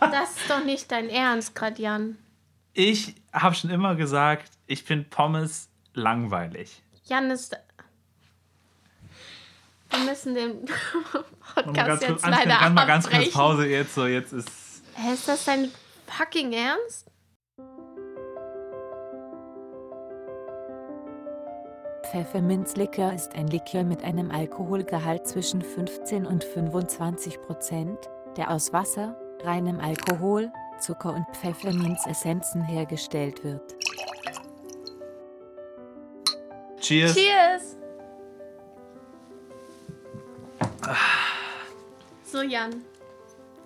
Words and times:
Das 0.00 0.36
ist 0.36 0.50
doch 0.50 0.64
nicht 0.64 0.90
dein 0.92 1.08
Ernst, 1.08 1.54
gerade 1.54 1.80
Jan. 1.80 2.18
Ich 2.72 3.14
habe 3.32 3.54
schon 3.54 3.70
immer 3.70 3.94
gesagt, 3.94 4.50
ich 4.66 4.82
finde 4.82 5.08
Pommes 5.08 5.68
langweilig. 5.94 6.82
Jan 7.04 7.30
ist. 7.30 7.56
Wir 9.90 9.98
müssen 10.00 10.34
den 10.34 10.64
Podcast 11.54 12.02
jetzt 12.02 12.22
kurz, 12.22 12.26
leider 12.26 12.58
ganz 12.58 12.74
mal 12.74 12.86
ganz 12.86 13.04
kurz 13.04 13.14
abbrechen. 13.14 13.32
Pause 13.32 13.66
jetzt, 13.66 13.94
so 13.94 14.06
jetzt 14.06 14.32
ist. 14.32 14.48
Hä, 14.94 15.14
ist 15.14 15.28
das 15.28 15.44
dein 15.44 15.70
fucking 16.06 16.52
Ernst? 16.52 17.10
Pfefferminzlikör 22.10 23.12
ist 23.12 23.34
ein 23.34 23.48
Likör 23.48 23.84
mit 23.84 24.04
einem 24.04 24.30
Alkoholgehalt 24.30 25.26
zwischen 25.26 25.60
15 25.62 26.24
und 26.26 26.44
25 26.44 27.40
Prozent, 27.42 27.98
der 28.36 28.50
aus 28.50 28.72
Wasser, 28.72 29.18
reinem 29.44 29.80
Alkohol, 29.80 30.50
Zucker 30.80 31.14
und 31.14 31.26
Pfefferminzessenzen 31.36 32.62
hergestellt 32.62 33.42
wird. 33.44 33.74
Cheers. 36.80 37.14
Cheers! 37.14 37.76
So, 42.24 42.42
Jan. 42.42 42.84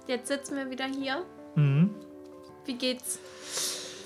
Jetzt 0.07 0.29
sitzen 0.29 0.57
wir 0.57 0.71
wieder 0.71 0.87
hier. 0.87 1.25
Mhm. 1.55 1.95
Wie 2.65 2.75
geht's? 2.75 3.19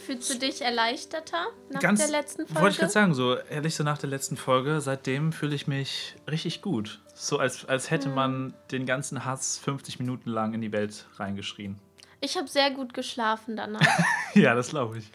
Fühlst 0.07 0.33
du 0.33 0.39
dich 0.39 0.61
erleichterter 0.63 1.47
nach 1.71 1.81
Ganz, 1.81 2.01
der 2.01 2.09
letzten 2.09 2.47
Folge? 2.47 2.61
Wollte 2.61 2.73
ich 2.75 2.79
gerade 2.81 2.93
sagen, 2.93 3.15
so 3.15 3.37
ehrlich 3.37 3.75
so 3.75 3.85
nach 3.85 3.99
der 3.99 4.11
letzten 4.11 4.37
Folge, 4.37 4.81
seitdem 4.81 5.33
fühle 5.33 5.55
ich 5.55 5.67
mich 5.67 6.15
richtig 6.31 6.63
gut. 6.63 7.01
So 7.15 7.39
als, 7.39 7.65
als 7.65 7.91
hätte 7.91 8.07
Hm. 8.09 8.15
man 8.15 8.55
den 8.71 8.87
ganzen 8.87 9.25
Hass 9.25 9.59
50 9.59 9.99
Minuten 9.99 10.31
lang 10.31 10.53
in 10.55 10.61
die 10.61 10.73
Welt 10.73 11.07
reingeschrien. 11.17 11.79
Ich 12.21 12.37
habe 12.37 12.49
sehr 12.49 12.71
gut 12.71 12.95
geschlafen 12.95 13.57
danach. 13.57 13.81
ja, 14.35 14.55
das 14.55 14.71
glaube 14.71 14.99
ich. 14.99 15.11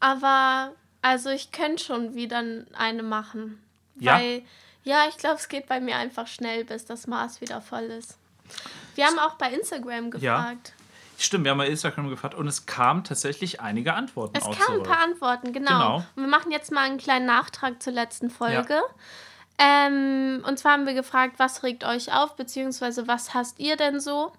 Aber, 0.00 0.72
also 1.02 1.30
ich 1.30 1.50
könnte 1.52 1.82
schon 1.84 2.14
wieder 2.14 2.42
eine 2.74 3.02
machen. 3.02 3.62
Ja? 3.98 4.14
Weil, 4.18 4.42
ja, 4.84 5.06
ich 5.08 5.16
glaube, 5.16 5.36
es 5.36 5.48
geht 5.48 5.66
bei 5.66 5.80
mir 5.80 5.96
einfach 5.96 6.26
schnell, 6.26 6.64
bis 6.64 6.84
das 6.84 7.06
Maß 7.06 7.40
wieder 7.40 7.60
voll 7.60 7.84
ist. 7.84 8.16
Wir 8.94 9.06
haben 9.06 9.18
auch 9.18 9.34
bei 9.34 9.52
Instagram 9.52 10.10
Ja. 10.18 10.54
Stimmt, 11.20 11.44
wir 11.44 11.50
haben 11.50 11.58
bei 11.58 11.66
Instagram 11.66 12.10
gefragt 12.10 12.36
und 12.36 12.46
es 12.46 12.66
kamen 12.66 13.02
tatsächlich 13.02 13.60
einige 13.60 13.94
Antworten 13.94 14.36
Es 14.36 14.44
kamen 14.44 14.78
ein 14.78 14.82
paar 14.84 15.02
Antworten, 15.02 15.52
genau. 15.52 15.70
Genau. 15.70 15.96
Und 16.14 16.22
wir 16.22 16.28
machen 16.28 16.52
jetzt 16.52 16.70
mal 16.70 16.84
einen 16.84 16.98
kleinen 16.98 17.26
Nachtrag 17.26 17.82
zur 17.82 17.92
letzten 17.92 18.30
Folge. 18.30 18.80
Ähm, 19.58 20.44
und 20.46 20.58
zwar 20.60 20.72
haben 20.72 20.86
wir 20.86 20.94
gefragt, 20.94 21.34
was 21.38 21.64
regt 21.64 21.82
euch 21.82 22.14
auf, 22.14 22.36
beziehungsweise 22.36 23.08
was 23.08 23.34
hasst 23.34 23.58
ihr 23.58 23.76
denn 23.76 23.98
so? 23.98 24.32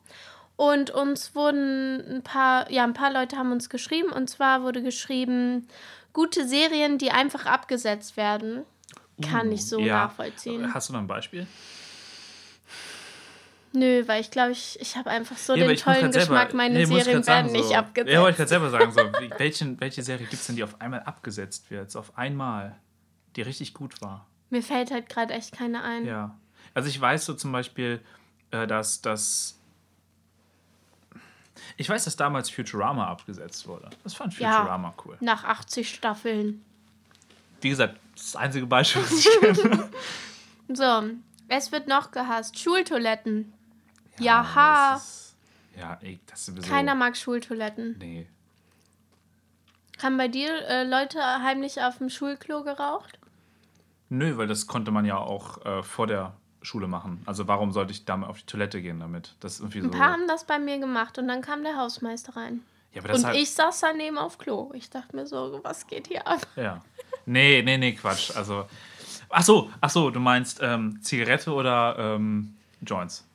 Und 0.55 0.91
uns 0.91 1.35
wurden 1.35 2.01
ein 2.09 2.23
paar, 2.23 2.71
ja, 2.71 2.85
ein 2.85 2.93
paar 2.93 3.11
Leute 3.11 3.35
haben 3.35 3.51
uns 3.51 3.69
geschrieben. 3.69 4.11
Und 4.11 4.29
zwar 4.29 4.63
wurde 4.63 4.81
geschrieben, 4.81 5.67
gute 6.13 6.47
Serien, 6.47 6.97
die 6.97 7.11
einfach 7.11 7.45
abgesetzt 7.45 8.15
werden. 8.15 8.63
Kann 9.21 9.51
ich 9.51 9.67
so 9.67 9.77
Uh, 9.77 9.81
ja. 9.81 10.05
nachvollziehen. 10.05 10.73
Hast 10.73 10.87
du 10.87 10.93
noch 10.93 11.01
ein 11.01 11.07
Beispiel? 11.07 11.45
Nö, 13.71 14.03
weil 14.07 14.21
ich 14.21 14.31
glaube, 14.31 14.51
ich, 14.51 14.77
ich 14.81 14.97
habe 14.97 15.09
einfach 15.11 15.37
so 15.37 15.53
Ja, 15.55 15.63
aber 15.65 15.73
den 15.73 15.79
tollen 15.79 16.11
selber- 16.11 16.19
Geschmack, 16.19 16.53
meine 16.55 16.73
nee, 16.79 16.85
Serien 16.85 17.25
werden 17.27 17.51
nicht 17.51 17.65
so, 17.67 17.75
abgesetzt. 17.75 18.11
Ja, 18.13 18.19
wollte 18.21 18.31
ich 18.31 18.37
gerade 18.37 18.49
selber 18.49 18.69
sagen. 18.71 18.91
So, 18.91 19.01
welchen, 19.37 19.79
welche 19.79 20.01
Serie 20.01 20.25
gibt 20.25 20.41
es 20.41 20.47
denn, 20.47 20.55
die 20.55 20.63
auf 20.63 20.81
einmal 20.81 21.01
abgesetzt 21.03 21.69
wird? 21.69 21.91
So 21.91 21.99
auf 21.99 22.17
einmal. 22.17 22.75
Die 23.35 23.43
richtig 23.43 23.75
gut 23.75 24.01
war. 24.01 24.25
Mir 24.49 24.63
fällt 24.63 24.89
halt 24.89 25.07
gerade 25.07 25.33
echt 25.35 25.51
keine 25.51 25.83
ein. 25.83 26.05
Ja. 26.05 26.35
Also 26.73 26.89
ich 26.89 26.99
weiß 26.99 27.25
so 27.25 27.35
zum 27.35 27.51
Beispiel, 27.51 28.01
äh, 28.49 28.65
dass 28.65 29.01
das. 29.01 29.59
Ich 31.77 31.87
weiß, 31.87 32.05
dass 32.05 32.15
damals 32.15 32.49
Futurama 32.49 33.07
abgesetzt 33.07 33.67
wurde. 33.67 33.89
Das 34.03 34.13
fand 34.15 34.37
Ja. 34.39 34.53
Futurama 34.57 34.93
cool. 35.05 35.17
Nach 35.19 35.43
80 35.43 35.89
Staffeln. 35.93 36.65
Wie 37.61 37.69
gesagt, 37.69 37.99
das 38.15 38.35
einzige 38.35 38.65
Beispiel, 38.65 39.03
was 39.03 39.11
ich 39.11 39.39
kenne. 39.39 39.89
So, 40.71 41.03
es 41.47 41.71
wird 41.71 41.87
noch 41.87 42.11
gehasst. 42.11 42.59
Schultoiletten. 42.59 43.53
Jaha. 44.23 44.93
das 44.93 45.03
ist- 45.03 45.35
Ja, 45.79 45.97
ey, 46.01 46.19
das 46.27 46.39
ist 46.39 46.45
sowieso. 46.47 46.67
Keiner 46.69 46.95
mag 46.95 47.15
Schultoiletten. 47.17 47.95
Nee. 47.99 48.27
Haben 50.01 50.17
bei 50.17 50.27
dir 50.27 50.49
äh, 50.67 50.83
Leute 50.83 51.19
heimlich 51.21 51.81
auf 51.81 51.97
dem 51.97 52.09
Schulklo 52.09 52.63
geraucht? 52.63 53.19
Nö, 54.09 54.37
weil 54.37 54.47
das 54.47 54.65
konnte 54.67 54.91
man 54.91 55.05
ja 55.05 55.17
auch 55.17 55.63
äh, 55.65 55.83
vor 55.83 56.07
der 56.07 56.33
Schule 56.61 56.87
machen. 56.87 57.21
Also 57.25 57.47
warum 57.47 57.71
sollte 57.71 57.91
ich 57.91 58.05
damit 58.05 58.27
auf 58.29 58.39
die 58.39 58.45
Toilette 58.45 58.81
gehen 58.81 58.99
damit? 58.99 59.35
Das 59.39 59.53
ist 59.55 59.59
irgendwie 59.59 59.81
so. 59.81 59.87
Ein 59.87 59.91
paar 59.91 60.11
haben 60.13 60.27
das 60.27 60.45
bei 60.45 60.57
mir 60.57 60.77
gemacht 60.79 61.17
und 61.17 61.27
dann 61.27 61.41
kam 61.41 61.63
der 61.63 61.75
Hausmeister 61.77 62.35
rein. 62.35 62.61
ja, 62.93 63.01
Und 63.13 63.25
halt, 63.25 63.37
ich 63.37 63.51
saß 63.51 63.81
daneben 63.81 64.17
auf 64.17 64.37
Klo. 64.37 64.71
Ich 64.73 64.89
dachte 64.89 65.15
mir 65.15 65.27
so, 65.27 65.59
was 65.63 65.85
geht 65.87 66.07
hier 66.07 66.25
ab? 66.25 66.45
Ja. 66.55 66.81
Nee, 67.25 67.61
nee, 67.63 67.77
nee, 67.77 67.93
Quatsch. 67.93 68.35
Also. 68.35 68.65
Ach 69.31 69.43
so, 69.43 69.69
ach 69.79 69.89
so, 69.91 70.09
du 70.09 70.19
meinst 70.19 70.59
ähm, 70.63 70.99
Zigarette 71.03 71.51
oder 71.53 71.95
ähm, 71.99 72.55
Joints? 72.81 73.27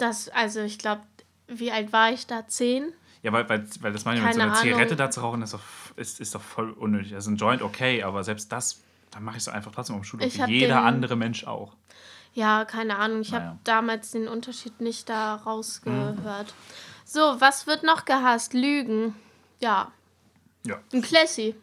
Das, 0.00 0.28
also 0.30 0.60
ich 0.60 0.78
glaube, 0.78 1.02
wie 1.48 1.70
alt 1.72 1.92
war 1.92 2.10
ich 2.12 2.26
da? 2.26 2.46
Zehn? 2.48 2.92
Ja, 3.22 3.32
weil, 3.32 3.48
weil, 3.48 3.66
weil 3.80 3.92
das 3.92 4.04
meine 4.04 4.18
ich 4.20 4.24
mit 4.24 4.34
so 4.34 4.40
einer 4.40 4.54
Zigarette 4.54 4.96
da 4.96 5.10
zu 5.10 5.20
rauchen, 5.20 5.42
ist 5.42 5.52
doch, 5.52 5.60
ist, 5.96 6.20
ist 6.20 6.34
doch 6.34 6.40
voll 6.40 6.70
unnötig. 6.72 7.14
Also 7.14 7.30
ein 7.30 7.36
Joint 7.36 7.60
okay, 7.62 8.02
aber 8.02 8.24
selbst 8.24 8.50
das, 8.50 8.80
dann 9.10 9.24
mache 9.24 9.36
ich 9.36 9.42
es 9.42 9.48
einfach 9.48 9.72
trotzdem 9.72 9.96
am 9.96 10.04
Schulhof, 10.04 10.26
wie 10.46 10.52
jeder 10.58 10.76
den- 10.76 10.84
andere 10.84 11.16
Mensch 11.16 11.44
auch. 11.44 11.74
Ja, 12.32 12.64
keine 12.64 12.96
Ahnung. 12.96 13.20
Ich 13.22 13.32
Naja. 13.32 13.44
habe 13.46 13.58
damals 13.64 14.12
den 14.12 14.28
Unterschied 14.28 14.80
nicht 14.80 15.08
da 15.08 15.36
Mhm. 15.36 15.42
rausgehört. 15.42 16.54
So, 17.04 17.20
was 17.40 17.66
wird 17.66 17.82
noch 17.82 18.04
gehasst? 18.04 18.54
Lügen. 18.54 19.16
Ja, 19.58 19.90
Ja. 20.64 20.78
ein 20.92 21.02
Classy. 21.02 21.56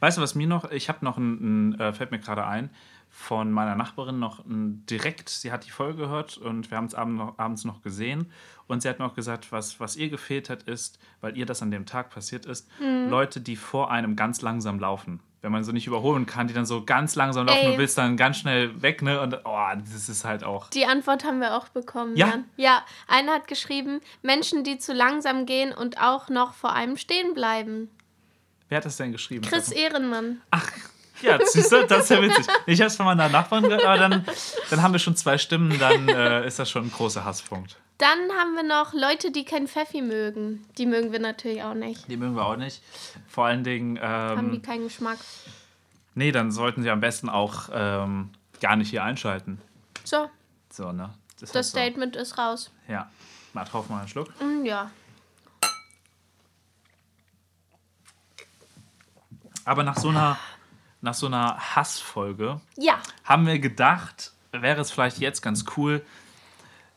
Weißt 0.00 0.18
du, 0.18 0.22
was 0.22 0.34
mir 0.34 0.46
noch, 0.46 0.70
ich 0.70 0.88
habe 0.88 1.04
noch 1.04 1.16
ein, 1.18 1.72
ein 1.72 1.80
äh, 1.80 1.92
fällt 1.92 2.10
mir 2.10 2.18
gerade 2.18 2.46
ein, 2.46 2.70
von 3.10 3.50
meiner 3.50 3.74
Nachbarin 3.74 4.18
noch 4.18 4.44
ein, 4.44 4.84
direkt, 4.86 5.28
sie 5.28 5.50
hat 5.50 5.66
die 5.66 5.70
Folge 5.70 5.98
gehört 5.98 6.36
und 6.36 6.70
wir 6.70 6.76
haben 6.76 6.84
es 6.86 6.94
abend 6.94 7.16
noch, 7.16 7.38
abends 7.38 7.64
noch 7.64 7.82
gesehen 7.82 8.30
und 8.66 8.82
sie 8.82 8.88
hat 8.88 8.98
mir 8.98 9.06
auch 9.06 9.14
gesagt, 9.14 9.50
was, 9.50 9.80
was 9.80 9.96
ihr 9.96 10.10
gefehlt 10.10 10.50
hat, 10.50 10.64
ist, 10.64 10.98
weil 11.20 11.36
ihr 11.36 11.46
das 11.46 11.62
an 11.62 11.70
dem 11.70 11.86
Tag 11.86 12.10
passiert 12.10 12.46
ist, 12.46 12.68
Mhm. 12.80 13.08
Leute, 13.08 13.40
die 13.40 13.56
vor 13.56 13.90
einem 13.90 14.14
ganz 14.14 14.42
langsam 14.42 14.78
laufen. 14.78 15.20
Wenn 15.40 15.52
man 15.52 15.62
so 15.62 15.70
nicht 15.70 15.86
überholen 15.86 16.26
kann, 16.26 16.48
die 16.48 16.54
dann 16.54 16.66
so 16.66 16.84
ganz 16.84 17.14
langsam 17.14 17.46
laufen 17.46 17.60
Ey. 17.66 17.72
und 17.72 17.78
willst 17.78 17.96
dann 17.96 18.16
ganz 18.16 18.38
schnell 18.38 18.82
weg, 18.82 19.02
ne? 19.02 19.20
Und 19.20 19.38
oh, 19.44 19.66
das 19.76 20.08
ist 20.08 20.24
halt 20.24 20.42
auch. 20.42 20.68
Die 20.70 20.84
Antwort 20.84 21.24
haben 21.24 21.40
wir 21.40 21.56
auch 21.56 21.68
bekommen. 21.68 22.16
Ja? 22.16 22.28
Jan. 22.28 22.44
Ja, 22.56 22.84
einer 23.06 23.34
hat 23.34 23.46
geschrieben, 23.46 24.00
Menschen, 24.22 24.64
die 24.64 24.78
zu 24.78 24.92
langsam 24.92 25.46
gehen 25.46 25.72
und 25.72 26.00
auch 26.00 26.28
noch 26.28 26.54
vor 26.54 26.72
einem 26.72 26.96
stehen 26.96 27.34
bleiben. 27.34 27.88
Wer 28.68 28.78
hat 28.78 28.84
das 28.84 28.96
denn 28.96 29.12
geschrieben? 29.12 29.44
Chris 29.48 29.70
Ehrenmann. 29.70 30.40
Ach, 30.50 30.70
ja, 31.22 31.38
siehst 31.44 31.72
du, 31.72 31.86
das 31.86 32.04
ist 32.04 32.10
ja 32.10 32.22
witzig. 32.22 32.46
Ich 32.66 32.80
habe 32.80 32.88
es 32.88 32.96
von 32.96 33.06
meiner 33.06 33.28
Nachbarn 33.28 33.64
gehört, 33.64 33.84
aber 33.84 33.98
dann, 33.98 34.24
dann 34.70 34.82
haben 34.82 34.92
wir 34.92 34.98
schon 35.00 35.16
zwei 35.16 35.38
Stimmen, 35.38 35.78
dann 35.78 36.08
äh, 36.08 36.46
ist 36.46 36.58
das 36.58 36.70
schon 36.70 36.84
ein 36.84 36.92
großer 36.92 37.24
Hasspunkt. 37.24 37.76
Dann 37.98 38.30
haben 38.38 38.54
wir 38.54 38.62
noch 38.62 38.92
Leute, 38.94 39.32
die 39.32 39.44
kein 39.44 39.66
Pfeffi 39.66 40.02
mögen. 40.02 40.64
Die 40.78 40.86
mögen 40.86 41.10
wir 41.10 41.18
natürlich 41.18 41.62
auch 41.64 41.74
nicht. 41.74 42.08
Die 42.08 42.16
mögen 42.16 42.36
wir 42.36 42.46
auch 42.46 42.56
nicht. 42.56 42.80
Vor 43.26 43.46
allen 43.46 43.64
Dingen, 43.64 43.98
Haben 44.00 44.50
die 44.52 44.56
ähm, 44.58 44.62
keinen 44.62 44.84
Geschmack. 44.84 45.18
nee, 46.14 46.30
dann 46.30 46.52
sollten 46.52 46.82
sie 46.84 46.90
am 46.90 47.00
besten 47.00 47.28
auch 47.28 47.68
ähm, 47.72 48.30
gar 48.60 48.76
nicht 48.76 48.90
hier 48.90 49.02
einschalten. 49.02 49.60
So, 50.04 50.30
So, 50.70 50.92
ne? 50.92 51.10
Das, 51.40 51.50
das 51.50 51.66
ist 51.66 51.72
so. 51.72 51.78
Statement 51.78 52.14
ist 52.16 52.38
raus. 52.38 52.70
Ja. 52.86 53.10
Mal 53.52 53.64
drauf 53.64 53.88
mal 53.88 53.98
einen 54.00 54.08
Schluck. 54.08 54.28
Mm, 54.40 54.64
ja. 54.64 54.90
Aber 59.68 59.82
nach 59.84 59.98
so 59.98 60.08
einer, 60.08 60.38
nach 61.02 61.12
so 61.14 61.26
einer 61.26 61.58
Hassfolge 61.76 62.60
Ja, 62.76 62.98
haben 63.24 63.46
wir 63.46 63.58
gedacht, 63.58 64.32
wäre 64.52 64.80
es 64.80 64.90
vielleicht 64.90 65.18
jetzt 65.18 65.42
ganz 65.42 65.64
cool, 65.76 66.02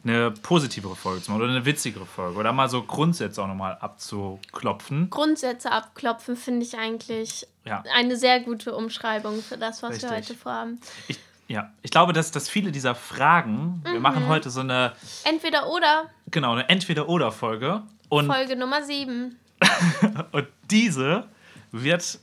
eine 0.04 0.32
positivere 0.32 0.96
Folge 0.96 1.22
zu 1.22 1.32
machen 1.32 1.44
oder 1.44 1.52
eine 1.52 1.66
witzigere 1.66 2.06
Folge 2.06 2.40
oder 2.40 2.54
mal 2.54 2.70
so 2.70 2.82
Grundsätze 2.82 3.44
auch 3.44 3.48
nochmal 3.48 3.78
abzuklopfen. 3.82 5.10
Grundsätze 5.10 5.72
abklopfen 5.72 6.36
finde 6.38 6.66
ich 6.66 6.78
eigentlich 6.78 7.46
Ja. 7.66 7.84
eine 7.94 8.16
sehr 8.16 8.40
gute 8.40 8.74
Umschreibung 8.74 9.42
für 9.44 9.58
das, 9.58 9.84
was 9.84 10.02
wir 10.02 10.10
Richtig. 10.10 10.30
heute 10.30 10.34
vorhaben. 10.36 10.80
Ich, 11.10 11.20
ja, 11.50 11.72
ich 11.84 11.92
glaube, 11.92 12.14
dass, 12.14 12.32
dass 12.32 12.48
viele 12.50 12.72
dieser 12.72 12.96
Fragen, 12.96 13.82
wir 13.84 13.96
Mhm. 13.96 14.02
machen 14.02 14.28
heute 14.28 14.50
so 14.50 14.62
eine, 14.62 14.94
Entweder 15.26 15.68
oder, 15.70 16.06
genau, 16.32 16.54
eine 16.54 16.70
Entweder-Oder-Folge 16.70 17.84
und, 18.10 18.28
Folge 18.28 18.56
Nummer 18.56 18.82
7. 18.84 19.38
und 20.32 20.48
diese 20.72 21.28
wird 21.72 22.18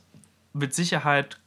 mit 0.59 0.73
Sicherheit 0.75 1.39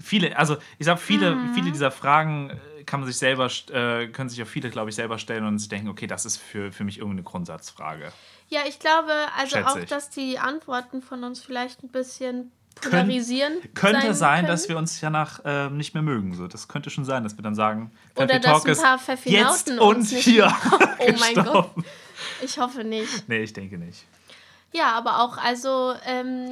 viele, 0.00 0.36
also 0.36 0.56
ich 0.78 0.86
sag 0.86 0.98
viele, 0.98 1.34
Mhm. 1.34 1.54
viele 1.54 1.70
dieser 1.72 1.90
Fragen 1.90 2.50
äh, 2.50 2.84
kann 2.84 3.00
man 3.00 3.06
sich 3.08 3.18
selber, 3.18 3.50
äh, 3.72 4.08
können 4.08 4.28
sich 4.30 4.42
auch 4.42 4.46
viele, 4.46 4.70
glaube 4.70 4.90
ich, 4.90 4.96
selber 4.96 5.18
stellen 5.18 5.44
und 5.44 5.58
sich 5.58 5.68
denken, 5.68 5.88
okay, 5.88 6.06
das 6.06 6.24
ist 6.24 6.38
für, 6.38 6.72
für 6.72 6.84
mich 6.84 6.98
irgendeine 6.98 7.22
Grundsatzfrage. 7.22 8.12
Ja, 8.48 8.60
ich 8.66 8.78
glaube 8.78 9.12
also 9.36 9.56
Schätze 9.56 9.68
auch, 9.70 9.76
ich. 9.76 9.88
dass 9.88 10.10
die 10.10 10.38
Antworten 10.38 11.02
von 11.02 11.22
uns 11.22 11.40
vielleicht 11.42 11.82
ein 11.82 11.88
bisschen 11.88 12.50
polarisieren. 12.80 13.58
Könnte 13.74 14.14
sein, 14.14 14.36
können. 14.36 14.48
dass 14.48 14.68
wir 14.68 14.78
uns 14.78 14.98
danach 15.00 15.40
ähm, 15.44 15.76
nicht 15.76 15.92
mehr 15.92 16.02
mögen. 16.02 16.34
So. 16.34 16.46
Das 16.48 16.66
könnte 16.66 16.88
schon 16.90 17.04
sein, 17.04 17.22
dass 17.22 17.36
wir 17.36 17.42
dann 17.42 17.54
sagen, 17.54 17.92
Oder 18.16 18.38
dass 18.38 18.64
ein 18.64 18.76
paar 18.76 18.98
Pfeffinauten 18.98 19.78
und 19.78 19.96
uns 19.96 20.12
nicht 20.12 20.24
hier 20.24 20.46
Oh 20.98 21.12
mein 21.18 21.34
Gott. 21.44 21.70
Ich 22.42 22.58
hoffe 22.58 22.84
nicht. 22.84 23.28
Nee, 23.28 23.40
ich 23.42 23.52
denke 23.52 23.76
nicht. 23.76 24.04
Ja, 24.72 24.92
aber 24.92 25.20
auch, 25.22 25.36
also, 25.36 25.94
ähm, 26.06 26.50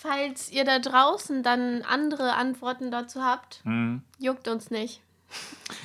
falls 0.00 0.50
ihr 0.50 0.64
da 0.64 0.78
draußen 0.78 1.42
dann 1.42 1.82
andere 1.82 2.34
Antworten 2.34 2.90
dazu 2.90 3.22
habt, 3.22 3.60
Mhm. 3.64 4.02
juckt 4.18 4.48
uns 4.48 4.70
nicht. 4.70 5.00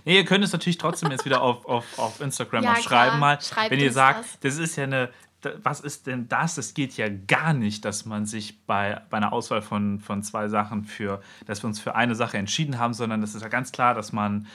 Nee, 0.06 0.15
ihr 0.18 0.25
könnt 0.25 0.44
es 0.45 0.54
natürlich 0.54 0.77
trotzdem 0.77 1.12
jetzt 1.12 1.25
wieder 1.25 1.42
auf, 1.42 1.65
auf, 1.65 2.00
auf 2.00 2.21
Instagram 2.21 2.63
Ja, 2.63 2.75
schreiben 2.77 3.19
mal. 3.19 3.42
Schreibt 3.42 3.71
wenn 3.71 3.80
ihr 3.80 3.92
sagt, 3.92 4.19
was. 4.19 4.39
das 4.42 4.57
ist 4.57 4.75
ja 4.77 4.83
eine, 4.86 5.10
was 5.63 5.81
ist 5.81 6.07
denn 6.07 6.30
das? 6.30 6.57
Es 6.57 6.74
geht 6.74 6.95
ja 6.95 7.07
gar 7.10 7.54
nicht, 7.54 7.83
dass 7.83 8.06
man 8.06 8.25
sich 8.25 8.65
bei, 8.65 9.01
bei 9.10 9.18
einer 9.18 9.33
Auswahl 9.33 9.62
von, 9.62 10.00
von 10.00 10.24
zwei 10.24 10.48
Sachen 10.48 10.86
für, 10.86 11.21
dass 11.45 11.62
wir 11.63 11.68
uns 11.68 11.81
für 11.81 11.95
eine 11.95 12.16
Sache 12.16 12.38
entschieden 12.38 12.80
haben, 12.80 12.94
sondern 12.94 13.19
das 13.19 13.36
ist 13.36 13.42
ja 13.42 13.50
ganz 13.50 13.74
klar, 13.74 13.94
dass 13.94 14.13
man, 14.13 14.48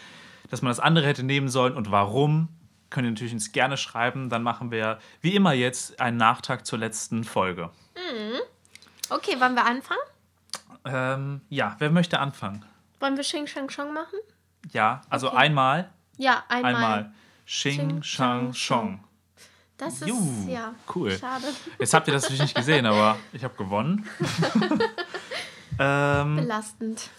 dass 0.50 0.62
man 0.62 0.70
das 0.70 0.80
andere 0.80 1.06
hätte 1.06 1.22
nehmen 1.24 1.48
sollen 1.48 1.74
und 1.74 1.90
warum. 1.90 2.48
Könnt 2.88 3.06
ihr 3.06 3.10
natürlich 3.10 3.34
uns 3.34 3.52
gerne 3.52 3.76
schreiben. 3.76 4.30
Dann 4.30 4.42
machen 4.42 4.70
wir 4.70 4.98
wie 5.20 5.34
immer 5.34 5.52
jetzt 5.52 6.00
einen 6.00 6.16
Nachtrag 6.16 6.64
zur 6.64 6.78
letzten 6.78 7.22
Folge. 7.24 7.68
Okay, 9.10 9.40
wollen 9.40 9.54
wir 9.54 9.64
anfangen? 9.64 10.00
Ähm, 10.84 11.40
ja, 11.48 11.76
wer 11.78 11.90
möchte 11.90 12.18
anfangen? 12.20 12.64
Wollen 13.00 13.16
wir 13.16 13.22
Xing 13.24 13.46
Shang 13.46 13.68
Shong 13.70 13.92
machen? 13.94 14.18
Ja, 14.72 15.02
also 15.08 15.28
Okay. 15.28 15.36
einmal, 15.36 15.90
Ja, 16.16 16.44
einmal. 16.48 16.74
einmal. 16.74 17.12
Xing, 17.46 18.02
Shang, 18.02 18.52
Shong. 18.54 19.02
Das 19.78 19.94
ist, 20.02 20.08
Juhu, 20.08 20.48
ja, 20.50 20.74
cool. 20.94 21.16
schade. 21.16 21.44
Jetzt 21.78 21.94
habt 21.94 22.08
ihr 22.08 22.12
das 22.14 22.24
natürlich 22.24 22.42
nicht 22.42 22.54
gesehen, 22.56 22.84
aber 22.84 23.16
ich 23.32 23.44
habe 23.44 23.54
gewonnen. 23.54 24.08
ähm, 25.78 26.36
Belastend. 26.36 27.10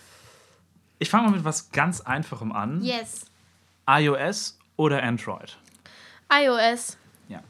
ich 0.99 1.09
fange 1.09 1.29
mal 1.29 1.35
mit 1.37 1.45
was 1.45 1.71
ganz 1.71 2.01
Einfachem 2.01 2.51
an. 2.51 2.81
Yes. 2.83 3.25
iOS 3.87 4.57
oder 4.75 5.01
Android? 5.01 5.57
iOS. 6.31 6.97
Ja. 7.29 7.41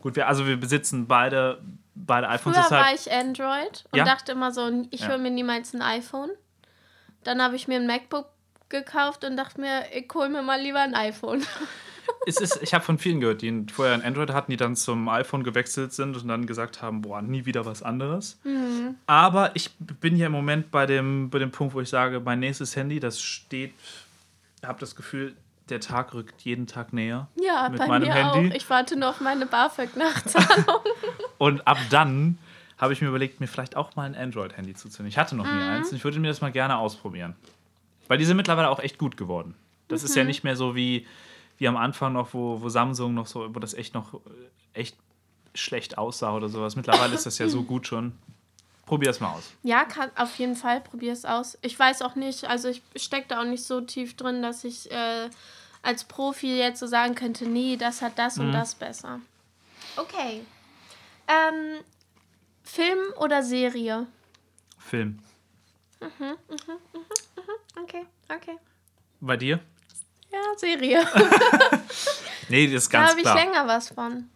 Gut, 0.00 0.16
wir, 0.16 0.28
also 0.28 0.46
wir 0.46 0.56
besitzen 0.58 1.06
beide, 1.06 1.60
beide 1.94 2.28
iPhones. 2.28 2.56
Früher 2.58 2.70
war 2.70 2.90
deshalb, 2.92 3.06
ich 3.06 3.12
Android 3.12 3.84
und 3.92 3.98
Ja? 3.98 4.04
dachte 4.04 4.32
immer 4.32 4.52
so, 4.52 4.86
ich 4.90 5.02
Ja. 5.02 5.08
hole 5.08 5.18
mir 5.18 5.30
niemals 5.30 5.74
ein 5.74 5.82
iPhone. 5.82 6.30
Dann 7.22 7.42
habe 7.42 7.56
ich 7.56 7.68
mir 7.68 7.76
ein 7.76 7.86
MacBook 7.86 8.26
gekauft 8.68 9.24
und 9.24 9.36
dachte 9.36 9.60
mir, 9.60 9.84
ich 9.94 10.08
hole 10.14 10.28
mir 10.28 10.42
mal 10.42 10.60
lieber 10.60 10.80
ein 10.80 10.94
iPhone. 10.94 11.42
es 12.26 12.40
ist, 12.40 12.60
ich 12.62 12.74
habe 12.74 12.84
von 12.84 12.98
vielen 12.98 13.20
gehört, 13.20 13.42
die 13.42 13.66
vorher 13.72 13.94
ein 13.94 14.02
Android 14.02 14.30
hatten, 14.30 14.50
die 14.50 14.56
dann 14.56 14.76
zum 14.76 15.08
iPhone 15.08 15.42
gewechselt 15.44 15.92
sind 15.92 16.16
und 16.16 16.28
dann 16.28 16.46
gesagt 16.46 16.82
haben, 16.82 17.02
boah, 17.02 17.22
nie 17.22 17.46
wieder 17.46 17.64
was 17.66 17.82
anderes. 17.82 18.38
Mhm. 18.44 18.96
Aber 19.06 19.54
ich 19.54 19.70
bin 19.78 20.16
hier 20.16 20.26
im 20.26 20.32
Moment 20.32 20.70
bei 20.70 20.86
dem, 20.86 21.30
bei 21.30 21.38
dem 21.38 21.50
Punkt, 21.50 21.74
wo 21.74 21.80
ich 21.80 21.88
sage, 21.88 22.20
mein 22.20 22.40
nächstes 22.40 22.76
Handy, 22.76 23.00
das 23.00 23.20
steht, 23.20 23.72
ich 24.60 24.68
habe 24.68 24.80
das 24.80 24.96
Gefühl, 24.96 25.36
der 25.68 25.80
Tag 25.80 26.12
rückt 26.14 26.42
jeden 26.42 26.66
Tag 26.66 26.92
näher. 26.92 27.28
Ja, 27.42 27.68
Mit 27.68 27.78
bei 27.78 27.86
meinem 27.86 28.08
mir 28.08 28.14
Handy? 28.14 28.50
auch. 28.50 28.54
Ich 28.56 28.68
warte 28.68 28.96
nur 28.98 29.10
auf 29.10 29.20
meine 29.20 29.46
BAföG-Nachzahlung. 29.46 30.80
Und 31.38 31.66
ab 31.66 31.78
dann 31.90 32.38
habe 32.78 32.92
ich 32.92 33.00
mir 33.00 33.08
überlegt, 33.08 33.40
mir 33.40 33.46
vielleicht 33.46 33.76
auch 33.76 33.96
mal 33.96 34.04
ein 34.04 34.14
Android-Handy 34.14 34.74
zuzünden. 34.74 35.08
Ich 35.08 35.16
hatte 35.16 35.36
noch 35.36 35.46
nie 35.46 35.62
eins 35.62 35.90
und 35.90 35.96
ich 35.96 36.04
würde 36.04 36.18
mir 36.18 36.26
das 36.28 36.40
mal 36.40 36.50
gerne 36.50 36.76
ausprobieren. 36.76 37.36
Weil 38.08 38.18
die 38.18 38.24
sind 38.24 38.36
mittlerweile 38.36 38.68
auch 38.68 38.80
echt 38.80 38.98
gut 38.98 39.16
geworden. 39.16 39.54
Das 39.88 40.02
ist 40.02 40.16
ja 40.16 40.24
nicht 40.24 40.44
mehr 40.44 40.56
so 40.56 40.74
wie, 40.74 41.06
wie 41.56 41.68
am 41.68 41.76
Anfang 41.76 42.12
noch, 42.12 42.34
wo, 42.34 42.60
wo 42.60 42.68
Samsung 42.68 43.14
noch 43.14 43.26
so, 43.26 43.54
wo 43.54 43.58
das 43.60 43.74
echt 43.74 43.94
noch 43.94 44.14
äh, 44.14 44.18
echt 44.72 44.96
schlecht 45.54 45.98
aussah 45.98 46.34
oder 46.34 46.48
sowas. 46.48 46.74
Mittlerweile 46.76 47.14
ist 47.14 47.26
das 47.26 47.38
ja 47.38 47.48
so 47.48 47.62
gut 47.64 47.86
schon. 47.86 48.12
Probier 48.86 49.10
es 49.10 49.20
mal 49.20 49.32
aus. 49.32 49.44
ja, 49.62 49.84
kann, 49.84 50.10
auf 50.16 50.36
jeden 50.38 50.56
Fall, 50.56 50.80
probier 50.80 51.12
es 51.12 51.24
aus. 51.24 51.56
Ich 51.62 51.78
weiß 51.78 52.02
auch 52.02 52.14
nicht, 52.16 52.44
also 52.44 52.68
ich 52.68 52.82
stecke 52.96 53.28
da 53.28 53.40
auch 53.40 53.44
nicht 53.46 53.64
so 53.64 53.80
tief 53.80 54.14
drin, 54.16 54.42
dass 54.42 54.62
ich 54.64 54.90
äh, 54.90 55.30
als 55.82 56.04
Profi 56.04 56.56
jetzt 56.58 56.80
so 56.80 56.86
sagen 56.86 57.14
könnte, 57.14 57.46
nee, 57.46 57.76
das 57.76 58.02
hat 58.02 58.18
das 58.18 58.36
Mhm. 58.36 58.46
und 58.46 58.52
das 58.52 58.74
besser. 58.74 59.20
Okay. 59.96 60.44
Ähm, 61.28 61.82
Film 62.62 62.98
oder 63.18 63.42
Serie? 63.42 64.06
Film. 64.78 65.18
Okay, 67.82 68.06
okay. 68.28 68.56
Bei 69.20 69.36
dir? 69.36 69.60
Ja, 70.30 70.38
Serie. 70.56 71.06
Nee, 72.50 72.66
das 72.66 72.82
ist 72.84 72.92
Da 72.92 72.98
ganz 72.98 73.10
habe 73.12 73.20
ich 73.20 73.24
klar. 73.24 73.36
länger 73.36 73.66
was 73.66 73.88
von. 73.88 74.28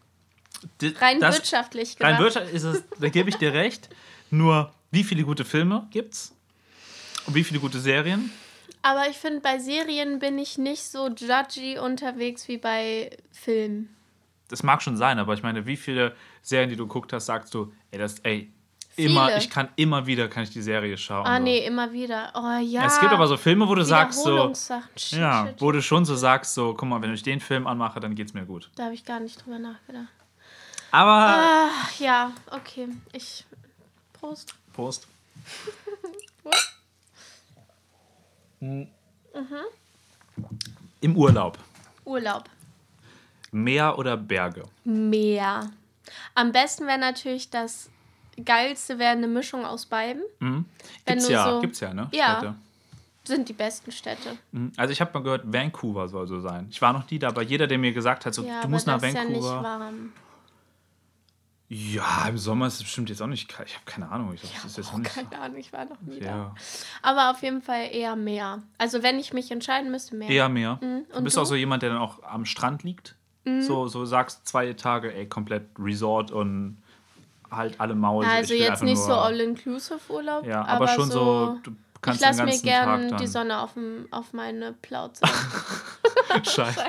D- 0.80 0.94
Rein 0.98 1.20
wirtschaftlich 1.20 1.94
gedacht. 1.94 2.14
Rein 2.14 2.18
wirtschaftlich 2.22 2.54
ist 2.54 2.62
es, 2.62 2.82
da 2.98 3.08
gebe 3.10 3.28
ich 3.28 3.36
dir 3.36 3.52
recht. 3.52 3.90
Nur, 4.30 4.72
wie 4.90 5.04
viele 5.04 5.22
gute 5.24 5.44
Filme 5.44 5.86
gibt's? 5.90 6.34
Und 7.26 7.34
wie 7.34 7.44
viele 7.44 7.60
gute 7.60 7.78
Serien? 7.78 8.30
Aber 8.82 9.08
ich 9.08 9.16
finde, 9.16 9.40
bei 9.40 9.58
Serien 9.58 10.18
bin 10.18 10.38
ich 10.38 10.56
nicht 10.56 10.84
so 10.84 11.08
judgy 11.08 11.78
unterwegs 11.78 12.48
wie 12.48 12.58
bei 12.58 13.10
Filmen. 13.32 13.94
Das 14.48 14.62
mag 14.62 14.80
schon 14.82 14.96
sein, 14.96 15.18
aber 15.18 15.34
ich 15.34 15.42
meine, 15.42 15.66
wie 15.66 15.76
viele 15.76 16.14
Serien, 16.42 16.70
die 16.70 16.76
du 16.76 16.86
geguckt 16.86 17.12
hast, 17.12 17.26
sagst 17.26 17.52
du, 17.52 17.72
ey, 17.90 17.98
das, 17.98 18.18
ey, 18.20 18.50
immer, 18.96 19.26
Viele. 19.26 19.38
ich 19.38 19.50
kann 19.50 19.68
immer 19.76 20.06
wieder, 20.06 20.28
kann 20.28 20.42
ich 20.42 20.50
die 20.50 20.62
Serie 20.62 20.96
schauen. 20.96 21.26
Ah, 21.26 21.36
so. 21.36 21.42
nee, 21.42 21.66
immer 21.66 21.92
wieder. 21.92 22.32
Oh 22.34 22.58
ja. 22.64 22.84
Es 22.86 22.98
gibt 23.00 23.12
aber 23.12 23.26
so 23.26 23.36
Filme, 23.36 23.68
wo 23.68 23.74
du 23.74 23.84
sagst 23.84 24.22
so. 24.22 24.52
Shit, 24.96 25.18
ja, 25.18 25.46
shit, 25.46 25.60
wo 25.60 25.70
du 25.72 25.82
schon 25.82 26.04
so 26.04 26.16
sagst 26.16 26.54
so, 26.54 26.74
guck 26.74 26.88
mal, 26.88 27.00
wenn 27.02 27.12
ich 27.12 27.22
den 27.22 27.40
Film 27.40 27.66
anmache, 27.66 28.00
dann 28.00 28.14
geht's 28.14 28.34
mir 28.34 28.44
gut. 28.44 28.70
Da 28.76 28.84
habe 28.84 28.94
ich 28.94 29.04
gar 29.04 29.20
nicht 29.20 29.44
drüber 29.44 29.58
nachgedacht. 29.58 30.08
Aber, 30.90 31.10
Ah, 31.10 31.68
ja, 31.98 32.32
okay. 32.50 32.88
Ich. 33.12 33.44
Prost. 34.20 34.54
Prost. 34.74 35.06
Im 41.00 41.16
Urlaub, 41.16 41.58
Urlaub. 42.04 42.44
Meer 43.52 43.96
oder 43.98 44.16
Berge? 44.16 44.64
Meer. 44.84 45.70
Am 46.34 46.52
besten 46.52 46.86
wäre 46.86 46.98
natürlich 46.98 47.50
das 47.50 47.88
geilste 48.44 48.98
wäre 48.98 49.12
eine 49.12 49.26
Mischung 49.28 49.64
aus 49.64 49.86
beiden. 49.86 50.22
Wenn 50.40 50.64
Gibt's 51.06 51.28
ja, 51.28 51.50
so- 51.50 51.60
gibt's 51.60 51.80
ja, 51.80 51.94
ne? 51.94 52.08
Ja. 52.12 52.38
Städte. 52.38 52.54
Sind 53.24 53.48
die 53.48 53.52
besten 53.52 53.92
Städte. 53.92 54.38
Mhm. 54.52 54.72
Also 54.76 54.92
ich 54.92 55.00
habe 55.02 55.10
mal 55.12 55.22
gehört, 55.22 55.42
Vancouver 55.52 56.08
soll 56.08 56.26
so 56.26 56.40
sein. 56.40 56.66
Ich 56.70 56.80
war 56.80 56.92
noch 56.94 57.08
nie 57.10 57.18
da, 57.18 57.28
aber 57.28 57.42
jeder, 57.42 57.66
der 57.66 57.76
mir 57.78 57.92
gesagt 57.92 58.24
hat, 58.26 58.32
so, 58.34 58.42
Ja, 58.42 58.62
du 58.62 58.68
musst 58.68 58.86
nach 58.86 58.98
das 59.00 59.10
ist 59.10 59.14
ja 59.16 59.24
nicht 59.24 59.34
Vancouver. 59.42 59.62
warm. 59.62 60.12
Ja, 61.70 62.26
im 62.28 62.38
Sommer 62.38 62.66
ist 62.66 62.74
es 62.76 62.82
bestimmt 62.84 63.10
jetzt 63.10 63.20
auch 63.20 63.26
nicht 63.26 63.48
kalt. 63.48 63.68
Ich 63.68 63.74
habe 63.74 63.84
keine 63.84 64.08
Ahnung. 64.10 64.32
Ich 64.34 64.40
glaub, 64.40 64.54
das 64.54 64.64
ist 64.64 64.76
jetzt 64.78 64.92
auch 64.92 64.98
nicht. 64.98 65.12
keine 65.14 65.38
Ahnung, 65.38 65.58
ich 65.58 65.72
war 65.72 65.84
noch 65.84 66.00
nie 66.00 66.18
da. 66.20 66.26
Ja. 66.26 66.54
Aber 67.02 67.30
auf 67.30 67.42
jeden 67.42 67.60
Fall 67.60 67.88
eher 67.92 68.16
Meer. 68.16 68.62
Also 68.78 69.02
wenn 69.02 69.18
ich 69.18 69.34
mich 69.34 69.50
entscheiden 69.50 69.90
müsste, 69.90 70.16
Meer. 70.16 70.30
Eher 70.30 70.48
mehr. 70.48 70.78
Du 70.80 70.86
Mhm. 70.86 71.04
Und 71.14 71.24
bist 71.24 71.36
du? 71.36 71.40
Mhm. 71.40 71.42
auch 71.44 71.48
so 71.48 71.54
jemand, 71.54 71.82
der 71.82 71.90
dann 71.90 71.98
auch 71.98 72.22
am 72.22 72.44
Strand 72.44 72.82
liegt. 72.84 73.16
So, 73.60 73.88
so 73.88 74.04
sagst 74.04 74.46
zwei 74.46 74.72
Tage, 74.74 75.14
ey, 75.14 75.26
komplett 75.26 75.68
Resort 75.78 76.30
und 76.30 76.82
halt 77.50 77.80
alle 77.80 77.94
Maul. 77.94 78.24
so, 78.24 78.30
Also 78.30 78.54
ich 78.54 78.60
jetzt 78.60 78.82
nicht 78.82 78.98
so 78.98 79.14
All-Inclusive-Urlaub. 79.14 80.46
Ja, 80.46 80.66
aber, 80.66 80.88
schon 80.88 81.10
so, 81.10 81.58
du 81.62 81.70
ich 82.12 82.20
lasse 82.20 82.42
mir 82.42 82.50
ganzen 82.50 82.62
Tag 82.62 82.62
gern 82.62 83.08
dann. 83.08 83.18
die 83.18 83.26
Sonne 83.26 83.60
auf, 83.60 83.72
dem, 83.72 84.06
auf 84.10 84.32
meine 84.32 84.72
Plauze. 84.74 85.24
Scheiße. 86.42 86.80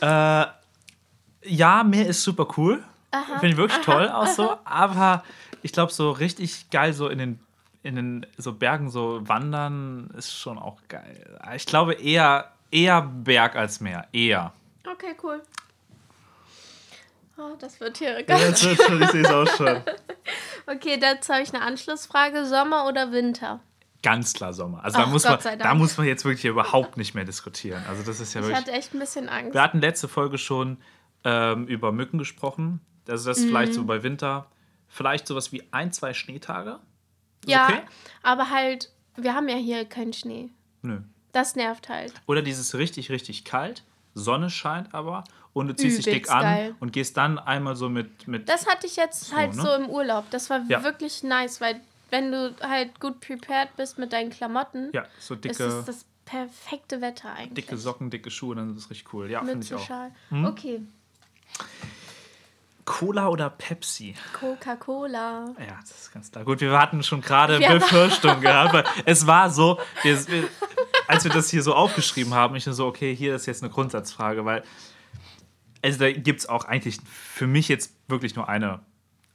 äh, 0.00 0.46
ja, 1.44 1.84
Meer 1.84 2.06
ist 2.08 2.22
super 2.22 2.48
cool. 2.56 2.84
Finde 3.40 3.48
ich 3.48 3.56
wirklich 3.56 3.84
toll 3.84 4.08
auch 4.08 4.26
so. 4.26 4.56
Aber 4.64 5.22
ich 5.62 5.72
glaube, 5.72 5.92
so 5.92 6.10
richtig 6.10 6.70
geil 6.70 6.92
so 6.92 7.08
in 7.08 7.18
den, 7.18 7.40
in 7.82 7.96
den 7.96 8.26
so 8.38 8.52
Bergen 8.52 8.90
so 8.90 9.20
wandern 9.28 10.10
ist 10.16 10.32
schon 10.32 10.58
auch 10.58 10.78
geil. 10.88 11.38
Ich 11.54 11.66
glaube 11.66 11.94
eher, 11.94 12.52
eher 12.70 13.02
Berg 13.02 13.56
als 13.56 13.80
Meer. 13.80 14.08
Eher. 14.12 14.52
okay, 14.90 15.14
cool. 15.22 15.42
Oh, 17.38 17.56
das 17.58 17.80
wird 17.80 17.98
hier 17.98 18.20
Ja, 18.20 18.22
ganz. 18.22 18.60
das 18.60 18.64
wird 18.64 18.82
schon, 18.82 19.02
ich 19.02 19.10
sehe 19.10 19.22
es 19.22 19.30
auch 19.30 19.48
schon. 19.56 19.82
Okay, 20.64 20.96
dazu 20.96 21.32
habe 21.32 21.42
ich 21.42 21.52
eine 21.52 21.64
Anschlussfrage. 21.64 22.46
Sommer 22.46 22.86
oder 22.86 23.10
Winter? 23.10 23.58
Ganz 24.00 24.32
klar 24.32 24.52
Sommer. 24.52 24.84
Also 24.84 24.98
da 24.98 25.04
Ach, 25.04 25.10
muss, 25.10 25.24
man, 25.24 25.38
da 25.58 25.74
muss 25.74 25.96
man 25.98 26.06
jetzt 26.06 26.24
wirklich 26.24 26.44
überhaupt 26.44 26.96
nicht 26.96 27.14
mehr 27.14 27.24
diskutieren. 27.24 27.82
Also 27.88 28.04
das 28.04 28.20
ist 28.20 28.32
ja 28.34 28.40
Ich 28.40 28.46
wirklich. 28.46 28.60
hatte 28.66 28.72
echt 28.72 28.94
ein 28.94 29.00
bisschen 29.00 29.28
Angst. 29.28 29.54
Wir 29.54 29.60
hatten 29.60 29.80
letzte 29.80 30.06
Folge 30.06 30.38
schon 30.38 30.76
ähm, 31.24 31.66
über 31.66 31.90
Mücken 31.90 32.18
gesprochen. 32.18 32.80
Also 33.08 33.28
das 33.30 33.38
ist 33.38 33.44
vielleicht 33.46 33.72
Mhm. 33.72 33.76
so 33.76 33.84
bei 33.84 34.02
Winter. 34.02 34.46
Vielleicht 34.88 35.26
sowas 35.26 35.52
wie 35.52 35.62
ein, 35.72 35.90
zwei 35.92 36.12
Schneetage. 36.14 36.78
Ist 37.44 37.50
ja, 37.50 37.66
Okay? 37.66 37.80
aber 38.22 38.50
halt, 38.50 38.90
wir 39.16 39.34
haben 39.34 39.48
ja 39.48 39.56
hier 39.56 39.84
keinen 39.84 40.12
Schnee. 40.12 40.50
Nö. 40.82 41.00
Das 41.32 41.56
nervt 41.56 41.88
halt. 41.88 42.12
Oder 42.26 42.42
dieses 42.42 42.74
richtig, 42.74 43.10
richtig 43.10 43.44
kalt. 43.44 43.82
Sonne 44.14 44.50
scheint 44.50 44.92
aber 44.94 45.24
und 45.54 45.68
du 45.68 45.74
ziehst 45.74 45.96
dich 45.98 46.04
dick 46.04 46.14
Übelst 46.26 46.30
an 46.32 46.42
geil. 46.42 46.74
und 46.80 46.92
gehst 46.92 47.16
dann 47.16 47.38
einmal 47.38 47.74
so 47.76 47.88
mit. 47.88 48.28
mit 48.28 48.48
Das 48.48 48.66
hatte 48.66 48.86
ich 48.86 48.96
jetzt 48.96 49.34
halt 49.34 49.54
ne? 49.54 49.62
so 49.62 49.72
im 49.74 49.88
Urlaub. 49.88 50.28
Das 50.30 50.50
war 50.50 50.60
Ja. 50.68 50.84
wirklich 50.84 51.22
nice, 51.22 51.62
weil 51.62 51.80
wenn 52.10 52.30
du 52.30 52.54
halt 52.60 53.00
gut 53.00 53.20
prepared 53.20 53.74
bist 53.76 53.98
mit 53.98 54.12
deinen 54.12 54.28
Klamotten, 54.28 54.90
ja, 54.92 55.06
so 55.18 55.34
ist 55.34 55.44
dicke, 55.44 55.64
es 55.64 55.84
das 55.86 56.04
perfekte 56.26 57.00
Wetter 57.00 57.32
eigentlich. 57.32 57.64
dicke 57.64 57.78
Socken, 57.78 58.10
dicke 58.10 58.30
Schuhe, 58.30 58.54
dann 58.54 58.70
ist 58.72 58.84
es 58.84 58.90
richtig 58.90 59.14
cool. 59.14 59.30
Ja, 59.30 59.42
finde 59.42 59.64
ich 59.64 59.74
auch. 59.74 59.86
Schal. 59.86 60.12
Hm? 60.28 60.44
Okay. 60.44 60.82
Cola 62.84 63.28
oder 63.28 63.50
Pepsi? 63.50 64.14
Coca-Cola. 64.38 65.54
Ja, 65.58 65.78
das 65.80 65.90
ist 65.90 66.12
ganz 66.12 66.30
klar. 66.30 66.44
Gut, 66.44 66.60
wir 66.60 66.76
hatten 66.78 67.02
schon 67.02 67.20
gerade 67.20 67.60
Wir 67.60 67.68
Befürchtung 67.68 68.40
gehabt, 68.40 68.88
es 69.04 69.26
war 69.26 69.50
so, 69.50 69.78
wir, 70.02 70.18
als 71.06 71.24
wir 71.24 71.30
das 71.30 71.50
hier 71.50 71.62
so 71.62 71.74
aufgeschrieben 71.74 72.34
haben, 72.34 72.56
ich 72.56 72.64
so, 72.64 72.86
okay, 72.86 73.14
hier 73.14 73.36
ist 73.36 73.46
jetzt 73.46 73.62
eine 73.62 73.72
Grundsatzfrage, 73.72 74.44
weil 74.44 74.62
Also 75.82 75.98
da 75.98 76.12
gibt 76.12 76.40
es 76.40 76.48
auch 76.48 76.64
eigentlich 76.64 76.98
für 77.04 77.46
mich 77.46 77.68
jetzt 77.68 77.94
wirklich 78.08 78.34
nur 78.36 78.48
eine 78.48 78.80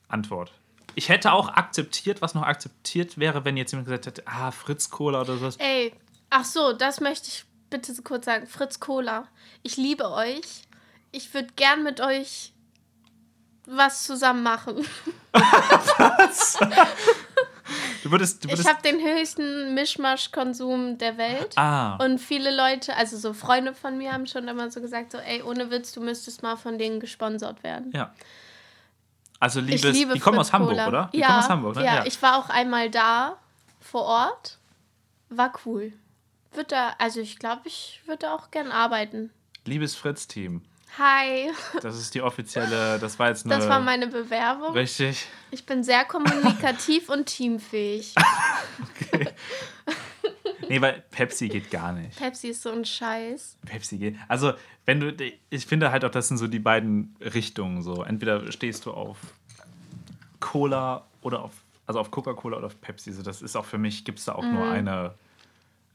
Antwort. 0.08 0.52
Ich 0.96 1.10
hätte 1.10 1.32
auch 1.32 1.50
akzeptiert, 1.50 2.22
was 2.22 2.34
noch 2.34 2.44
akzeptiert 2.44 3.18
wäre, 3.18 3.46
wenn 3.46 3.56
jetzt 3.56 3.72
jemand 3.72 3.88
gesagt 3.88 4.08
hätte, 4.08 4.24
ah, 4.26 4.52
Fritz 4.52 4.90
Cola 4.90 5.22
oder 5.22 5.38
sowas. 5.38 5.58
Ey, 5.58 5.94
ach 6.30 6.46
so, 6.46 6.74
das 6.74 7.02
möchte 7.02 7.28
ich 7.28 7.46
bitte 7.70 7.94
so 7.94 8.02
kurz 8.02 8.26
sagen. 8.26 8.48
Fritz 8.48 8.80
Cola, 8.80 9.28
ich 9.64 9.78
liebe 9.78 10.10
euch. 10.10 10.64
Ich 11.12 11.34
würde 11.34 11.50
gern 11.56 11.84
mit 11.84 12.02
euch 12.02 12.54
was 13.68 14.04
zusammen 14.04 14.42
machen. 14.44 14.86
Du 18.04 18.12
würdest, 18.12 18.44
du 18.44 18.48
Ich 18.48 18.54
würdest 18.54 18.70
habe 18.70 18.82
den 18.82 19.00
höchsten 19.02 19.74
Mischmasch-Konsum 19.74 20.98
der 20.98 21.18
Welt. 21.18 21.54
ah, 21.58 21.98
Und 21.98 22.20
viele 22.20 22.56
Leute, 22.56 22.96
also 22.96 23.18
so 23.18 23.34
Freunde 23.34 23.74
von 23.74 23.98
mir, 23.98 24.14
haben 24.14 24.26
schon 24.26 24.48
immer 24.48 24.72
so 24.72 24.80
gesagt: 24.80 25.12
so, 25.12 25.18
ey, 25.18 25.42
ohne 25.42 25.70
Witz, 25.70 25.92
du 25.92 26.00
müsstest 26.02 26.44
mal 26.44 26.56
von 26.56 26.78
denen 26.78 27.00
gesponsert 27.00 27.64
werden. 27.64 27.92
ja. 27.94 28.14
Also 29.40 29.60
Ich 29.60 29.68
liebes, 29.68 29.92
liebe 29.96 30.14
die 30.16 30.20
kommen 30.20 30.40
aus 30.40 30.52
Hamburg, 30.52 30.72
Cola. 30.72 30.88
oder? 30.88 31.10
Die 31.14 31.20
ja, 31.20 31.28
kommen 31.28 31.40
aus 31.40 31.50
Hamburg, 31.50 31.76
ne? 31.76 31.86
ja, 31.86 32.06
ich 32.08 32.20
war 32.24 32.38
auch 32.40 32.50
einmal 32.50 32.90
da 32.90 33.38
vor 33.80 34.02
Ort. 34.04 34.58
War 35.30 35.54
cool. 35.66 35.94
Wird 36.54 36.72
da, 36.72 36.96
also 36.98 37.20
ich 37.20 37.38
glaube, 37.38 37.62
ich 37.66 38.02
würde 38.08 38.32
auch 38.32 38.50
gern 38.50 38.72
arbeiten. 38.72 39.30
Liebes 39.66 39.94
Fritz-Team. 39.96 40.64
Hi, 40.98 41.52
Das 41.82 41.96
ist 41.98 42.16
die 42.16 42.22
offizielle, 42.22 42.98
das 43.00 43.20
war 43.20 43.30
jetzt 43.30 43.46
eine. 43.46 43.56
das 43.56 43.70
war 43.70 43.80
meine 43.80 44.08
Bewerbung. 44.08 44.74
Richtig. 44.74 45.28
Ich 45.52 45.66
bin 45.66 45.84
sehr 45.84 46.06
kommunikativ 46.06 47.10
und 47.10 47.26
teamfähig. 47.26 48.16
Nee, 50.70 50.82
weil 50.82 51.02
Pepsi 51.12 51.48
geht 51.48 51.72
gar 51.72 51.94
nicht. 51.94 52.18
Pepsi 52.18 52.50
ist 52.50 52.62
so 52.62 52.72
ein 52.72 52.84
Scheiß. 52.84 53.58
Pepsi 53.66 53.98
geht. 53.98 54.18
Also, 54.28 54.52
wenn 54.86 55.00
du. 55.00 55.16
Ich 55.50 55.66
finde 55.66 55.92
halt 55.92 56.04
auch, 56.04 56.10
das 56.12 56.28
sind 56.28 56.38
so 56.38 56.48
die 56.48 56.60
beiden 56.60 57.16
Richtungen 57.22 57.82
so. 57.82 58.04
Entweder 58.04 58.52
stehst 58.52 58.86
du 58.86 58.92
auf 58.92 59.18
Cola 60.42 61.06
oder 61.22 61.42
auf. 61.44 61.52
Also 61.86 62.02
auf 62.02 62.12
Coca-Cola 62.12 62.58
oder 62.58 62.68
auf 62.68 62.82
Pepsi. 62.82 63.14
So, 63.14 63.22
das 63.24 63.42
ist 63.42 63.56
auch 63.56 63.64
für 63.64 63.78
mich, 63.78 64.04
gibt 64.04 64.20
es 64.20 64.26
da 64.26 64.34
auch 64.36 64.44
nur 64.44 64.70
eine 64.70 65.14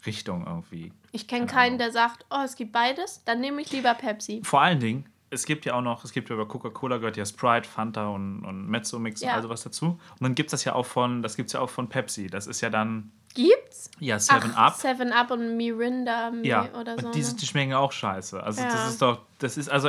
Richtung 0.06 0.47
irgendwie. 0.47 0.92
Ich 1.12 1.28
kenne 1.28 1.47
Keine 1.47 1.52
keinen, 1.52 1.78
der 1.78 1.92
sagt, 1.92 2.25
oh, 2.30 2.40
es 2.44 2.56
gibt 2.56 2.73
beides, 2.73 3.23
dann 3.25 3.40
nehme 3.40 3.61
ich 3.62 3.71
lieber 3.73 3.94
Pepsi. 3.94 4.40
Vor 4.44 4.61
allen 4.62 4.80
Dingen, 4.80 5.06
es 5.30 5.44
gibt 5.47 5.64
ja 5.64 5.75
auch 5.75 5.80
noch, 5.82 6.04
es 6.04 6.12
gibt 6.12 6.28
ja 6.30 6.37
bei 6.37 6.44
Coca-Cola 6.44 6.99
gehört 6.99 7.16
ja 7.16 7.25
Sprite, 7.25 7.68
Fanta 7.68 8.09
und, 8.09 8.44
und 8.44 8.68
Mezzo-Mix 8.68 9.21
Ja. 9.21 9.30
und 9.30 9.37
all 9.37 9.42
sowas 9.42 9.62
dazu. 9.62 9.87
Und 9.87 10.21
dann 10.21 10.35
gibt 10.35 10.49
es 10.49 10.50
das 10.52 10.64
ja 10.64 10.75
auch 10.75 10.85
von, 10.87 11.23
das 11.23 11.37
gibt 11.37 11.47
es 11.49 11.52
ja 11.54 11.61
auch 11.61 11.71
von 11.71 11.88
Pepsi. 11.88 12.26
Das 12.26 12.47
ist 12.47 12.61
ja 12.61 12.68
dann, 12.71 13.11
Gibt's? 13.35 13.90
ja, 13.99 14.18
Seven 14.18 14.52
Ach, 14.56 14.68
Up. 14.68 14.75
Seven 14.75 15.11
Up 15.12 15.30
und 15.30 15.56
Mirinda 15.56 16.28
Mi- 16.30 16.47
Ja, 16.47 16.68
oder 16.78 16.99
so. 16.99 17.06
und 17.06 17.14
die, 17.14 17.23
ne? 17.23 17.35
die 17.40 17.47
schmecken 17.47 17.73
auch 17.73 17.92
scheiße. 17.92 18.42
Also 18.42 18.61
Ja. 18.61 18.68
das 18.68 18.90
ist 18.90 19.00
doch, 19.02 19.21
das 19.38 19.56
ist, 19.56 19.71
also, 19.71 19.88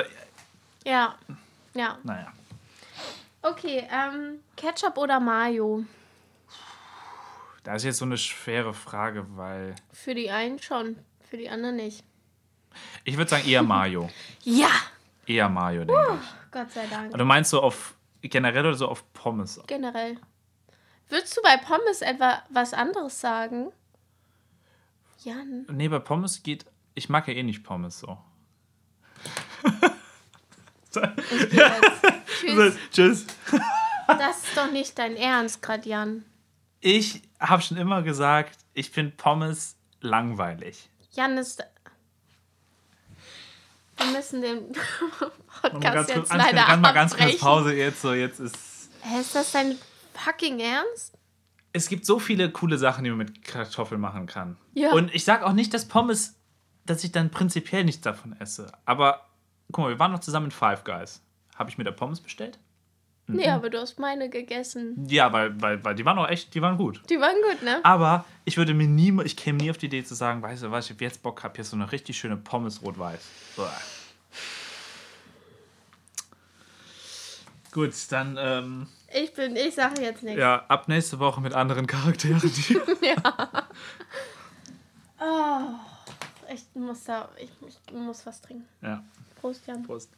Ja, 0.86 1.16
ja. 1.74 1.98
naja. 2.04 2.32
Okay, 3.42 3.86
ähm, 3.92 4.40
Ketchup 4.56 4.98
oder 4.98 5.20
Mayo? 5.20 5.84
Das 7.64 7.78
ist 7.78 7.84
jetzt 7.86 7.98
so 8.00 8.06
eine 8.06 8.18
schwere 8.18 8.74
Frage, 8.74 9.26
weil 9.38 9.76
Für 9.92 10.14
die 10.14 10.30
einen 10.30 10.60
schon, 10.60 10.98
für 11.30 11.38
die 11.38 11.50
anderen 11.50 11.78
nicht. 11.78 12.04
ich 13.06 13.16
würde 13.18 13.30
sagen 13.30 13.48
eher 13.48 13.64
Mayo. 13.64 14.10
Ja! 14.44 14.70
Eher 15.26 15.48
Mayo, 15.48 15.86
denke 15.86 16.20
ich. 16.22 16.52
Gott 16.52 16.72
sei 16.72 16.86
Dank. 16.88 17.18
Du 17.18 17.24
meinst 17.24 17.50
so 17.52 17.62
auf 17.62 17.96
generell 18.22 18.66
oder 18.66 18.76
so 18.76 18.90
auf 18.90 19.12
Pommes? 19.14 19.62
Generell. 19.68 20.18
Würdest 21.08 21.38
du 21.38 21.42
bei 21.42 21.56
Pommes 21.58 22.02
etwa 22.02 22.44
was 22.50 22.74
anderes 22.74 23.22
sagen? 23.22 23.72
Jan. 25.24 25.66
Nee, 25.72 25.88
bei 25.88 26.00
Pommes 26.00 26.44
geht, 26.44 26.66
ich 26.94 27.08
mag 27.08 27.28
ja 27.30 27.34
eh 27.36 27.44
nicht 27.44 27.64
Pommes 27.64 28.00
so. 28.00 28.18
Tschüss. 32.42 32.78
Tschüss. 32.92 33.26
Das 34.08 34.44
ist 34.44 34.58
doch 34.58 34.70
nicht 34.72 35.00
dein 35.00 35.16
Ernst, 35.16 35.62
gerade 35.62 35.88
Jan. 35.88 36.26
Ich 36.86 37.22
habe 37.40 37.62
schon 37.62 37.78
immer 37.78 38.02
gesagt, 38.04 38.58
ich 38.74 38.90
finde 38.90 39.14
Pommes 39.16 39.78
langweilig. 40.02 40.90
Jan 41.12 41.38
ist. 41.38 41.64
Wir 43.96 44.06
müssen 44.08 44.42
den 44.42 44.74
Podcast 45.62 46.10
jetzt 46.10 46.30
kurz, 46.30 46.34
leider 46.34 46.64
kann 46.64 46.82
mal 46.82 46.92
ganz 46.92 47.12
kurz 47.12 47.22
abbrechen. 47.22 47.40
Pause 47.40 47.74
jetzt 47.74 48.02
so, 48.02 48.14
jetzt 48.14 48.40
ist 48.42 48.90
Hä, 49.02 49.22
ist 49.22 49.34
das 49.34 49.54
dein 49.54 49.78
fucking 50.14 50.60
Ernst? 50.60 51.18
es 51.72 51.88
gibt 51.88 52.06
so 52.06 52.20
viele 52.20 52.52
coole 52.52 52.78
Sachen, 52.78 53.06
die 53.06 53.10
man 53.12 53.20
mit 53.20 53.46
Kartoffeln 53.46 54.02
machen 54.02 54.26
kann. 54.28 54.58
Ja. 54.74 54.92
Und 54.92 55.16
ich 55.16 55.24
sage 55.24 55.46
auch 55.46 55.54
nicht, 55.54 55.74
dass 55.74 55.88
Pommes, 55.88 56.36
dass 56.86 57.04
ich 57.06 57.14
dann 57.14 57.32
prinzipiell 57.32 57.86
nichts 57.86 58.02
davon 58.02 58.36
esse. 58.40 58.72
Aber 58.86 59.30
guck 59.72 59.86
mal, 59.86 59.90
wir 59.90 60.00
waren 60.00 60.12
noch 60.12 60.20
zusammen 60.20 60.48
in 60.48 60.52
Five 60.52 60.84
Guys. 60.84 61.22
Habe 61.56 61.70
ich 61.70 61.78
mir 61.78 61.86
da 61.86 61.92
Pommes 61.92 62.20
bestellt? 62.20 62.60
Nee, 63.28 63.48
aber 63.48 63.70
du 63.70 63.80
hast 63.80 64.00
meine 64.00 64.30
gegessen. 64.30 65.08
Ja, 65.08 65.32
weil, 65.32 65.60
weil, 65.62 65.84
weil 65.84 65.96
die 65.96 66.04
waren 66.04 66.18
auch 66.20 66.28
echt, 66.28 66.54
die 66.54 66.62
waren 66.62 66.78
gut. 66.78 67.02
Die 67.10 67.20
waren 67.20 67.36
gut, 67.50 67.64
ne? 67.64 67.80
Aber 67.84 68.26
ich 68.44 68.58
würde 68.58 68.74
mir 68.74 68.88
nie, 68.88 69.14
ich 69.24 69.38
käme 69.38 69.60
nie 69.60 69.72
auf 69.72 69.78
die 69.78 69.86
Idee 69.86 70.04
zu 70.04 70.14
sagen, 70.14 70.42
weißt 70.42 70.64
du 70.64 70.72
was, 70.72 70.90
ich 70.90 71.00
jetzt 71.00 71.24
Bock 71.24 71.42
habe, 71.44 71.56
hier 71.56 71.64
so 71.64 71.78
eine 71.78 71.90
richtig 71.92 72.18
schöne 72.18 72.36
Pommes 72.36 72.82
rot-weiß. 72.82 73.22
Uah. 73.58 73.72
Gut, 77.72 77.94
dann 78.10 78.38
ähm, 78.40 78.88
Ich 79.14 79.34
bin, 79.34 79.56
ich 79.56 79.74
sage 79.74 80.02
jetzt 80.02 80.22
nichts. 80.22 80.40
ja, 80.40 80.64
ab 80.68 80.88
nächste 80.88 81.18
Woche 81.20 81.42
mit 81.42 81.54
anderen 81.54 81.88
Charakteren. 81.88 82.40
Die 82.42 82.78
Oh, 85.20 85.60
ich 86.54 86.66
muss 86.76 87.06
da, 87.06 87.30
ich, 87.38 87.50
ich 87.68 87.94
muss 87.94 88.26
was 88.26 88.42
trinken. 88.42 88.68
ja, 88.82 89.02
Prost, 89.40 89.66
Jan. 89.66 89.82
Prost. 89.84 90.10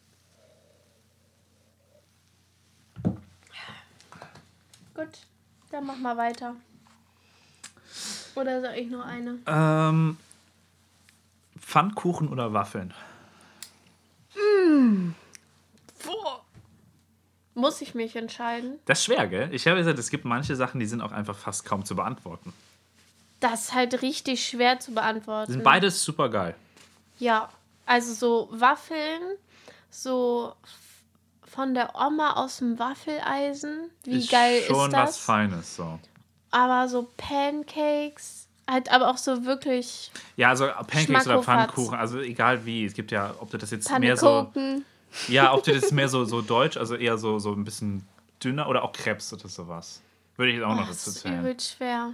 Gut, 4.96 5.20
dann 5.72 5.86
mach 5.86 5.98
mal 5.98 6.18
weiter. 6.18 6.56
Oder 8.36 8.62
soll 8.62 8.74
ich 8.74 8.90
noch 8.90 9.06
eine? 9.06 9.40
Ähm, 9.46 10.18
Pfannkuchen 11.60 12.30
oder 12.30 12.54
Waffeln? 12.54 12.94
Muss 17.58 17.82
ich 17.82 17.96
mich 17.96 18.18
entscheiden? 18.18 18.80
Das 18.86 19.00
ist 19.00 19.06
schwer, 19.06 19.28
gell? 19.28 19.50
Ich 19.54 19.66
habe 19.66 19.78
gesagt, 19.78 19.98
es 19.98 20.10
gibt 20.10 20.26
manche 20.26 20.58
Sachen, 20.58 20.80
die 20.82 20.86
sind 20.86 21.02
auch 21.02 21.14
einfach 21.14 21.38
fast 21.38 21.64
kaum 21.64 21.86
zu 21.86 21.96
beantworten. 21.96 22.54
Das 23.40 23.66
ist 23.66 23.74
halt 23.74 24.02
richtig 24.02 24.46
schwer 24.46 24.80
zu 24.80 24.94
beantworten. 24.94 25.54
Sind 25.54 25.64
beides 25.64 26.04
super 26.04 26.30
geil. 26.30 26.54
Ja, 27.18 27.50
also 27.86 28.14
so 28.14 28.50
Waffeln, 28.52 29.22
so 29.90 30.54
von 31.56 31.74
der 31.74 31.96
Oma 31.96 32.34
aus 32.34 32.58
dem 32.58 32.78
Waffeleisen. 32.80 33.90
Wie 34.04 34.26
geil 34.28 34.62
schon 34.68 34.90
ist 34.92 34.98
was 34.98 35.12
das? 35.12 35.18
Feines 35.18 35.76
so. 35.76 36.00
Aber 36.52 36.88
so 36.88 37.08
Pancakes, 37.18 38.48
halt 38.70 38.92
aber 38.92 39.10
auch 39.10 39.18
so 39.18 39.46
wirklich 39.46 40.12
Ja, 40.38 40.50
also 40.50 40.68
Pancakes 40.88 41.28
oder. 41.28 41.42
Pfannkuchen, 41.44 41.98
also 41.98 42.20
egal 42.20 42.66
wie. 42.66 42.86
Es 42.86 42.94
gibt 42.94 43.12
ja, 43.12 43.34
ob 43.40 43.50
du 43.52 43.58
das 43.58 43.72
jetzt 43.72 43.90
mehr 44.00 44.18
so. 44.18 44.52
Ja, 45.28 45.54
ob 45.54 45.64
du 45.64 45.74
das 45.74 45.92
mehr 45.92 46.10
so, 46.10 46.26
so 46.26 46.42
deutsch, 46.42 46.76
also 46.78 46.96
eher 46.96 47.18
so, 47.18 47.40
so 47.40 47.54
ein 47.54 47.64
bisschen 47.64 48.06
dünner 48.44 48.68
oder 48.68 48.84
auch 48.84 48.92
Krebs 48.92 49.32
oder 49.34 49.48
sowas. 49.48 50.02
Würde 50.36 50.52
ich 50.52 50.58
jetzt 50.58 50.66
auch 50.66 50.72
Oh, 50.72 50.76
noch 50.76 50.88
das 50.88 50.98
dazu 51.06 51.10
ist 51.12 51.20
zählen. 51.22 51.40
übel 51.40 51.60
schwer. 51.60 52.14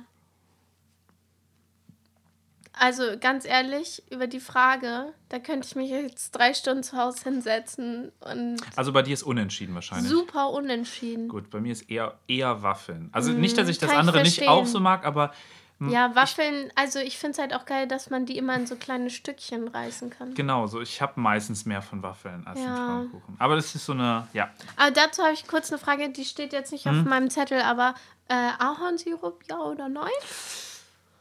Also 2.84 3.04
ganz 3.20 3.46
ehrlich, 3.46 4.02
über 4.10 4.26
die 4.26 4.40
Frage, 4.40 5.14
da 5.30 5.38
könnte 5.38 5.68
ich 5.68 5.76
mich 5.76 5.92
jetzt 5.92 6.32
drei 6.32 6.56
Stunden 6.56 6.82
zu 6.82 6.98
Hause 6.98 7.24
hinsetzen 7.26 8.12
und 8.22 8.58
Also 8.76 8.92
bei 8.92 9.04
dir 9.04 9.14
ist 9.14 9.22
unentschieden 9.22 9.76
wahrscheinlich. 9.76 10.10
super 10.10 10.50
unentschieden. 10.50 11.28
Gut, 11.30 11.52
bei 11.52 11.60
mir 11.60 11.74
ist 11.74 11.92
eher, 11.92 12.16
eher 12.28 12.64
Waffeln. 12.64 13.10
Also 13.12 13.34
nicht, 13.34 13.56
dass 13.58 13.70
ich 13.70 13.78
das 13.78 13.92
kann 13.92 13.98
ich 14.02 14.08
andere 14.08 14.24
nicht 14.24 14.48
auch 14.48 14.66
so 14.66 14.80
mag, 14.80 15.06
aber 15.06 15.32
Ja, 15.80 16.16
Waffeln, 16.16 16.72
also 16.76 16.98
ich 16.98 17.20
finde 17.20 17.34
es 17.34 17.38
halt 17.40 17.54
auch 17.54 17.66
geil, 17.66 17.88
dass 17.88 18.10
man 18.10 18.26
die 18.26 18.36
immer 18.38 18.56
in 18.56 18.66
so 18.66 18.76
kleine 18.76 19.12
Stückchen 19.12 19.68
reißen 19.68 20.10
kann. 20.10 20.34
genau, 20.34 20.66
so 20.66 20.82
ich 20.82 21.04
habe 21.04 21.20
meistens 21.22 21.66
mehr 21.68 21.84
von 21.84 22.02
Waffeln 22.02 22.48
als 22.48 22.60
Ja. 22.62 22.66
von 22.66 22.86
Pfannkuchen. 22.86 23.36
Aber 23.38 23.56
das 23.58 23.76
ist 23.76 23.86
so 23.86 23.94
eine, 23.94 24.28
ja. 24.34 24.50
Aber 24.78 24.90
dazu 24.90 25.22
habe 25.22 25.34
ich 25.34 25.48
kurz 25.48 25.72
eine 25.72 25.78
Frage, 25.80 26.10
die 26.10 26.26
steht 26.26 26.52
jetzt 26.52 26.72
nicht 26.72 26.86
Hm? 26.86 27.00
auf 27.02 27.06
meinem 27.06 27.30
Zettel, 27.30 27.62
aber 27.62 27.94
äh, 28.28 28.34
Ahornsirup, 28.58 29.44
ja 29.50 29.60
oder 29.60 29.88
nein? 29.88 30.10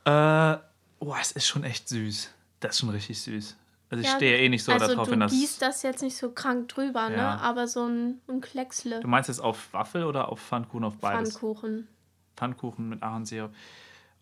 Äh, 0.07 0.59
oh, 1.01 1.15
es 1.21 1.33
ist 1.33 1.47
schon 1.49 1.65
echt 1.65 1.89
süß. 1.89 2.31
Das 2.61 2.73
ist 2.73 2.79
schon 2.81 2.91
richtig 2.91 3.21
süß. 3.21 3.57
Also 3.91 4.03
ich 4.03 4.09
Ja, 4.09 4.17
stehe 4.17 4.39
eh 4.39 4.49
nicht 4.49 4.63
so 4.63 4.71
also 4.73 4.87
darauf, 4.87 5.07
du 5.07 5.13
wenn 5.13 5.21
das. 5.21 5.33
gießt 5.33 5.61
das 5.61 5.83
jetzt 5.83 6.01
nicht 6.03 6.17
so 6.17 6.31
krank 6.31 6.69
drüber, 6.69 7.09
ne? 7.11 7.17
Ja. 7.17 7.39
Aber 7.39 7.67
so 7.67 7.87
ein, 7.87 8.21
ein 8.29 8.41
Klecksle. 8.41 9.01
Du 9.01 9.09
meinst 9.09 9.29
jetzt 9.29 9.41
auf 9.41 9.73
Waffel 9.73 10.05
oder 10.05 10.29
auf 10.29 10.41
Pfannkuchen 10.41 10.85
auf 10.85 10.97
beides? 10.99 11.33
Pfannkuchen. 11.33 11.89
Pfannkuchen 12.37 12.89
mit 12.89 13.03
Ahornsirup. 13.03 13.53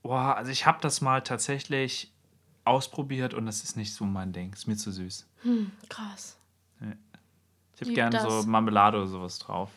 Boah, 0.03 0.37
also 0.37 0.51
ich 0.51 0.65
habe 0.65 0.79
das 0.81 1.03
mal 1.03 1.21
tatsächlich 1.23 2.11
ausprobiert 2.65 3.35
und 3.35 3.45
das 3.47 3.63
ist 3.63 3.77
nicht 3.77 3.93
so 3.93 4.05
mein 4.05 4.33
Ding. 4.33 4.53
Ist 4.55 4.67
mir 4.67 4.77
zu 4.77 4.91
süß. 4.91 5.27
Hm, 5.43 5.71
krass. 5.91 6.37
Ich 7.75 7.83
habe 7.83 7.93
gerne 7.93 8.21
so 8.21 8.43
Marmelade 8.49 8.97
oder 8.99 9.07
sowas 9.07 9.39
drauf. 9.39 9.71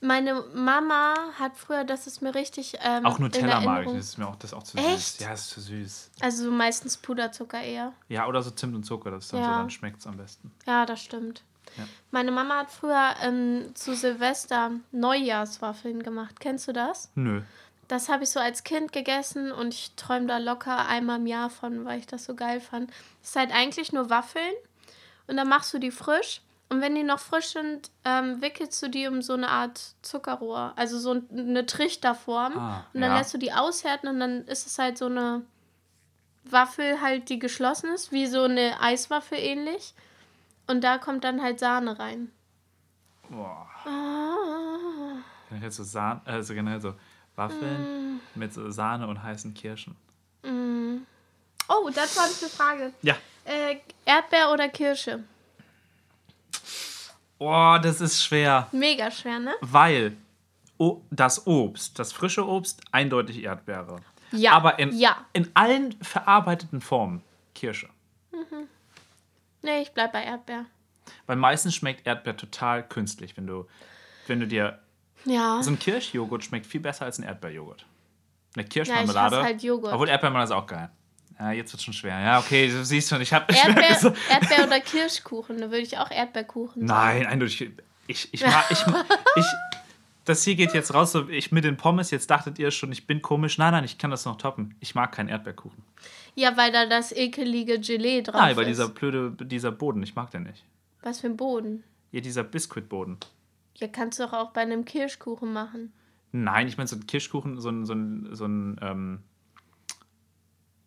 Meine 0.00 0.44
Mama 0.54 1.14
hat 1.38 1.56
früher, 1.56 1.82
das 1.84 2.06
ist 2.06 2.22
mir 2.22 2.34
richtig. 2.34 2.74
Ähm, 2.82 3.04
Auch 3.04 3.18
in 3.18 3.24
Nutella 3.24 3.60
mag 3.60 3.86
ich, 3.86 3.92
das 3.92 4.04
ist 4.10 4.18
mir 4.18 4.28
auch, 4.28 4.36
das 4.36 4.52
ist 4.52 4.56
auch 4.56 4.62
zu 4.62 4.78
Echt? 4.78 5.18
süß. 5.18 5.20
Ja, 5.20 5.32
ist 5.32 5.50
zu 5.50 5.60
süß. 5.60 6.10
Also 6.20 6.44
so 6.44 6.50
meistens 6.52 6.96
Puderzucker 6.96 7.60
eher. 7.60 7.92
Ja, 8.08 8.26
oder 8.28 8.40
so 8.42 8.50
Zimt 8.52 8.74
und 8.76 8.84
Zucker, 8.84 9.10
das 9.10 9.24
ist 9.24 9.32
dann 9.32 9.40
Ja. 9.40 9.46
so, 9.46 9.52
dann 9.54 9.70
schmeckt 9.70 9.98
es 9.98 10.06
am 10.06 10.16
besten. 10.16 10.52
Ja, 10.66 10.86
das 10.86 11.00
stimmt. 11.02 11.42
Ja. 11.76 11.84
Meine 12.12 12.30
Mama 12.30 12.58
hat 12.58 12.70
früher 12.70 13.14
ähm, 13.22 13.72
zu 13.74 13.94
Silvester 13.94 14.70
Neujahrswaffeln 14.92 16.02
gemacht. 16.02 16.40
Kennst 16.40 16.68
du 16.68 16.72
das? 16.72 17.10
Nö. 17.14 17.42
Das 17.88 18.08
habe 18.08 18.22
ich 18.24 18.30
so 18.30 18.38
als 18.40 18.64
Kind 18.64 18.92
gegessen 18.92 19.50
und 19.50 19.74
ich 19.74 19.92
träume 19.96 20.26
da 20.26 20.38
locker 20.38 20.86
einmal 20.86 21.18
im 21.18 21.26
Jahr 21.26 21.50
von, 21.50 21.84
weil 21.84 21.98
ich 21.98 22.06
das 22.06 22.24
so 22.24 22.34
geil 22.34 22.60
fand. 22.60 22.90
Es 23.22 23.30
ist 23.30 23.36
halt 23.36 23.50
eigentlich 23.52 23.92
nur 23.92 24.10
Waffeln 24.10 24.52
und 25.26 25.36
dann 25.38 25.48
machst 25.48 25.72
du 25.74 25.78
die 25.78 25.90
frisch. 25.90 26.42
Und 26.70 26.82
wenn 26.82 26.94
die 26.94 27.02
noch 27.02 27.18
frisch 27.18 27.52
sind, 27.52 27.90
ähm, 28.04 28.42
wickelst 28.42 28.82
du 28.82 28.88
die 28.88 29.06
um 29.06 29.22
so 29.22 29.32
eine 29.32 29.48
Art 29.48 29.94
Zuckerrohr, 30.02 30.74
also 30.76 30.98
so 30.98 31.22
eine 31.32 31.64
Trichterform. 31.64 32.58
Ah, 32.58 32.84
und 32.92 33.00
dann 33.00 33.10
ja. 33.10 33.18
lässt 33.18 33.32
du 33.32 33.38
die 33.38 33.52
aushärten 33.52 34.08
und 34.08 34.20
dann 34.20 34.44
ist 34.46 34.66
es 34.66 34.78
halt 34.78 34.98
so 34.98 35.06
eine 35.06 35.42
Waffel 36.44 37.00
halt, 37.00 37.30
die 37.30 37.38
geschlossen 37.38 37.90
ist, 37.92 38.12
wie 38.12 38.26
so 38.26 38.42
eine 38.42 38.80
Eiswaffel 38.80 39.38
ähnlich. 39.38 39.94
Und 40.66 40.84
da 40.84 40.98
kommt 40.98 41.24
dann 41.24 41.42
halt 41.42 41.58
Sahne 41.58 41.98
rein. 41.98 42.30
Boah. 43.30 43.66
Ah. 43.86 45.22
Generell 45.48 45.70
so, 45.70 45.84
Sahne, 45.84 46.20
also 46.26 46.52
generell 46.52 46.80
so 46.80 46.94
Waffeln 47.34 48.20
mit 48.34 48.52
so 48.52 48.70
Sahne 48.70 49.06
und 49.06 49.22
heißen 49.22 49.54
Kirschen. 49.54 49.96
Oh, 51.68 51.90
dazu 51.94 52.20
habe 52.20 52.30
ich 52.32 52.42
eine 52.42 52.50
Frage. 52.50 52.92
Ja. 53.02 53.16
Äh, 53.44 53.76
Erdbeer 54.04 54.50
oder 54.52 54.68
Kirsche? 54.68 55.22
Boah, 57.38 57.78
das 57.78 58.00
ist 58.00 58.22
schwer. 58.24 58.68
Mega 58.72 59.10
schwer, 59.10 59.38
ne? 59.38 59.54
Weil 59.60 60.16
o 60.78 61.02
das 61.10 61.46
Obst, 61.46 61.98
das 61.98 62.12
frische 62.12 62.46
Obst, 62.46 62.80
eindeutig 62.92 63.42
Erdbeere. 63.44 64.00
Ja. 64.32 64.52
Aber 64.52 64.78
in, 64.78 64.96
Ja. 64.98 65.16
in 65.32 65.50
allen 65.54 65.92
verarbeiteten 66.02 66.80
Formen 66.80 67.22
Kirsche. 67.54 67.88
Nee, 69.62 69.82
ich 69.82 69.90
bleib 69.92 70.12
bei 70.12 70.22
Erdbeer. 70.22 70.66
Weil 71.26 71.36
meistens 71.36 71.74
schmeckt 71.74 72.06
Erdbeer 72.06 72.36
total 72.36 72.86
künstlich, 72.86 73.36
wenn 73.36 73.46
du, 73.46 73.66
wenn 74.26 74.38
du 74.40 74.46
dir. 74.46 74.78
Ja. 75.24 75.60
So 75.62 75.70
ein 75.70 75.78
Kirschjoghurt 75.78 76.44
schmeckt 76.44 76.66
viel 76.66 76.80
besser 76.80 77.04
als 77.06 77.18
ein 77.18 77.24
Erdbeerjoghurt. 77.24 77.84
Eine 78.54 78.62
Ja, 78.62 78.62
ich 78.62 78.68
Kirschmarmelade. 78.70 79.36
hasse 79.36 79.44
halt 79.44 79.62
Joghurt. 79.62 79.92
Obwohl 79.92 80.08
Erdbeermarmelade 80.08 80.52
ist 80.52 80.56
auch 80.56 80.66
geil. 80.66 80.90
Ja, 81.38 81.52
jetzt 81.52 81.72
wird 81.72 81.82
schon 81.82 81.94
schwer. 81.94 82.18
Ja, 82.18 82.40
okay, 82.40 82.68
du 82.68 82.84
siehst 82.84 83.08
schon, 83.08 83.20
ich 83.20 83.32
habe. 83.32 83.52
Erdbeer, 83.54 84.14
Erdbeer 84.30 84.66
oder 84.66 84.80
Kirschkuchen? 84.80 85.58
Da 85.58 85.66
würde 85.70 85.82
ich 85.82 85.96
auch 85.96 86.10
Erdbeerkuchen. 86.10 86.84
Nein, 86.84 87.26
eindeutig. 87.26 87.70
Ich, 88.08 88.32
ich, 88.32 88.40
mag, 88.44 88.64
ich, 88.70 88.80
ich, 89.36 89.44
das 90.24 90.42
hier 90.42 90.56
geht 90.56 90.74
jetzt 90.74 90.94
raus, 90.94 91.12
so 91.12 91.28
ich 91.28 91.52
mit 91.52 91.64
den 91.64 91.76
Pommes, 91.76 92.10
jetzt 92.10 92.30
dachtet 92.30 92.58
ihr 92.58 92.70
schon, 92.70 92.90
ich 92.90 93.06
bin 93.06 93.22
komisch. 93.22 93.58
Nein, 93.58 93.72
nein, 93.72 93.84
ich 93.84 93.98
kann 93.98 94.10
das 94.10 94.24
noch 94.24 94.36
toppen. 94.36 94.74
Ich 94.80 94.94
mag 94.94 95.12
keinen 95.12 95.28
Erdbeerkuchen. 95.28 95.82
Ja, 96.34 96.56
weil 96.56 96.72
da 96.72 96.86
das 96.86 97.12
ekelige 97.12 97.78
Gelee 97.80 98.22
drauf 98.22 98.40
Nein, 98.40 98.56
weil 98.56 98.64
ist. 98.64 98.78
dieser 98.78 98.88
blöde, 98.88 99.32
dieser 99.44 99.72
Boden, 99.72 100.02
ich 100.02 100.14
mag 100.14 100.30
den 100.30 100.44
nicht. 100.44 100.64
Was 101.02 101.20
für 101.20 101.28
ein 101.28 101.36
Boden. 101.36 101.84
Ja, 102.10 102.20
dieser 102.20 102.44
Biskuitboden. 102.44 103.18
Ja, 103.76 103.88
kannst 103.88 104.18
du 104.18 104.24
doch 104.24 104.32
auch 104.32 104.50
bei 104.50 104.62
einem 104.62 104.84
Kirschkuchen 104.84 105.52
machen. 105.52 105.92
Nein, 106.32 106.68
ich 106.68 106.76
meine 106.76 106.88
so 106.88 106.96
ein 106.96 107.06
Kirschkuchen, 107.06 107.60
so 107.60 107.70
ein, 107.70 107.86
so 107.86 107.94
ein, 107.94 108.28
so 108.32 108.44
ein 108.44 108.78
ähm, 108.82 109.22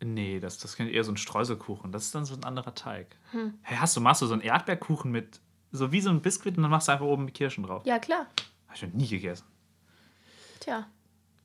nee, 0.04 0.40
das, 0.40 0.58
das 0.58 0.74
ist 0.74 0.80
eher 0.80 1.04
so 1.04 1.12
ein 1.12 1.16
Streuselkuchen. 1.16 1.92
Das 1.92 2.04
ist 2.04 2.14
dann 2.14 2.24
so 2.24 2.34
ein 2.34 2.44
anderer 2.44 2.74
Teig. 2.74 3.16
Hm. 3.30 3.54
Hey, 3.62 3.76
hast 3.78 3.96
du, 3.96 4.00
machst 4.00 4.22
du 4.22 4.26
so 4.26 4.32
einen 4.34 4.42
Erdbeerkuchen 4.42 5.10
mit, 5.10 5.40
so 5.70 5.92
wie 5.92 6.00
so 6.00 6.10
ein 6.10 6.20
Biskuit 6.20 6.56
und 6.56 6.62
dann 6.62 6.70
machst 6.70 6.88
du 6.88 6.92
einfach 6.92 7.06
oben 7.06 7.32
Kirschen 7.32 7.64
drauf? 7.64 7.82
Ja, 7.84 7.98
klar. 7.98 8.26
Hab 8.68 8.76
ich 8.76 8.82
noch 8.82 8.92
nie 8.92 9.08
gegessen. 9.08 9.46
Tja. 10.60 10.86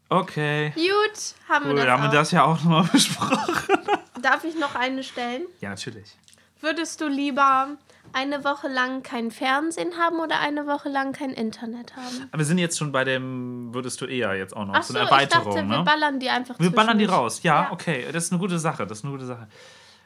Okay. 0.10 0.72
Gut, 0.76 1.36
haben 1.50 1.66
Cool, 1.66 1.76
wir 1.76 1.86
das 1.86 1.92
haben 1.92 2.04
wir 2.04 2.18
das 2.18 2.32
ja 2.32 2.44
auch 2.44 2.64
nochmal 2.64 2.84
besprochen. 2.92 3.78
Darf 4.22 4.44
ich 4.44 4.58
noch 4.58 4.76
eine 4.76 5.04
stellen? 5.04 5.46
Ja, 5.60 5.70
natürlich. 5.70 6.16
Würdest 6.62 7.02
du 7.02 7.08
lieber 7.08 7.78
eine 8.14 8.44
Woche 8.44 8.68
lang 8.68 9.04
kein 9.04 9.32
Fernsehen 9.32 9.98
haben 9.98 10.20
oder 10.20 10.40
eine 10.40 10.66
Woche 10.68 10.90
lang 10.90 11.14
kein 11.14 11.32
Internet 11.32 11.96
haben? 11.96 12.28
Aber 12.32 12.40
wir 12.40 12.46
sind 12.46 12.58
jetzt 12.58 12.78
schon 12.78 12.92
bei 12.92 13.04
dem, 13.04 13.74
würdest 13.74 14.02
du 14.02 14.06
eher 14.06 14.36
jetzt 14.36 14.56
auch 14.56 14.66
noch, 14.66 14.74
Ach 14.76 14.84
so 14.84 14.94
so, 14.94 15.00
eine 15.00 15.06
ich 15.08 15.12
Erweiterung, 15.12 15.46
dachte, 15.56 15.64
ne? 15.66 15.78
wir 15.78 15.84
ballern 15.84 16.20
die 16.20 16.30
einfach 16.30 16.60
Wir 16.60 16.72
ballern 16.72 16.98
die 16.98 17.06
raus. 17.06 17.44
Ja, 17.44 17.64
Ja. 17.64 17.72
okay. 17.72 18.06
Das 18.12 18.26
ist 18.26 18.32
eine 18.32 18.40
gute 18.40 18.60
Sache. 18.60 18.86
Das 18.88 19.00
ist 19.00 19.04
eine 19.06 19.14
gute 19.14 19.26
Sache. 19.26 19.48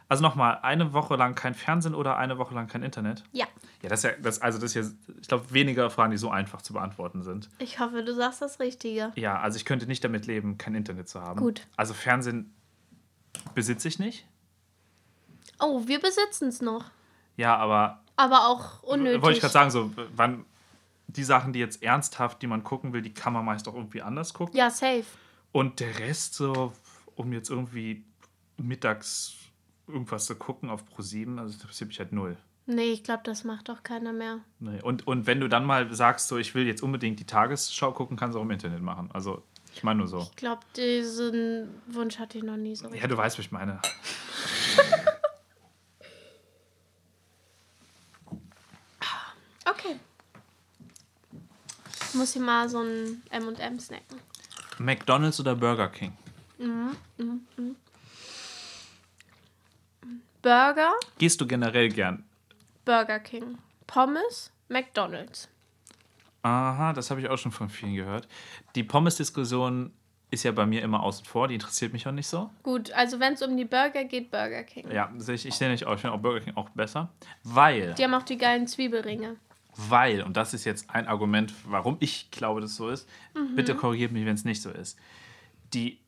Also 0.09 0.23
nochmal, 0.23 0.59
eine 0.61 0.91
Woche 0.91 1.15
lang 1.15 1.35
kein 1.35 1.53
Fernsehen 1.53 1.95
oder 1.95 2.17
eine 2.17 2.37
Woche 2.37 2.53
lang 2.53 2.67
kein 2.67 2.83
Internet? 2.83 3.23
Ja, 3.31 3.45
Ja, 3.81 3.87
das 3.87 4.03
ist 4.03 4.11
ja, 4.11 4.17
das, 4.21 4.41
also 4.41 4.59
das 4.59 4.75
ist 4.75 4.85
ja, 5.07 5.13
ich 5.21 5.27
glaube, 5.29 5.53
weniger 5.53 5.89
Fragen, 5.89 6.11
die 6.11 6.17
so 6.17 6.29
einfach 6.29 6.61
zu 6.61 6.73
beantworten 6.73 7.21
sind. 7.23 7.47
ich 7.59 7.79
hoffe, 7.79 8.03
du 8.03 8.13
sagst 8.13 8.41
das 8.41 8.59
Richtige. 8.59 9.13
Ja, 9.15 9.39
also 9.39 9.55
ich 9.55 9.63
könnte 9.63 9.87
nicht 9.87 10.03
damit 10.03 10.25
leben, 10.27 10.57
kein 10.57 10.75
Internet 10.75 11.07
zu 11.07 11.21
haben. 11.21 11.39
Gut. 11.39 11.61
Also 11.77 11.93
Fernsehen 11.93 12.53
besitze 13.55 13.87
ich 13.87 13.99
nicht. 13.99 14.27
Oh, 15.59 15.83
wir 15.87 16.01
besitzen 16.01 16.49
es 16.49 16.61
noch. 16.61 16.85
Ja, 17.37 17.55
aber 17.57 18.01
Aber 18.17 18.47
auch 18.47 18.83
unnötig. 18.83 19.21
wollte 19.21 19.35
ich 19.37 19.41
gerade 19.41 19.53
sagen, 19.53 19.71
so, 19.71 19.91
wann 20.15 20.45
die 21.07 21.23
Sachen, 21.23 21.51
die 21.53 21.59
jetzt 21.59 21.83
ernsthaft, 21.83 22.41
die 22.41 22.47
man 22.47 22.63
gucken 22.63 22.93
will, 22.93 23.01
die 23.01 23.13
kann 23.13 23.33
man 23.33 23.43
meist 23.43 23.67
auch 23.67 23.75
irgendwie 23.75 24.01
anders 24.01 24.33
gucken. 24.33 24.55
Ja, 24.55 24.69
safe. 24.69 25.03
Und 25.51 25.79
der 25.79 25.99
Rest 25.99 26.35
so, 26.35 26.71
um 27.15 27.33
jetzt 27.33 27.49
irgendwie 27.49 28.05
mittags 28.57 29.35
irgendwas 29.87 30.25
zu 30.25 30.35
gucken 30.35 30.69
auf 30.69 30.83
Pro7, 30.95 31.37
also 31.37 31.51
das 31.53 31.61
interessiert 31.61 31.89
mich 31.89 31.99
halt 31.99 32.13
null. 32.13 32.37
Nee, 32.67 32.91
ich 32.91 33.03
glaube, 33.03 33.23
das 33.25 33.43
macht 33.43 33.67
doch 33.67 33.83
keiner 33.83 34.13
mehr. 34.13 34.39
Nee. 34.59 34.81
Und, 34.81 35.05
und 35.07 35.27
wenn 35.27 35.39
du 35.41 35.49
dann 35.49 35.65
mal 35.65 35.93
sagst, 35.93 36.27
so, 36.29 36.37
ich 36.37 36.55
will 36.55 36.65
jetzt 36.67 36.81
unbedingt 36.83 37.19
die 37.19 37.25
Tagesschau 37.25 37.91
gucken, 37.91 38.15
kannst 38.15 38.35
du 38.35 38.39
auch 38.39 38.43
im 38.43 38.51
Internet 38.51 38.81
machen. 38.81 39.09
Also, 39.11 39.43
ich 39.73 39.83
meine 39.83 39.99
nur 39.99 40.07
so. 40.07 40.19
Ich 40.19 40.35
glaube, 40.35 40.61
diesen 40.77 41.69
Wunsch 41.87 42.19
hatte 42.19 42.37
ich 42.37 42.43
noch 42.43 42.55
nie 42.57 42.75
so. 42.75 42.87
Ja, 42.93 43.07
du 43.07 43.17
weißt, 43.17 43.37
was 43.37 43.45
ich 43.45 43.51
meine. 43.51 43.81
Okay. 49.69 49.99
Ich 52.09 52.15
muss 52.15 52.33
hier 52.33 52.41
mal 52.41 52.67
so 52.67 52.81
ein 52.81 53.21
M&M 53.29 53.79
snacken. 53.79 54.19
McDonalds 54.79 55.39
oder 55.39 55.55
Burger 55.55 55.89
King? 55.89 56.13
Burger, 60.41 60.93
Gehst 61.17 61.39
du 61.39 61.47
generell 61.47 61.89
gern? 61.89 62.23
Burger 62.85 63.19
King. 63.19 63.57
Pommes, 63.87 64.51
McDonald's. 64.69 65.47
Aha, 66.43 66.93
das 66.93 67.11
habe 67.11 67.21
ich 67.21 67.29
auch 67.29 67.37
schon 67.37 67.51
von 67.51 67.69
vielen 67.69 67.93
gehört. 67.95 68.27
Die 68.75 68.83
Pommes-Diskussion 68.83 69.93
ist 70.31 70.43
ja 70.43 70.51
bei 70.51 70.65
mir 70.65 70.81
immer 70.81 71.03
außen 71.03 71.25
vor, 71.25 71.47
die 71.47 71.53
interessiert 71.55 71.93
mich 71.93 72.07
auch 72.07 72.11
nicht 72.11 72.27
so. 72.27 72.49
Gut, 72.63 72.91
also 72.93 73.19
wenn 73.19 73.33
es 73.33 73.41
um 73.41 73.55
die 73.55 73.65
Burger 73.65 74.05
geht, 74.05 74.31
Burger 74.31 74.63
King. 74.63 74.89
Ja, 74.91 75.11
ich, 75.27 75.45
ich 75.45 75.53
sehe 75.53 75.69
nicht 75.69 75.85
auch, 75.85 75.93
ich 75.95 76.01
finde 76.01 76.15
auch 76.15 76.21
Burger 76.21 76.39
King 76.39 76.55
auch 76.55 76.69
besser. 76.69 77.09
Weil, 77.43 77.93
Die 77.93 78.03
haben 78.03 78.13
auch 78.13 78.23
die 78.23 78.37
geilen 78.37 78.65
Zwiebelringe. 78.65 79.35
Weil, 79.75 80.21
und 80.23 80.37
das 80.37 80.53
ist 80.53 80.65
jetzt 80.65 80.89
ein 80.89 81.07
Argument, 81.07 81.53
warum 81.65 81.97
ich 81.99 82.29
glaube, 82.31 82.61
dass 82.61 82.71
es 82.71 82.77
so 82.77 82.89
ist, 82.89 83.07
Mhm. 83.33 83.55
bitte 83.55 83.75
korrigiert 83.75 84.11
mich, 84.11 84.25
wenn 84.25 84.35
es 84.35 84.45
nicht 84.45 84.61
so 84.61 84.69
ist. 84.69 84.97
Die 85.73 85.99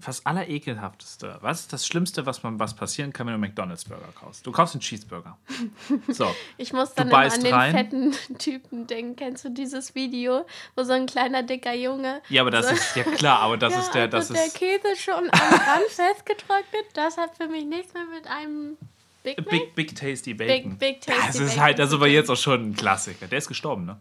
fast 0.00 0.26
allerekelhafteste, 0.26 1.38
was 1.40 1.60
ist 1.60 1.72
das 1.72 1.86
Schlimmste, 1.86 2.26
was, 2.26 2.42
man, 2.42 2.58
was 2.58 2.74
passieren 2.74 3.12
kann, 3.12 3.26
wenn 3.26 3.32
du 3.32 3.34
einen 3.36 3.42
McDonalds-Burger 3.42 4.08
kaufst? 4.18 4.44
Du 4.46 4.50
kaufst 4.50 4.74
einen 4.74 4.80
Cheeseburger. 4.80 5.38
So, 6.08 6.34
Ich 6.56 6.72
muss 6.72 6.94
dann 6.94 7.12
an 7.12 7.40
den 7.42 7.54
rein. 7.54 7.72
fetten 7.74 8.12
Typen 8.38 8.86
denken. 8.86 9.14
Kennst 9.16 9.44
du 9.44 9.50
dieses 9.50 9.94
Video, 9.94 10.46
wo 10.74 10.82
so 10.82 10.92
ein 10.92 11.06
kleiner, 11.06 11.42
dicker 11.44 11.74
Junge... 11.74 12.22
ja, 12.28 12.42
aber 12.42 12.50
das 12.50 12.68
so 12.68 12.74
ist, 12.74 12.96
ja 12.96 13.04
klar, 13.04 13.38
aber 13.40 13.56
das 13.56 13.72
ja, 13.74 13.80
ist 13.80 13.92
der, 13.94 14.08
das 14.08 14.30
also 14.30 14.34
der 14.34 14.46
ist 14.46 14.56
Käse 14.56 14.96
schon 14.96 15.14
am 15.30 15.30
Rand 15.30 15.84
festgetrocknet. 15.88 16.86
Das 16.94 17.16
hat 17.16 17.36
für 17.36 17.46
mich 17.48 17.64
nichts 17.64 17.94
mehr 17.94 18.06
mit 18.06 18.26
einem 18.26 18.76
Big. 19.24 19.48
Big, 19.48 19.74
Big 19.74 19.96
Tasty 19.96 20.34
Bacon. 20.34 20.76
Big 20.76 21.00
Tasty 21.00 21.20
Das 21.26 21.36
ist 21.36 21.48
Bacon 21.48 21.62
halt, 21.62 21.80
also 21.80 21.98
war 21.98 22.06
tun. 22.06 22.14
jetzt 22.14 22.30
auch 22.30 22.36
schon 22.36 22.70
ein 22.70 22.76
Klassiker. 22.76 23.26
Der 23.26 23.38
ist 23.38 23.48
gestorben, 23.48 23.86
ne? 23.86 23.98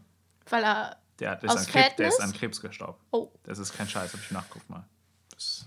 Weil 0.50 0.64
er... 0.64 0.98
Der, 1.20 1.36
der, 1.36 1.50
ist, 1.50 1.56
Aus 1.56 1.66
an 1.66 1.72
Krebs, 1.72 1.96
der 1.96 2.08
ist 2.10 2.22
an 2.22 2.34
Krebs 2.34 2.60
gestorben. 2.60 2.98
Oh, 3.12 3.30
Das 3.44 3.58
ist 3.58 3.76
kein 3.76 3.88
Scheiß, 3.88 4.14
hab 4.14 4.20
ich 4.20 4.32
nachguckt 4.32 4.70
mal. 4.70 4.84
Das 5.32 5.66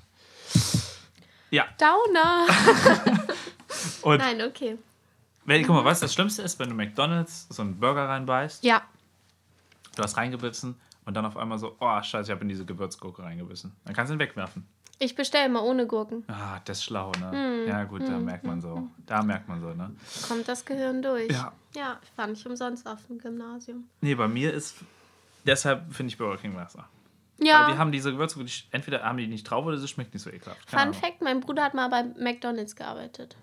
ja, 1.51 1.65
Downer. 1.79 2.47
und 4.03 4.19
Nein, 4.19 4.43
okay. 4.43 4.77
wenn, 5.45 5.65
guck 5.65 5.77
mal, 5.77 5.85
was 5.85 6.01
das 6.01 6.13
Schlimmste 6.13 6.43
ist, 6.43 6.59
wenn 6.59 6.69
du 6.69 6.75
McDonalds 6.75 7.47
so 7.49 7.63
einen 7.63 7.79
Burger 7.79 8.09
reinbeißt, 8.09 8.65
Ja, 8.65 8.83
du 9.95 10.03
hast 10.03 10.17
reingebissen 10.17 10.79
und 11.05 11.15
dann 11.15 11.25
auf 11.25 11.37
einmal 11.37 11.59
so, 11.59 11.77
oh 11.81 12.03
scheiße, 12.03 12.29
ich 12.29 12.31
habe 12.33 12.43
in 12.43 12.49
diese 12.49 12.67
Gewürzgurke 12.67 13.23
reingebissen. 13.23 13.75
Dann 13.85 13.95
kannst 13.95 14.11
du 14.11 14.15
ihn 14.15 14.19
wegwerfen. 14.19 14.67
Ich 14.99 15.15
bestelle 15.15 15.47
immer 15.47 15.63
ohne 15.63 15.87
Gurken. 15.87 16.25
Ah, 16.29 16.61
das 16.65 16.79
ist 16.79 16.85
schlau, 16.85 17.13
ne? 17.21 17.31
Hm, 17.31 17.69
Ja 17.69 17.85
gut, 17.85 18.03
da 18.03 18.19
merkt 18.19 18.45
man 18.45 18.61
so. 18.61 18.89
Da 19.07 19.23
merkt 19.23 19.49
man 19.49 19.61
so, 19.61 19.69
ne? 19.75 19.95
Kommt 20.29 20.47
das 20.49 20.65
Gehirn 20.65 21.03
durch. 21.03 21.31
Ja. 21.31 21.53
Ja, 21.75 21.99
ich 22.03 22.11
war 22.17 22.27
nicht 22.27 22.47
umsonst 22.47 22.87
auf 22.87 23.05
dem 23.07 23.19
Gymnasium. 23.19 23.89
Nee, 24.01 24.15
bei 24.15 24.29
mir 24.29 24.53
ist, 24.55 24.77
deshalb 25.45 25.93
finde 25.95 26.11
ich 26.13 26.17
Burger 26.19 26.39
King 26.41 26.55
besser. 26.55 26.89
Ja, 27.39 27.67
Weil 27.67 27.73
die 27.75 27.79
haben 27.79 27.93
diese 27.93 28.13
Gewürzgurke, 28.13 28.49
die, 28.49 28.63
entweder 28.71 29.03
haben 29.03 29.19
die 29.19 29.27
nicht 29.27 29.45
drauf 29.45 29.67
oder 29.67 29.77
sie 29.77 29.87
schmeckt 29.89 30.15
nicht 30.15 30.23
so 30.23 30.31
ekelhaft. 30.31 30.67
Keine 30.69 30.71
Fun 30.71 30.79
Ahnung. 30.81 30.95
Fact, 30.95 31.21
mein 31.21 31.41
Bruder 31.41 31.65
hat 31.65 31.75
mal 31.75 31.89
bei 31.89 32.03
McDonalds 32.03 32.75
gearbeitet. 32.77 33.37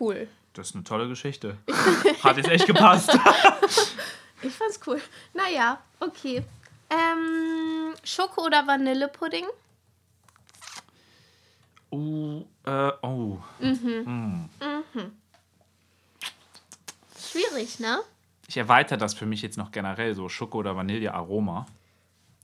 Cool. 0.00 0.28
Das 0.54 0.68
ist 0.70 0.74
eine 0.74 0.84
tolle 0.84 1.08
Geschichte. 1.08 1.56
Hat 2.22 2.36
jetzt 2.36 2.48
echt 2.48 2.66
gepasst. 2.66 3.16
Ich 4.40 4.52
fand's 4.54 4.78
cool. 4.86 5.00
Naja, 5.34 5.80
okay. 5.98 6.44
Ähm, 6.90 7.92
Schoko- 8.04 8.46
oder 8.46 8.64
Vanillepudding? 8.68 9.44
Oh, 11.90 12.44
äh, 12.64 12.92
oh. 13.02 13.38
Mhm. 13.60 14.04
Mm. 14.06 14.50
Schwierig, 17.18 17.78
ne? 17.80 18.00
Ich 18.46 18.56
erweitere 18.56 18.98
das 18.98 19.14
für 19.14 19.26
mich 19.26 19.42
jetzt 19.42 19.58
noch 19.58 19.70
generell 19.70 20.14
so 20.14 20.28
Schoko 20.28 20.58
oder 20.58 20.76
Vanille-Aroma. 20.76 21.66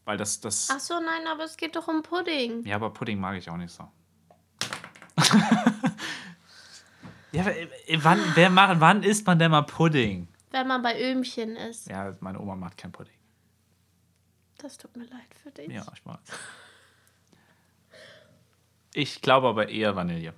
Weil 0.04 0.18
das, 0.18 0.40
das. 0.40 0.68
Ach 0.70 0.80
so, 0.80 0.94
nein, 1.00 1.26
aber 1.26 1.44
es 1.44 1.56
geht 1.56 1.76
doch 1.76 1.88
um 1.88 2.02
Pudding. 2.02 2.64
Ja, 2.64 2.76
aber 2.76 2.90
Pudding 2.90 3.18
mag 3.18 3.38
ich 3.38 3.48
auch 3.48 3.56
nicht 3.56 3.72
so. 3.72 3.88
ja, 7.32 7.46
äh, 7.46 7.68
wann, 8.02 8.20
wer 8.34 8.50
macht, 8.50 8.80
wann 8.80 9.02
isst 9.02 9.26
man 9.26 9.38
denn 9.38 9.50
mal 9.50 9.62
Pudding? 9.62 10.28
Wenn 10.50 10.68
man 10.68 10.82
bei 10.82 11.00
Öhmchen 11.00 11.56
ist. 11.56 11.88
Ja, 11.88 12.14
meine 12.20 12.38
Oma 12.38 12.54
macht 12.54 12.76
kein 12.76 12.92
Pudding. 12.92 13.14
Das 14.58 14.76
tut 14.76 14.94
mir 14.96 15.04
leid 15.04 15.34
für 15.42 15.50
dich. 15.50 15.68
Ja, 15.68 15.86
ich 15.94 16.04
weiß. 16.04 16.18
Ich 18.94 19.20
glaube 19.20 19.48
aber 19.48 19.68
eher 19.68 19.96
Vanille. 19.96 20.32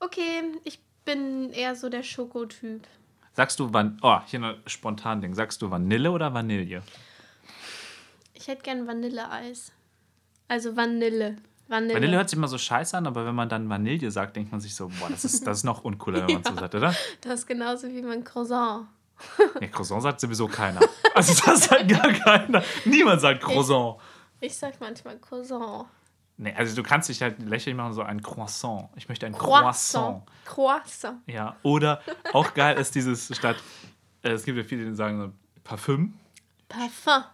Okay, 0.00 0.42
ich 0.64 0.80
bin 1.04 1.52
eher 1.52 1.76
so 1.76 1.90
der 1.90 2.02
Schokotyp. 2.02 2.86
Sagst 3.34 3.60
du 3.60 3.72
Van 3.72 3.98
Oh, 4.02 4.18
hier 4.26 4.42
ein 4.42 4.56
spontan 4.66 5.20
Ding. 5.20 5.34
Sagst 5.34 5.60
du 5.60 5.70
Vanille 5.70 6.10
oder 6.10 6.32
Vanille? 6.32 6.82
Ich 8.32 8.48
hätte 8.48 8.62
gern 8.62 8.86
Vanilleeis. 8.86 9.72
Also 10.48 10.74
Vanille. 10.74 11.36
Vanille. 11.68 11.94
Vanille 11.94 12.16
hört 12.16 12.30
sich 12.30 12.38
immer 12.38 12.48
so 12.48 12.56
scheiße 12.56 12.96
an, 12.96 13.06
aber 13.06 13.26
wenn 13.26 13.34
man 13.34 13.50
dann 13.50 13.68
Vanille 13.68 14.10
sagt, 14.10 14.36
denkt 14.36 14.50
man 14.50 14.60
sich 14.60 14.74
so, 14.74 14.88
boah, 14.88 15.10
das 15.10 15.24
ist, 15.26 15.46
das 15.46 15.58
ist 15.58 15.64
noch 15.64 15.84
uncooler, 15.84 16.26
wenn 16.26 16.34
man 16.36 16.44
so 16.48 16.54
sagt, 16.54 16.74
oder? 16.74 16.94
Das 17.20 17.40
ist 17.40 17.46
genauso 17.46 17.88
wie 17.88 18.00
mein 18.00 18.24
Croissant. 18.24 18.86
Nee, 19.60 19.68
Croissant 19.68 20.02
sagt 20.02 20.20
sowieso 20.20 20.48
keiner. 20.48 20.80
Also 21.14 21.34
das 21.44 21.64
sagt 21.64 21.88
gar 21.88 22.10
keiner. 22.12 22.62
Niemand 22.86 23.20
sagt 23.20 23.42
Croissant. 23.42 23.96
Ich 24.40 24.56
sag 24.56 24.80
manchmal 24.80 25.18
Croissant. 25.18 25.86
Nee, 26.42 26.54
also 26.54 26.74
du 26.74 26.82
kannst 26.82 27.10
dich 27.10 27.20
halt 27.20 27.38
lächerlich 27.38 27.76
machen, 27.76 27.92
so 27.92 28.00
ein 28.02 28.22
Croissant. 28.22 28.88
Ich 28.96 29.10
möchte 29.10 29.26
ein 29.26 29.34
Croissant. 29.34 30.22
Croissant. 30.46 31.18
Ja, 31.26 31.56
oder 31.62 32.00
auch 32.32 32.54
geil 32.54 32.78
ist 32.78 32.94
dieses 32.94 33.36
statt, 33.36 33.56
äh, 34.22 34.30
es 34.30 34.44
gibt 34.44 34.56
ja 34.56 34.64
viele, 34.64 34.86
die 34.86 34.94
sagen 34.94 35.20
so 35.20 35.32
Parfüm. 35.64 36.14
Parfum. 36.66 37.24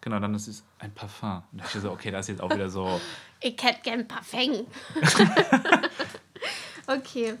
Genau, 0.00 0.18
dann 0.18 0.34
ist 0.34 0.48
es 0.48 0.64
ein 0.78 0.94
Parfum. 0.94 1.42
Und 1.52 1.60
ich 1.62 1.70
so, 1.80 1.90
okay, 1.90 2.10
das 2.10 2.20
ist 2.24 2.28
jetzt 2.30 2.40
auch 2.40 2.50
wieder 2.50 2.70
so. 2.70 3.00
Ich 3.40 3.62
hätte 3.62 3.80
gern 3.82 4.08
Parfum. 4.08 4.66
okay. 6.86 7.34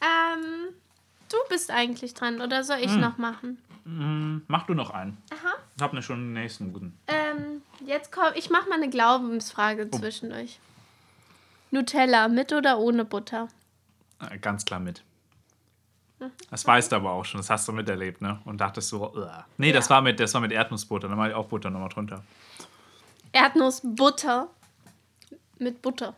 Ähm, 0.00 0.72
du 1.28 1.36
bist 1.50 1.70
eigentlich 1.70 2.14
dran, 2.14 2.40
oder 2.40 2.64
soll 2.64 2.78
ich 2.78 2.92
Hm. 2.92 3.00
noch 3.00 3.18
machen? 3.18 3.58
Mach 3.86 4.64
du 4.66 4.74
noch 4.74 4.90
einen. 4.90 5.18
Aha. 5.30 5.54
Ich 5.76 5.82
hab 5.82 5.92
ne 5.92 6.02
schon 6.02 6.18
den 6.20 6.32
nächsten 6.32 6.72
guten. 6.72 6.98
Ähm, 7.06 7.62
jetzt 7.86 8.10
komm, 8.12 8.32
ich 8.34 8.48
mach 8.48 8.66
mal 8.66 8.76
eine 8.76 8.88
Glaubensfrage 8.88 9.88
Oh. 9.92 9.98
zwischendurch. 9.98 10.58
Nutella 11.70 12.28
mit 12.28 12.52
oder 12.52 12.78
ohne 12.78 13.04
Butter? 13.04 13.48
Äh, 14.20 14.38
ganz 14.38 14.64
klar 14.64 14.80
mit. 14.80 15.02
Mhm. 16.20 16.30
Das 16.50 16.66
weißt 16.66 16.92
du 16.92 16.96
aber 16.96 17.10
auch 17.10 17.24
schon, 17.24 17.40
das 17.40 17.50
hast 17.50 17.66
du 17.68 17.72
miterlebt, 17.72 18.22
ne? 18.22 18.40
Und 18.44 18.58
dachtest 18.58 18.88
so, 18.88 19.12
Ugh. 19.12 19.44
nee, 19.58 19.72
das 19.72 19.86
Ja. 19.88 19.96
war 19.96 20.02
mit, 20.02 20.18
das 20.20 20.32
war 20.32 20.40
mit 20.40 20.52
Erdnussbutter, 20.52 21.08
dann 21.08 21.18
mache 21.18 21.30
ich 21.30 21.34
auch 21.34 21.46
Butter 21.48 21.68
nochmal 21.70 21.88
drunter. 21.90 22.22
Erdnussbutter 23.32 24.48
mit 25.58 25.82
Butter. 25.82 26.14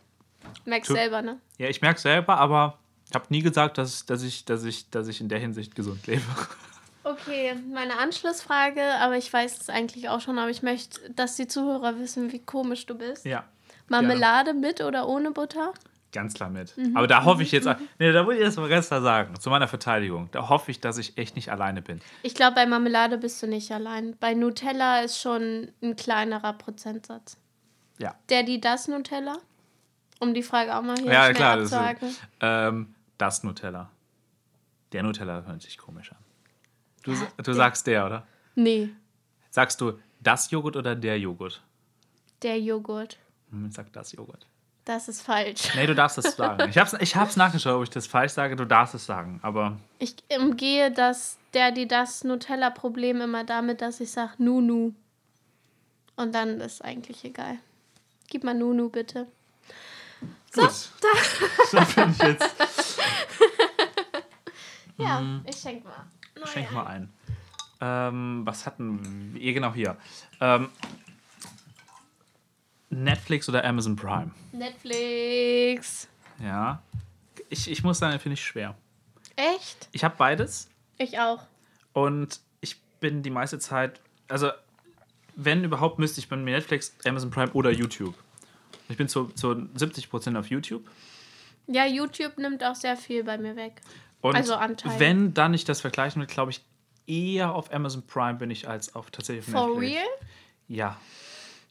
Merkst 0.67 0.93
selber, 0.93 1.23
ne? 1.23 1.41
Ja, 1.59 1.69
ich 1.69 1.81
merke 1.81 1.99
selber, 1.99 2.37
aber 2.39 2.79
ich 3.09 3.15
habe 3.15 3.25
nie 3.31 3.41
gesagt, 3.43 3.79
dass, 3.79 4.05
dass, 4.07 4.23
ich, 4.23 4.45
dass, 4.45 4.63
ich, 4.65 4.91
dass 4.91 5.09
ich 5.09 5.21
in 5.21 5.29
der 5.29 5.39
Hinsicht 5.41 5.75
gesund 5.75 6.07
lebe. 6.07 6.23
Okay, 7.07 7.55
meine 7.73 7.99
Anschlussfrage, 7.99 8.83
aber 9.01 9.17
ich 9.17 9.33
weiß 9.33 9.61
es 9.61 9.71
eigentlich 9.71 10.09
auch 10.09 10.21
schon, 10.21 10.39
aber 10.39 10.51
ich 10.51 10.63
möchte, 10.63 11.09
dass 11.13 11.37
die 11.37 11.47
Zuhörer 11.47 11.99
wissen, 11.99 12.33
wie 12.33 12.41
komisch 12.41 12.87
du 12.87 12.97
bist. 12.97 13.25
Ja, 13.25 13.45
Marmelade 13.89 14.55
mit 14.55 14.81
oder 14.81 15.09
ohne 15.09 15.31
Butter? 15.31 15.73
ganz 16.13 16.33
klar 16.33 16.49
mit. 16.49 16.75
Mhm. 16.79 16.97
Aber 16.97 17.07
da 17.07 17.25
hoffe 17.25 17.43
ich 17.43 17.53
jetzt, 17.53 17.69
nee, 17.99 18.11
da 18.11 18.23
muss 18.23 18.35
ich 18.35 18.41
jetzt 18.41 18.57
mal 18.57 18.71
ganz 18.71 18.89
klar 18.89 19.03
sagen, 19.03 19.39
zu 19.39 19.51
meiner 19.51 19.69
Verteidigung, 19.69 20.31
da 20.33 20.49
hoffe 20.49 20.71
ich, 20.71 20.81
dass 20.81 20.97
ich 20.97 21.19
echt 21.19 21.37
nicht 21.37 21.53
alleine 21.53 21.83
bin. 21.83 22.01
Ich 22.23 22.35
glaube, 22.35 22.55
bei 22.55 22.65
Marmelade 22.65 23.19
bist 23.19 23.43
du 23.43 23.47
nicht 23.47 23.71
allein. 23.71 24.17
Bei 24.19 24.33
Nutella 24.33 25.01
ist 25.01 25.21
schon 25.21 25.71
ein 25.83 25.95
kleinerer 25.95 26.55
Prozentsatz. 26.55 27.37
Ja. 27.99 28.15
Der, 28.31 28.45
die, 28.45 28.63
das 28.63 28.89
Nutella? 28.89 29.37
Um 30.19 30.33
die 30.33 30.43
Frage 30.43 30.75
auch 30.75 30.83
mal 30.83 30.97
hier 30.97 31.13
Ja, 31.13 31.25
schnell 31.25 31.35
klar, 31.35 31.57
das, 31.59 31.73
abzuhaken. 31.73 32.09
ist, 32.09 32.21
ähm, 32.41 32.95
das 33.19 33.45
Nutella. 33.45 33.91
Der 34.93 35.03
Nutella 35.03 35.43
hört 35.45 35.61
sich 35.61 35.77
komisch 35.77 36.13
an. 36.13 36.19
Du, 37.07 37.15
du 37.43 37.53
sagst 37.55 37.87
der, 37.87 38.05
oder? 38.07 38.27
Nee, 38.55 38.91
Sagst 39.51 39.81
du 39.81 39.99
das 40.21 40.51
Joghurt 40.51 40.77
oder 40.77 40.95
der 40.95 41.19
Joghurt? 41.19 41.63
der 42.43 42.61
Joghurt. 42.61 43.17
Hm, 43.51 43.69
ich 43.69 43.75
sag 43.75 43.91
das 43.95 44.13
Joghurt. 44.13 44.47
Das 44.85 45.09
ist 45.09 45.23
falsch. 45.23 45.75
Nee, 45.75 45.87
du 45.87 45.95
darfst 45.95 46.19
es 46.19 46.37
sagen. 46.37 46.69
Ich 46.69 46.77
hab's, 46.79 46.93
ich 47.01 47.17
hab's 47.17 47.37
nachgeschaut, 47.37 47.75
ob 47.77 47.83
ich 47.85 47.91
das 47.91 48.07
falsch 48.07 48.33
sage. 48.33 48.55
Du 48.55 48.65
darfst 48.67 48.95
es 48.95 49.07
sagen. 49.07 49.41
Aber 49.43 49.79
Ich 49.99 50.15
umgehe 50.39 50.93
das, 50.93 51.39
der, 51.55 51.73
die, 51.73 51.89
das 51.89 52.23
Nutella-Problem 52.25 53.21
immer 53.23 53.43
damit, 53.45 53.81
dass 53.81 53.99
ich 54.01 54.11
sage 54.13 54.35
Nunu. 54.39 54.93
Und 56.17 56.35
dann 56.35 56.61
ist 56.61 56.85
eigentlich 56.85 57.25
egal. 57.25 57.57
Gib 58.29 58.45
mal 58.45 58.55
Nunu, 58.55 58.89
bitte. 58.91 59.27
gut. 60.55 60.71
So 60.71 61.79
bin 61.95 62.11
ich 62.13 62.23
jetzt. 62.23 62.57
Ja, 64.99 65.23
ich 65.45 65.57
schenk 65.57 65.85
mal. 65.85 66.07
Mhm. 66.37 66.47
Schenk 66.47 66.73
mal 66.73 66.87
ein. 66.87 67.13
Ähm, 67.81 68.43
was 68.45 68.67
hatten 68.67 69.35
wir? 69.35 69.53
Genau 69.53 69.75
hier. 69.75 69.97
Ähm, 70.41 70.69
Netflix 72.91 73.49
oder 73.49 73.65
Amazon 73.65 73.97
Prime? 73.97 74.31
Netflix. 74.53 76.09
Ja. 76.43 76.83
Ich, 77.49 77.71
ich 77.71 77.83
muss 77.83 77.99
sagen, 77.99 78.19
finde 78.19 78.35
ich 78.35 78.45
schwer. 78.45 78.75
Echt? 79.37 79.89
Ich 79.93 80.05
habe 80.05 80.15
beides. 80.17 80.69
Ich 80.99 81.19
auch. 81.19 81.43
Und 81.93 82.41
ich 82.61 82.81
bin 83.01 83.23
die 83.23 83.31
meiste 83.31 83.59
Zeit, 83.59 84.01
also 84.29 84.51
wenn 85.35 85.65
überhaupt, 85.65 85.99
müsste 85.99 86.21
ich 86.21 86.29
bei 86.29 86.37
mir 86.37 86.53
Netflix, 86.53 86.97
Amazon 87.05 87.31
Prime 87.31 87.53
oder 87.53 87.71
YouTube. 87.71 88.15
Ich 88.89 88.97
bin 88.97 89.09
zu, 89.09 89.27
zu 89.29 89.51
70% 89.51 90.39
auf 90.39 90.49
YouTube. 90.49 90.89
Ja, 91.67 91.85
YouTube 91.85 92.39
nimmt 92.39 92.63
auch 92.65 92.75
sehr 92.77 92.97
viel 92.97 93.25
bei 93.25 93.37
mir 93.37 93.57
weg. 93.57 93.81
Und 94.29 94.37
Also 94.37 94.55
Anteil. 94.55 94.99
wenn 94.99 95.35
dann 95.35 95.55
ich 95.55 95.65
das 95.65 95.81
vergleichen 95.81 96.21
will, 96.21 96.27
glaube 96.27 96.51
ich, 96.53 96.61
eher 97.07 97.55
auf 97.55 97.73
Amazon 97.73 98.03
Prime 98.07 98.35
bin 98.35 98.51
ich 98.51 98.69
als 98.69 98.95
auf 98.95 99.11
tatsächlich 99.11 99.45
For 99.45 99.69
Netflix. 99.69 99.93
real? 99.95 100.07
Ja. 100.69 100.97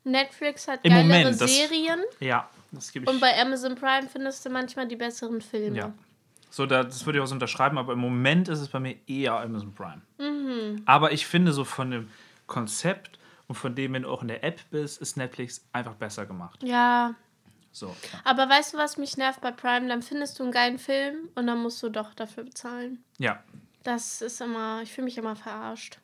Netflix 0.04 0.68
hat 0.68 0.80
Im 0.84 0.92
geilere 0.92 1.08
Moment, 1.08 1.42
das- 1.42 1.56
Serien 1.56 2.00
Ja, 2.20 2.50
das 2.72 2.92
gebe 2.92 3.06
ich. 3.06 3.10
und 3.12 3.20
bei 3.20 3.40
Amazon 3.42 3.76
Prime 3.76 4.08
findest 4.08 4.46
du 4.46 4.50
manchmal 4.50 4.88
die 4.88 4.96
besseren 4.96 5.42
Filme. 5.42 5.78
ja. 5.78 5.94
So, 6.52 6.66
da, 6.66 6.84
das 6.86 7.06
würde 7.06 7.20
ich 7.20 7.24
auch 7.24 7.28
so 7.28 7.34
unterschreiben, 7.34 7.78
aber 7.78 7.92
im 7.94 8.00
Moment 8.00 8.48
ist 8.48 8.60
es 8.62 8.70
bei 8.70 8.80
mir 8.80 8.96
eher 9.08 9.34
Amazon 9.42 9.74
Prime. 9.74 10.02
Mhm. 10.20 10.84
Aber 10.86 11.12
ich 11.12 11.26
finde, 11.28 11.52
so 11.52 11.66
von 11.66 11.92
dem 11.92 12.10
Konzept 12.48 13.20
und 13.50 13.56
von 13.56 13.76
dem, 13.76 13.92
wenn 13.92 14.04
du 14.04 14.10
auch 14.10 14.22
in 14.22 14.30
der 14.30 14.42
App 14.42 14.62
bist, 14.72 15.02
ist 15.02 15.18
Netflix 15.18 15.66
einfach 15.74 15.96
besser 15.96 16.26
gemacht. 16.26 16.64
ja, 16.64 17.14
So. 17.76 17.94
aber 18.24 18.48
weißt 18.48 18.74
du, 18.74 18.78
was 18.78 18.96
mich 18.96 19.18
nervt 19.18 19.42
bei 19.42 19.52
Prime? 19.52 19.90
Dann 19.90 20.02
findest 20.02 20.40
du 20.40 20.44
einen 20.44 20.54
geilen 20.54 20.80
Film 20.80 21.28
und 21.36 21.46
dann 21.46 21.62
musst 21.62 21.84
du 21.84 21.90
doch 21.90 22.14
dafür 22.14 22.46
bezahlen. 22.46 23.04
Ja. 23.18 23.44
Das 23.84 24.22
ist 24.22 24.40
immer, 24.40 24.82
ich 24.82 24.94
fühle 24.94 25.06
mich 25.06 25.18
immer 25.18 25.36
verarscht. 25.36 26.00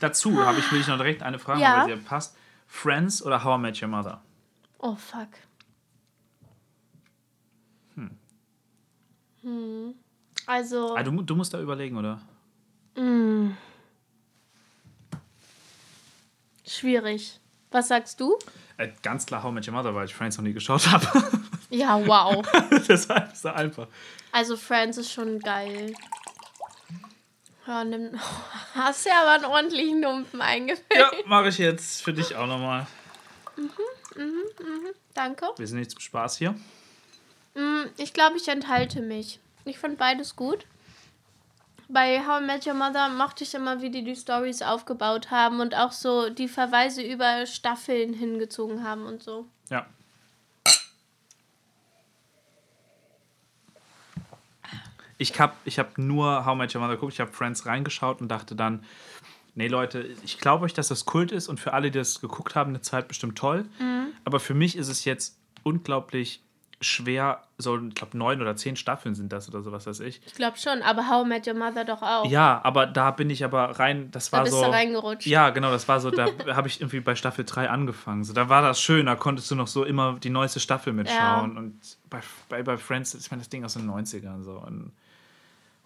Dazu 0.00 0.42
habe 0.46 0.58
ich, 0.60 0.72
will 0.72 0.80
ich 0.80 0.86
noch 0.86 0.96
direkt 0.96 1.22
eine 1.22 1.38
Frage, 1.38 1.60
Ja. 1.60 1.76
weil 1.80 1.84
sie 1.84 1.90
ja 2.02 2.08
passt. 2.08 2.36
Friends 2.66 3.22
oder 3.22 3.44
How 3.44 3.58
I 3.58 3.60
Met 3.60 3.82
Your 3.82 3.88
Mother? 3.88 4.22
Oh 4.78 4.94
fuck. 4.96 5.28
Hm. 9.42 9.94
Also, 10.46 10.96
Ah, 10.96 11.02
du, 11.02 11.10
du 11.22 11.36
musst 11.36 11.52
da 11.52 11.60
überlegen, 11.60 11.98
oder? 11.98 12.20
schwierig. 16.66 17.40
Was 17.70 17.88
sagst 17.88 18.18
du? 18.20 18.38
Äh, 18.78 18.88
ganz 19.02 19.26
klar 19.26 19.42
How 19.42 19.50
I 19.50 19.54
Met 19.54 19.68
Your 19.68 19.74
Mother, 19.74 19.94
weil 19.94 20.06
ich 20.06 20.14
Friends 20.14 20.36
noch 20.38 20.44
nie 20.44 20.52
geschaut 20.52 20.86
habe. 20.90 21.06
Ja, 21.70 22.00
wow. 22.06 22.42
Deshalb 22.88 23.30
ist 23.30 23.40
es 23.40 23.46
einfach. 23.46 23.88
Also 24.32 24.56
Friends 24.56 24.96
ist 24.96 25.12
schon 25.12 25.38
geil. 25.38 25.92
Ja, 27.66 27.84
nimm. 27.84 28.18
Hast 28.74 29.04
ja 29.04 29.20
aber 29.20 29.32
einen 29.32 29.44
ordentlichen 29.44 30.00
Lumpen 30.00 30.40
eingefüllt. 30.40 30.86
Ja, 30.98 31.10
mache 31.26 31.48
ich 31.48 31.58
jetzt 31.58 32.02
für 32.02 32.14
dich 32.14 32.34
auch 32.36 32.46
nochmal. 32.46 32.86
Danke. 35.12 35.46
Wir 35.58 35.66
sind 35.66 35.78
nicht 35.78 35.90
zum 35.90 36.00
Spaß 36.00 36.38
hier. 36.38 36.52
Mm, 37.54 37.84
Ich 37.98 38.14
glaube, 38.14 38.38
ich 38.38 38.48
enthalte 38.48 39.02
mich. 39.02 39.38
Ich 39.66 39.78
fand 39.78 39.98
beides 39.98 40.36
gut. 40.36 40.64
Bei 41.90 42.20
How 42.26 42.42
I 42.42 42.44
Met 42.44 42.66
Your 42.66 42.74
Mother 42.74 43.08
mochte 43.08 43.44
ich 43.44 43.54
immer, 43.54 43.80
wie 43.80 43.90
die 43.90 44.04
die 44.04 44.14
Stories 44.14 44.60
aufgebaut 44.60 45.30
haben 45.30 45.60
und 45.60 45.74
auch 45.74 45.92
so 45.92 46.28
die 46.28 46.48
Verweise 46.48 47.02
über 47.02 47.46
Staffeln 47.46 48.12
hingezogen 48.12 48.84
haben 48.84 49.06
und 49.06 49.22
so. 49.22 49.46
Ja. 49.70 49.86
Ich 55.16 55.40
habe 55.40 55.54
ich 55.64 55.78
hab 55.78 55.96
nur 55.96 56.44
How 56.44 56.54
I 56.54 56.58
Met 56.58 56.74
Your 56.74 56.82
Mother 56.82 56.94
geguckt, 56.96 57.14
ich 57.14 57.20
habe 57.20 57.32
Friends 57.32 57.64
reingeschaut 57.64 58.20
und 58.20 58.28
dachte 58.28 58.54
dann, 58.54 58.84
nee 59.54 59.68
Leute, 59.68 60.14
ich 60.22 60.38
glaube 60.38 60.66
euch, 60.66 60.74
dass 60.74 60.88
das 60.88 61.06
Kult 61.06 61.32
ist 61.32 61.48
und 61.48 61.58
für 61.58 61.72
alle, 61.72 61.90
die 61.90 61.98
das 61.98 62.20
geguckt 62.20 62.54
haben, 62.54 62.68
eine 62.68 62.82
Zeit 62.82 63.08
bestimmt 63.08 63.38
toll. 63.38 63.64
Aber 64.26 64.40
für 64.40 64.54
mich 64.54 64.76
ist 64.76 64.88
es 64.88 65.06
jetzt 65.06 65.38
unglaublich 65.62 66.42
schwer, 66.80 67.42
so, 67.56 67.76
ich 67.76 67.94
glaube, 67.94 68.16
neun 68.16 68.40
oder 68.40 68.54
zehn 68.54 68.76
Staffeln 68.76 69.14
sind 69.14 69.32
das 69.32 69.48
oder 69.48 69.62
sowas 69.62 69.86
weiß 69.86 70.00
ich. 70.00 70.20
Ich 70.26 70.34
glaube 70.34 70.58
schon, 70.58 70.82
aber 70.82 71.08
How 71.08 71.24
I 71.24 71.28
Met 71.28 71.46
Your 71.46 71.54
Mother 71.54 71.84
doch 71.84 72.02
auch. 72.02 72.24
Ja, 72.26 72.60
aber 72.62 72.86
da 72.86 73.10
bin 73.10 73.30
ich 73.30 73.44
aber 73.44 73.78
rein, 73.80 74.10
das 74.12 74.32
war 74.32 74.44
bist 74.44 74.54
so. 74.54 74.62
du 74.62 74.70
reingerutscht. 74.70 75.26
Ja, 75.26 75.50
genau, 75.50 75.70
das 75.70 75.88
war 75.88 76.00
so, 76.00 76.10
da 76.10 76.26
habe 76.54 76.68
ich 76.68 76.80
irgendwie 76.80 77.00
bei 77.00 77.16
Staffel 77.16 77.44
3 77.44 77.68
angefangen. 77.68 78.22
So, 78.22 78.32
da 78.32 78.48
war 78.48 78.62
das 78.62 78.80
schön, 78.80 79.06
da 79.06 79.16
konntest 79.16 79.50
du 79.50 79.56
noch 79.56 79.66
so 79.66 79.84
immer 79.84 80.18
die 80.20 80.30
neueste 80.30 80.60
Staffel 80.60 80.92
mitschauen. 80.92 81.56
Und 81.56 81.80
bei, 82.10 82.20
bei, 82.48 82.62
bei 82.62 82.76
Friends, 82.76 83.14
ich 83.14 83.30
meine, 83.30 83.40
das 83.40 83.48
Ding 83.48 83.64
aus 83.64 83.74
den 83.74 83.90
90ern 83.90 84.42
so. 84.42 84.52
Und 84.52 84.92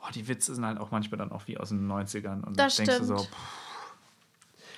oh, 0.03 0.11
die 0.15 0.29
Witze 0.29 0.55
sind 0.55 0.67
halt 0.67 0.79
auch 0.79 0.91
manchmal 0.91 1.19
dann 1.19 1.33
auch 1.33 1.47
wie 1.47 1.57
aus 1.57 1.71
den 1.71 1.91
90ern. 1.91 2.45
Und 2.45 2.59
Das 2.59 2.77
denkst 2.77 2.99
du 2.99 3.05
so, 3.05 3.19
stimmt. 3.19 3.31
pff. 3.31 3.63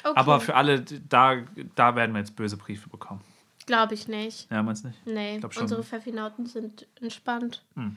Okay. 0.05 0.21
aber 0.21 0.39
für 0.39 0.55
alle, 0.55 0.83
da, 0.83 1.37
da 1.75 1.97
werden 1.97 2.13
wir 2.13 2.19
jetzt 2.19 2.37
böse 2.37 2.59
Briefe 2.59 2.91
bekommen. 2.91 3.23
Glaube 3.67 3.95
ich 3.95 4.09
nicht. 4.09 4.51
Ja, 4.51 4.63
meinst 4.63 4.85
du 4.85 4.89
nicht? 4.89 5.07
Nee, 5.07 5.39
glaub 5.39 5.55
schon. 5.55 5.63
unsere 5.63 5.83
Pfeffinauten 5.83 6.47
sind 6.47 6.87
entspannt. 7.01 7.65
Hm. 7.75 7.97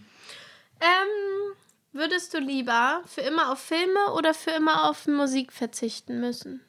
Ähm, 0.80 1.56
würdest 1.92 2.34
du 2.34 2.40
lieber 2.40 3.02
für 3.06 3.22
immer 3.22 3.52
auf 3.52 3.60
Filme 3.60 4.14
oder 4.16 4.34
für 4.34 4.52
immer 4.52 4.90
auf 4.90 5.08
Musik 5.08 5.52
verzichten 5.52 6.20
müssen? 6.20 6.62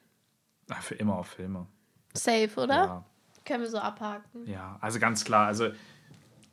Ach, 0.69 0.81
für 0.81 0.95
immer 0.95 1.17
auf 1.17 1.27
Filme. 1.27 1.67
Safe, 2.13 2.49
oder? 2.57 2.75
Ja. 2.75 3.05
Können 3.45 3.63
wir 3.63 3.69
so 3.69 3.79
abhaken. 3.79 4.45
Ja, 4.47 4.77
also 4.81 4.99
ganz 4.99 5.23
klar. 5.23 5.47
Also, 5.47 5.69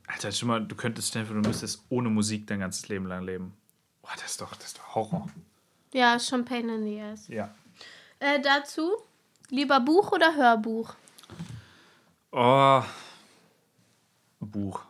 Alter, 0.07 0.33
schon 0.33 0.49
mal, 0.49 0.65
du 0.65 0.77
könntest 0.77 1.09
stellen, 1.09 1.27
du 1.27 1.49
müsstest 1.49 1.85
ohne 1.89 2.09
Musik 2.09 2.47
dein 2.47 2.61
ganzes 2.61 2.89
Leben 2.89 3.07
lang 3.07 3.25
leben. 3.25 3.57
Boah, 4.03 4.13
das 4.15 4.33
ist 4.33 4.41
doch, 4.41 4.55
das 4.55 4.69
ist 4.69 4.79
doch 4.79 4.95
Horror. 4.95 5.27
Ja, 5.93 6.15
ist 6.15 6.29
schon 6.29 6.45
Pain 6.45 6.69
in 6.69 6.85
the 6.85 7.01
Ass. 7.01 7.29
Ja. 7.29 7.55
Äh, 8.19 8.41
dazu, 8.41 8.93
lieber 9.51 9.81
Buch 9.81 10.13
oder 10.13 10.35
Hörbuch? 10.37 10.95
Oh. 12.33 12.83
Buch. 14.41 14.83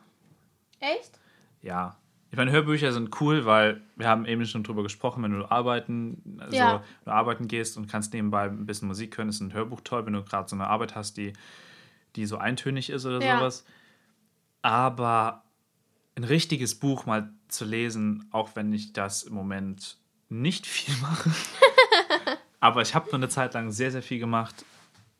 Echt? 0.80 1.18
Ja. 1.62 1.96
Ich 2.30 2.36
meine, 2.36 2.50
Hörbücher 2.50 2.92
sind 2.92 3.18
cool, 3.20 3.46
weil 3.46 3.80
wir 3.94 4.08
haben 4.08 4.26
eben 4.26 4.44
schon 4.46 4.62
drüber 4.64 4.82
gesprochen, 4.82 5.22
wenn 5.22 5.32
du 5.32 5.50
arbeiten, 5.50 6.38
also 6.40 6.56
Ja. 6.56 6.72
wenn 7.04 7.04
du 7.04 7.10
arbeiten 7.12 7.48
gehst 7.48 7.76
und 7.76 7.86
kannst 7.88 8.12
nebenbei 8.12 8.42
ein 8.44 8.66
bisschen 8.66 8.88
Musik 8.88 9.16
hören, 9.16 9.28
ist 9.28 9.40
ein 9.40 9.52
Hörbuch 9.54 9.80
toll, 9.82 10.04
wenn 10.06 10.12
du 10.12 10.22
gerade 10.22 10.48
so 10.48 10.56
eine 10.56 10.66
Arbeit 10.66 10.94
hast, 10.94 11.16
die, 11.16 11.32
die 12.16 12.26
so 12.26 12.36
eintönig 12.36 12.90
ist 12.90 13.06
oder 13.06 13.22
Ja. 13.24 13.38
sowas. 13.38 13.64
Aber 14.62 15.44
ein 16.16 16.24
richtiges 16.24 16.74
Buch 16.78 17.06
mal 17.06 17.30
zu 17.48 17.64
lesen, 17.64 18.28
auch 18.32 18.50
wenn 18.54 18.72
ich 18.72 18.92
das 18.92 19.22
im 19.22 19.34
Moment 19.34 19.96
nicht 20.28 20.66
viel 20.66 20.94
mache, 21.00 21.30
aber 22.60 22.82
ich 22.82 22.94
habe 22.94 23.06
nur 23.06 23.14
eine 23.14 23.28
Zeit 23.28 23.54
lang 23.54 23.70
sehr, 23.70 23.92
sehr 23.92 24.02
viel 24.02 24.18
gemacht, 24.18 24.64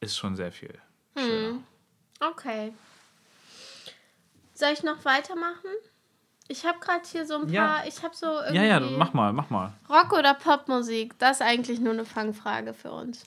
ist 0.00 0.16
schon 0.18 0.35
sehr 0.37 0.50
viel. 0.52 0.76
schöner. 1.16 1.61
Okay. 2.20 2.72
Soll 4.55 4.70
ich 4.72 4.83
noch 4.83 5.05
weitermachen? 5.05 5.70
Ich 6.48 6.64
habe 6.64 6.79
gerade 6.79 7.02
hier 7.07 7.26
so 7.26 7.38
ein 7.42 7.48
Ja. 7.48 7.66
paar, 7.66 7.87
ich 7.87 8.02
habe 8.02 8.14
so 8.14 8.26
irgendwie 8.26 8.55
Ja, 8.57 8.62
ja, 8.62 8.81
mach 8.81 9.12
mal, 9.12 9.33
mach 9.33 9.50
mal. 9.50 9.72
Rock 9.88 10.12
oder 10.12 10.35
Popmusik. 10.35 11.18
Das 11.18 11.40
ist 11.40 11.42
eigentlich 11.46 11.81
nur 11.81 11.92
eine 11.92 12.05
Fangfrage 12.05 12.72
für 12.72 12.92
uns. 12.92 13.24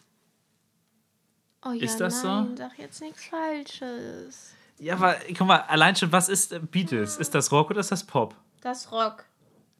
Oh 1.65 1.71
ja, 1.71 1.83
Ist 1.83 1.99
das 1.99 2.21
so? 2.21 2.27
nein, 2.27 2.55
sag 2.57 2.79
jetzt 2.79 3.01
nichts 3.01 3.25
Falsches. 3.25 4.53
Ja, 4.77 4.93
aber 4.95 5.17
guck 5.37 5.45
mal, 5.45 5.59
allein 5.67 5.93
schon, 5.95 6.11
was 6.13 6.29
ist 6.29 6.53
äh, 6.53 6.59
Beatles? 6.59 7.17
Ist 7.17 7.35
das 7.35 7.51
Rock 7.51 7.71
oder 7.71 7.81
ist 7.81 7.91
das 7.91 8.05
Pop? 8.05 8.33
Das 8.61 8.91
Rock. 8.93 9.25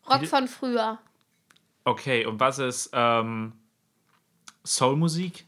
Rock 0.10 0.26
von 0.28 0.48
früher. 0.50 0.98
Okay, 1.86 2.26
und 2.26 2.40
was 2.42 2.60
ist 2.60 2.90
ähm, 2.92 3.54
Soulmusik? 4.66 5.46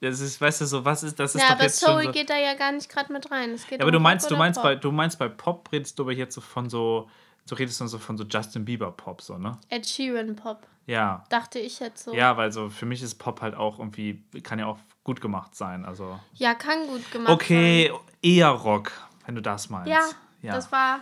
Das 0.00 0.20
ist, 0.20 0.40
weißt 0.40 0.60
du, 0.60 0.66
so, 0.66 0.84
was 0.84 1.02
ist, 1.02 1.18
das 1.18 1.34
ist 1.34 1.40
Ja, 1.40 1.48
doch 1.54 1.60
aber 1.60 1.68
Soul 1.70 2.04
so. 2.04 2.12
geht 2.12 2.28
da 2.28 2.36
ja 2.36 2.54
gar 2.54 2.72
nicht 2.72 2.88
gerade 2.88 3.12
mit 3.12 3.30
rein. 3.30 3.50
Es 3.52 3.62
geht 3.66 3.78
Ja, 3.78 3.84
aber 3.84 3.86
um 3.88 3.92
du 3.94 4.00
meinst, 4.00 4.30
du 4.30 4.36
meinst 4.36 4.56
Pop. 4.60 4.64
bei, 4.64 4.74
du 4.76 4.92
meinst 4.92 5.18
bei 5.18 5.28
Pop 5.28 5.70
redest 5.72 5.98
du 5.98 6.02
aber 6.02 6.12
jetzt 6.12 6.34
so 6.34 6.40
von 6.42 6.68
so, 6.68 7.08
du 7.48 7.54
redest 7.54 7.80
dann 7.80 7.88
so 7.88 7.98
von 7.98 8.18
so 8.18 8.24
Justin 8.24 8.64
Bieber 8.66 8.92
Pop, 8.92 9.22
so, 9.22 9.38
ne? 9.38 9.58
Ed 9.70 9.86
Sheeran 9.86 10.36
Pop. 10.36 10.66
Ja. 10.86 11.24
Dachte 11.30 11.58
ich 11.58 11.80
jetzt 11.80 12.04
so. 12.04 12.14
Ja, 12.14 12.36
weil 12.36 12.52
so 12.52 12.68
für 12.68 12.84
mich 12.86 13.02
ist 13.02 13.14
Pop 13.16 13.40
halt 13.40 13.54
auch 13.54 13.78
irgendwie, 13.78 14.22
kann 14.42 14.58
ja 14.58 14.66
auch 14.66 14.78
gut 15.02 15.20
gemacht 15.20 15.54
sein. 15.54 15.84
Also. 15.84 16.20
Ja, 16.34 16.54
kann 16.54 16.86
gut 16.88 17.10
gemacht 17.10 17.32
Okay, 17.32 17.90
eher 18.22 18.48
Rock, 18.50 18.92
wenn 19.24 19.34
du 19.34 19.40
das 19.42 19.70
meinst. 19.70 19.88
sein. 19.88 19.96
Ja, 20.42 20.48
ja. 20.48 20.54
das 20.54 20.70
war. 20.70 21.00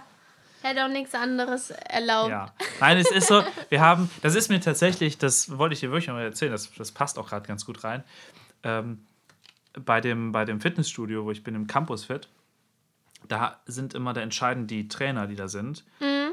Hätte 0.62 0.82
auch 0.82 0.88
nichts 0.88 1.14
anderes 1.14 1.70
erlaubt. 1.70 2.30
Ja. 2.30 2.46
Nein, 2.80 2.96
es 2.96 3.10
ist 3.10 3.26
so, 3.28 3.42
wir 3.68 3.82
haben, 3.82 4.08
das 4.22 4.34
ist 4.34 4.48
mir 4.48 4.60
tatsächlich, 4.62 5.18
das 5.18 5.58
wollte 5.58 5.74
ich 5.74 5.80
dir 5.80 5.90
wirklich 5.90 6.06
noch 6.06 6.14
mal 6.14 6.22
erzählen, 6.22 6.52
das, 6.52 6.72
das 6.78 6.90
passt 6.90 7.18
auch 7.18 7.28
gerade 7.28 7.46
ganz 7.46 7.66
gut 7.66 7.84
rein. 7.84 8.02
Ähm, 8.64 9.04
bei, 9.84 10.00
dem, 10.00 10.32
bei 10.32 10.44
dem 10.44 10.60
Fitnessstudio, 10.60 11.24
wo 11.24 11.30
ich 11.30 11.42
bin, 11.44 11.54
im 11.54 11.66
Campus 11.66 12.04
Fit, 12.04 12.28
da 13.28 13.60
sind 13.66 13.94
immer, 13.94 14.12
da 14.12 14.20
entscheiden 14.20 14.66
die 14.66 14.88
Trainer, 14.88 15.26
die 15.26 15.36
da 15.36 15.48
sind, 15.48 15.84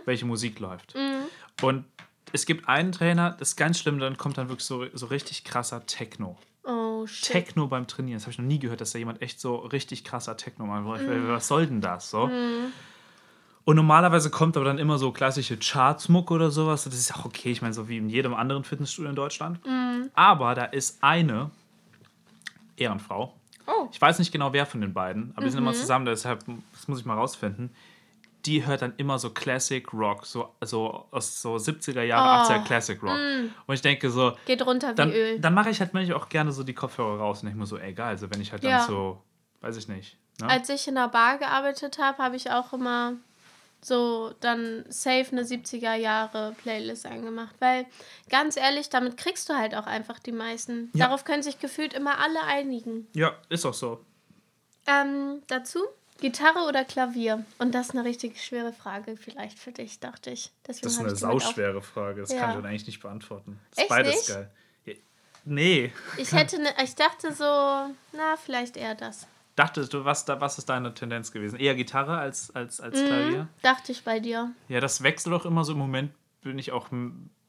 welche 0.06 0.26
Musik 0.26 0.60
läuft. 0.60 0.96
Und 1.62 1.86
es 2.34 2.46
gibt 2.46 2.68
einen 2.68 2.92
Trainer, 2.92 3.32
das 3.40 3.50
ist 3.50 3.56
ganz 3.56 3.80
schlimm, 3.80 4.00
dann 4.00 4.18
kommt 4.18 4.38
dann 4.38 4.50
wirklich 4.50 4.66
so, 4.66 4.86
so 4.94 5.06
richtig 5.08 5.44
krasser 5.44 5.86
Techno. 5.86 6.38
Oh, 6.64 7.06
shit. 7.08 7.32
Techno 7.32 7.68
beim 7.68 7.88
Trainieren. 7.88 8.18
Das 8.18 8.24
habe 8.24 8.32
ich 8.34 8.38
noch 8.38 8.46
nie 8.46 8.60
gehört, 8.60 8.82
dass 8.82 8.92
da 8.92 9.00
jemand 9.00 9.22
echt 9.22 9.40
so 9.40 9.56
richtig 9.56 10.04
krasser 10.04 10.38
Techno 10.38 10.66
macht. 10.66 11.02
Ich- 11.02 11.08
Was 11.28 11.48
soll 11.48 11.66
denn 11.68 11.82
das? 11.82 12.10
So? 12.12 12.30
Und 13.64 13.76
normalerweise 13.76 14.30
kommt 14.30 14.56
aber 14.58 14.66
dann 14.66 14.78
immer 14.80 14.98
so 14.98 15.12
klassische 15.12 15.58
Chartsmuck 15.58 16.32
oder 16.32 16.52
sowas. 16.52 16.84
Das 16.84 16.94
ist 16.96 17.14
auch 17.16 17.26
okay, 17.26 17.52
ich 17.52 17.62
meine, 17.62 17.74
so 17.74 17.88
wie 17.88 17.98
in 17.98 18.10
jedem 18.10 18.34
anderen 18.34 18.64
Fitnessstudio 18.64 19.10
in 19.10 19.16
Deutschland. 19.16 19.60
Aber 20.14 20.56
da 20.56 20.66
ist 20.66 21.04
eine 21.04 21.52
Ehrenfrau. 22.78 23.34
Oh. 23.68 23.88
Ich 23.92 24.02
weiß 24.02 24.20
nicht 24.20 24.32
genau, 24.32 24.54
wer 24.54 24.66
von 24.66 24.82
den 24.82 24.94
beiden, 24.94 25.32
aber 25.36 25.46
die 25.46 25.52
sind 25.52 25.60
immer 25.60 25.74
zusammen, 25.74 26.06
deshalb 26.06 26.44
das 26.74 26.88
muss 26.88 27.00
ich 27.00 27.06
mal 27.06 27.16
rausfinden. 27.16 27.74
Die 28.48 28.66
hört 28.66 28.82
dann 28.82 28.94
immer 28.98 29.20
so 29.20 29.30
Classic 29.30 29.86
Rock, 29.94 30.26
so, 30.26 30.50
so 30.62 31.06
aus 31.12 31.42
so 31.44 31.56
70er 31.58 32.02
Jahre, 32.02 32.44
Oh. 32.50 32.52
80er 32.54 32.64
Classic 32.64 33.02
Rock. 33.04 33.16
Und 33.68 33.74
ich 33.76 33.82
denke 33.84 34.10
so, 34.10 34.34
Geht 34.48 34.66
runter 34.66 34.92
wie 34.92 34.96
dann, 34.96 35.12
Öl. 35.12 35.40
dann 35.40 35.54
mache 35.54 35.70
ich 35.70 35.80
halt 35.80 35.94
manchmal 35.94 36.18
auch 36.18 36.28
gerne 36.28 36.52
so 36.52 36.64
die 36.64 36.74
Kopfhörer 36.74 37.20
raus 37.20 37.44
und 37.44 37.50
ich 37.50 37.56
muss 37.56 37.70
so, 37.70 37.78
ey, 37.78 37.94
geil, 37.94 38.08
also 38.08 38.32
wenn 38.32 38.42
ich 38.42 38.52
halt 38.52 38.64
Ja. 38.64 38.80
dann 38.80 38.88
so, 38.88 39.22
weiß 39.62 39.78
ich 39.78 39.88
nicht. 39.88 40.18
Ne? 40.42 40.50
Als 40.50 40.70
ich 40.70 40.88
in 40.88 40.96
der 40.96 41.08
Bar 41.10 41.38
gearbeitet 41.38 42.00
habe, 42.00 42.18
habe 42.18 42.36
ich 42.36 42.50
auch 42.50 42.74
immer 42.74 43.14
so 43.84 44.34
dann 44.42 44.86
safe 44.90 45.28
eine 45.32 45.44
70er 45.44 45.96
Jahre 45.96 46.56
Playlist 46.62 47.06
angemacht, 47.06 47.56
weil 47.60 47.86
ganz 48.30 48.56
ehrlich, 48.58 48.90
damit 48.90 49.18
kriegst 49.18 49.50
du 49.50 49.54
halt 49.56 49.74
auch 49.76 49.88
einfach 49.88 50.20
die 50.20 50.32
meisten. 50.32 50.90
Ja. 50.94 51.06
Darauf 51.08 51.26
können 51.26 51.42
sich 51.44 51.60
gefühlt 51.60 51.94
immer 51.94 52.20
alle 52.20 52.42
einigen. 52.44 53.08
ja, 53.14 53.34
ist 53.50 53.66
auch 53.66 53.74
so. 53.74 54.06
Ähm, 54.88 55.42
dazu 55.48 55.80
Gitarre 56.20 56.68
oder 56.68 56.86
Klavier? 56.86 57.44
Und 57.58 57.74
das 57.74 57.88
ist 57.90 57.96
eine 57.96 58.04
richtig 58.06 58.44
schwere 58.44 58.74
Frage 58.74 59.18
vielleicht 59.18 59.58
für 59.58 59.72
dich, 59.72 60.00
dachte 60.00 60.30
ich. 60.30 60.52
Deswegen 60.68 60.84
Das 60.84 60.94
ist 60.94 61.00
eine 61.00 61.16
sauschwere 61.16 61.82
Frage. 61.82 62.22
Das 62.22 62.32
Ja. 62.32 62.40
kann 62.42 62.50
ich 62.52 62.56
dann 62.58 62.66
eigentlich 62.68 62.86
nicht 62.86 63.02
beantworten. 63.02 63.60
Das 63.72 63.80
Echt 63.80 63.86
ist 63.86 63.90
beides 63.90 64.16
nicht? 64.16 64.28
geil. 64.28 64.52
Nee. 65.44 65.92
Ich 66.18 66.32
hätte 66.34 66.62
ne, 66.62 66.70
ich 66.84 66.94
dachte 66.94 67.34
so, 67.34 67.44
na, 67.44 68.36
vielleicht 68.44 68.78
eher 68.78 68.94
das. 68.94 69.26
Dachtest 69.62 69.94
du, 69.94 70.06
was, 70.06 70.26
da, 70.26 70.42
was 70.42 70.58
ist 70.58 70.70
deine 70.70 70.92
Tendenz 70.96 71.32
gewesen? 71.32 71.60
Eher 71.60 71.76
Gitarre 71.76 72.18
als, 72.18 72.50
als, 72.56 72.82
als 72.82 73.00
Mhm. 73.00 73.06
Klavier? 73.06 73.48
Dachte 73.62 73.92
ich 73.92 74.04
bei 74.04 74.20
dir. 74.20 74.52
Ja, 74.70 74.80
das 74.80 75.04
wechselt 75.04 75.32
doch 75.36 75.46
immer 75.46 75.64
so. 75.64 75.74
Im 75.74 75.78
Moment 75.78 76.12
bin 76.42 76.58
ich 76.58 76.72
auch, 76.72 76.88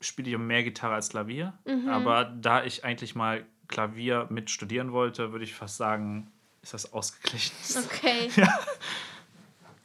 spiele 0.02 0.30
ich 0.30 0.36
mehr 0.36 0.62
Gitarre 0.62 0.92
als 0.96 1.08
Klavier. 1.08 1.54
Mhm. 1.64 1.88
Aber 1.88 2.24
da 2.26 2.64
ich 2.64 2.84
eigentlich 2.84 3.14
mal 3.14 3.46
Klavier 3.66 4.26
mit 4.28 4.50
studieren 4.50 4.92
wollte, 4.92 5.32
würde 5.32 5.46
ich 5.46 5.54
fast 5.54 5.78
sagen, 5.78 6.30
ist 6.62 6.74
das 6.74 6.92
ausgeglichen. 6.92 7.54
Okay. 7.86 8.28
Ja. 8.36 8.58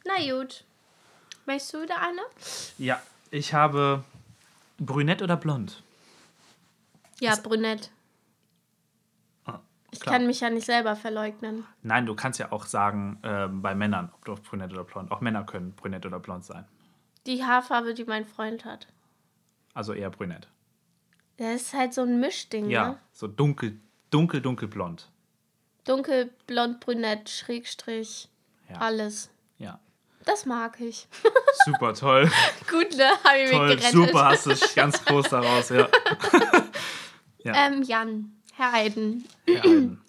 Na 0.06 0.16
gut. 0.36 0.66
Möchtest 1.46 1.76
du 1.76 1.82
wieder 1.84 2.02
eine? 2.02 2.22
Ja, 2.78 3.02
ich 3.32 3.54
habe 3.54 4.04
brünett 4.78 5.22
oder 5.22 5.38
blond. 5.38 5.82
Ja, 7.22 7.38
brünett. 7.38 7.90
Ich 9.92 10.00
klar. 10.02 10.16
kann 10.16 10.28
mich 10.28 10.42
ja 10.42 10.50
nicht 10.50 10.66
selber 10.66 10.96
verleugnen. 10.96 11.66
Nein, 11.82 12.06
du 12.06 12.14
kannst 12.16 12.40
ja 12.40 12.52
auch 12.52 12.66
sagen, 12.66 13.20
ähm, 13.24 13.62
bei 13.62 13.74
Männern, 13.74 14.12
ob 14.14 14.26
du 14.26 14.36
brünett 14.36 14.72
oder 14.74 14.84
blond. 14.84 15.12
Auch 15.12 15.22
Männer 15.22 15.44
können 15.46 15.72
brünett 15.74 16.06
oder 16.06 16.20
blond 16.20 16.44
sein. 16.44 16.66
Die 17.26 17.44
Haarfarbe, 17.44 17.94
die 17.94 18.04
mein 18.06 18.26
Freund 18.26 18.66
hat. 18.66 18.88
Also 19.74 19.94
eher 19.94 20.10
brünett. 20.10 20.48
Das 21.38 21.54
ist 21.62 21.74
halt 21.74 21.94
so 21.94 22.02
ein 22.02 22.20
Mischding, 22.20 22.70
Ja, 22.70 22.90
ne? 22.90 23.00
so 23.14 23.28
dunkel, 23.28 23.80
dunkel, 24.10 24.42
dunkelblond. 24.42 25.10
Dunkel, 25.86 26.32
blond, 26.48 26.80
brünett, 26.82 27.30
Schrägstrich, 27.30 28.28
Ja. 28.70 28.78
alles. 28.80 29.30
Ja. 29.58 29.80
Das 30.26 30.46
mag 30.46 30.80
ich. 30.82 31.08
Super 31.66 31.94
toll. 31.94 32.30
Gut, 32.70 32.98
ne? 32.98 33.10
Hab 33.24 33.36
ich 33.36 33.52
toll, 33.52 33.68
mich 33.70 33.78
gerettet. 33.78 33.92
super, 33.92 34.26
hast 34.26 34.46
du 34.48 34.50
dich 34.50 34.76
ganz 34.76 35.04
groß 35.06 35.30
daraus, 35.30 35.70
ja. 35.70 35.88
Ähm, 37.46 37.82
Jan, 37.84 38.34
Herr 38.58 38.74
Eiden. 38.74 39.28
ja 39.48 39.62
Aiden. 39.62 40.02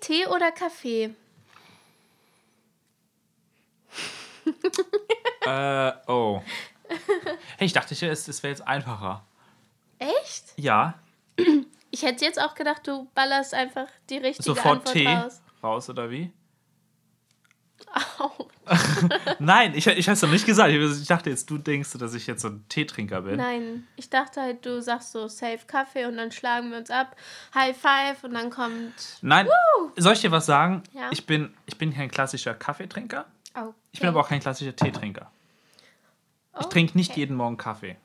Tee 0.00 0.26
oder 0.26 0.52
Kaffee? 0.52 1.14
äh, 5.46 5.92
oh. 6.06 6.42
Hey, 7.56 7.66
ich 7.66 7.72
dachte, 7.72 7.94
es 7.94 8.28
es 8.28 8.42
wäre 8.42 8.50
jetzt 8.52 8.66
einfacher. 8.66 9.24
Echt? 9.98 10.52
Ja, 10.56 10.98
Ich 11.90 12.02
hätte 12.02 12.24
jetzt 12.24 12.40
auch 12.40 12.56
gedacht, 12.56 12.86
du 12.88 13.08
ballerst 13.14 13.54
einfach 13.54 13.86
die 14.10 14.18
richtige 14.18 14.42
sofort 14.42 14.78
Antwort 14.78 14.92
Tee 14.92 15.06
raus. 15.06 15.42
raus, 15.62 15.88
oder 15.90 16.10
wie? 16.10 16.32
Au. 18.18 18.48
Nein, 19.38 19.74
ich, 19.74 19.86
ich 19.86 20.06
habe 20.06 20.14
es 20.14 20.20
doch 20.20 20.30
nicht 20.30 20.46
gesagt. 20.46 20.72
Ich 20.72 21.06
dachte 21.06 21.30
jetzt, 21.30 21.50
du 21.50 21.58
denkst, 21.58 21.92
dass 21.98 22.14
ich 22.14 22.26
jetzt 22.26 22.42
so 22.42 22.48
ein 22.48 22.64
Teetrinker 22.68 23.22
bin. 23.22 23.36
Nein, 23.36 23.86
ich 23.96 24.08
dachte 24.08 24.40
halt, 24.40 24.64
du 24.64 24.80
sagst 24.80 25.12
so 25.12 25.28
safe 25.28 25.60
Kaffee 25.66 26.06
und 26.06 26.16
dann 26.16 26.32
schlagen 26.32 26.70
wir 26.70 26.78
uns 26.78 26.90
ab. 26.90 27.14
High 27.54 27.76
five 27.76 28.24
und 28.24 28.34
dann 28.34 28.50
kommt. 28.50 29.18
Nein, 29.20 29.48
soll 29.96 30.14
ich 30.14 30.20
dir 30.22 30.30
was 30.30 30.46
sagen? 30.46 30.82
Ja. 30.92 31.10
Ich, 31.10 31.26
bin, 31.26 31.54
ich 31.66 31.76
bin 31.76 31.92
kein 31.92 32.10
klassischer 32.10 32.54
Kaffeetrinker. 32.54 33.26
Okay. 33.54 33.72
Ich 33.92 34.00
bin 34.00 34.08
aber 34.08 34.20
auch 34.20 34.28
kein 34.28 34.40
klassischer 34.40 34.74
Teetrinker. 34.74 35.30
Ich 36.60 36.66
trinke 36.66 36.96
nicht 36.96 37.16
jeden 37.16 37.36
Morgen 37.36 37.56
Kaffee. 37.56 37.96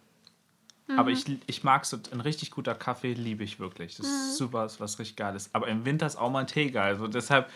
Aber 0.97 1.11
ich, 1.11 1.25
ich 1.45 1.63
mag 1.63 1.85
so 1.85 1.97
ein 2.11 2.21
richtig 2.21 2.49
guter 2.49 2.73
Kaffee, 2.73 3.13
liebe 3.13 3.43
ich 3.43 3.59
wirklich. 3.59 3.95
Das 3.97 4.07
ist 4.07 4.37
super, 4.37 4.65
ist 4.65 4.79
was 4.79 4.97
richtig 4.97 5.17
Geiles. 5.17 5.51
Aber 5.53 5.67
im 5.67 5.85
Winter 5.85 6.07
ist 6.07 6.15
auch 6.15 6.31
mal 6.31 6.39
ein 6.39 6.47
Tee 6.47 6.71
geil. 6.71 6.93
Also 6.93 7.07
deshalb, 7.07 7.47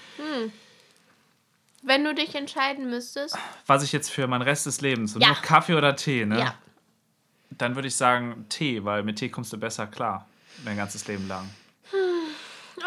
Wenn 1.86 2.04
du 2.06 2.16
dich 2.16 2.34
entscheiden 2.36 2.90
müsstest. 2.90 3.38
was 3.68 3.84
ich 3.84 3.92
jetzt 3.92 4.10
für 4.10 4.26
meinen 4.28 4.42
Rest 4.42 4.66
des 4.66 4.82
Lebens, 4.82 5.16
Ja. 5.20 5.28
nur 5.28 5.36
Kaffee 5.38 5.76
oder 5.76 5.96
Tee, 5.96 6.26
ne? 6.26 6.40
Ja. 6.40 6.56
Dann 7.52 7.76
würde 7.76 7.88
ich 7.90 7.96
sagen 7.96 8.46
Tee, 8.50 8.84
weil 8.84 9.04
mit 9.04 9.18
Tee 9.20 9.30
kommst 9.30 9.52
du 9.54 9.58
besser 9.58 9.86
klar. 9.88 10.28
Dein 10.66 10.78
ganzes 10.78 11.08
Leben 11.08 11.28
lang. 11.28 11.50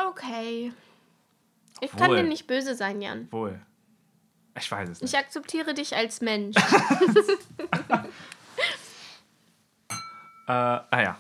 Okay. 0.09 0.73
Ich 1.81 1.91
kann 1.93 2.09
Wohl. 2.11 2.17
dir 2.17 2.23
nicht 2.25 2.47
böse 2.47 2.75
sein, 2.75 3.01
Jan. 3.03 3.31
Wohl. 3.31 3.61
Ich 4.59 4.71
weiß 4.71 4.89
es 4.89 5.01
nicht. 5.03 5.13
Ich 5.13 5.19
akzeptiere 5.19 5.75
dich 5.75 5.95
als 5.95 6.21
Mensch. 6.21 6.57
Äh, 10.49 10.53
ah 10.53 11.03
ja. 11.03 11.19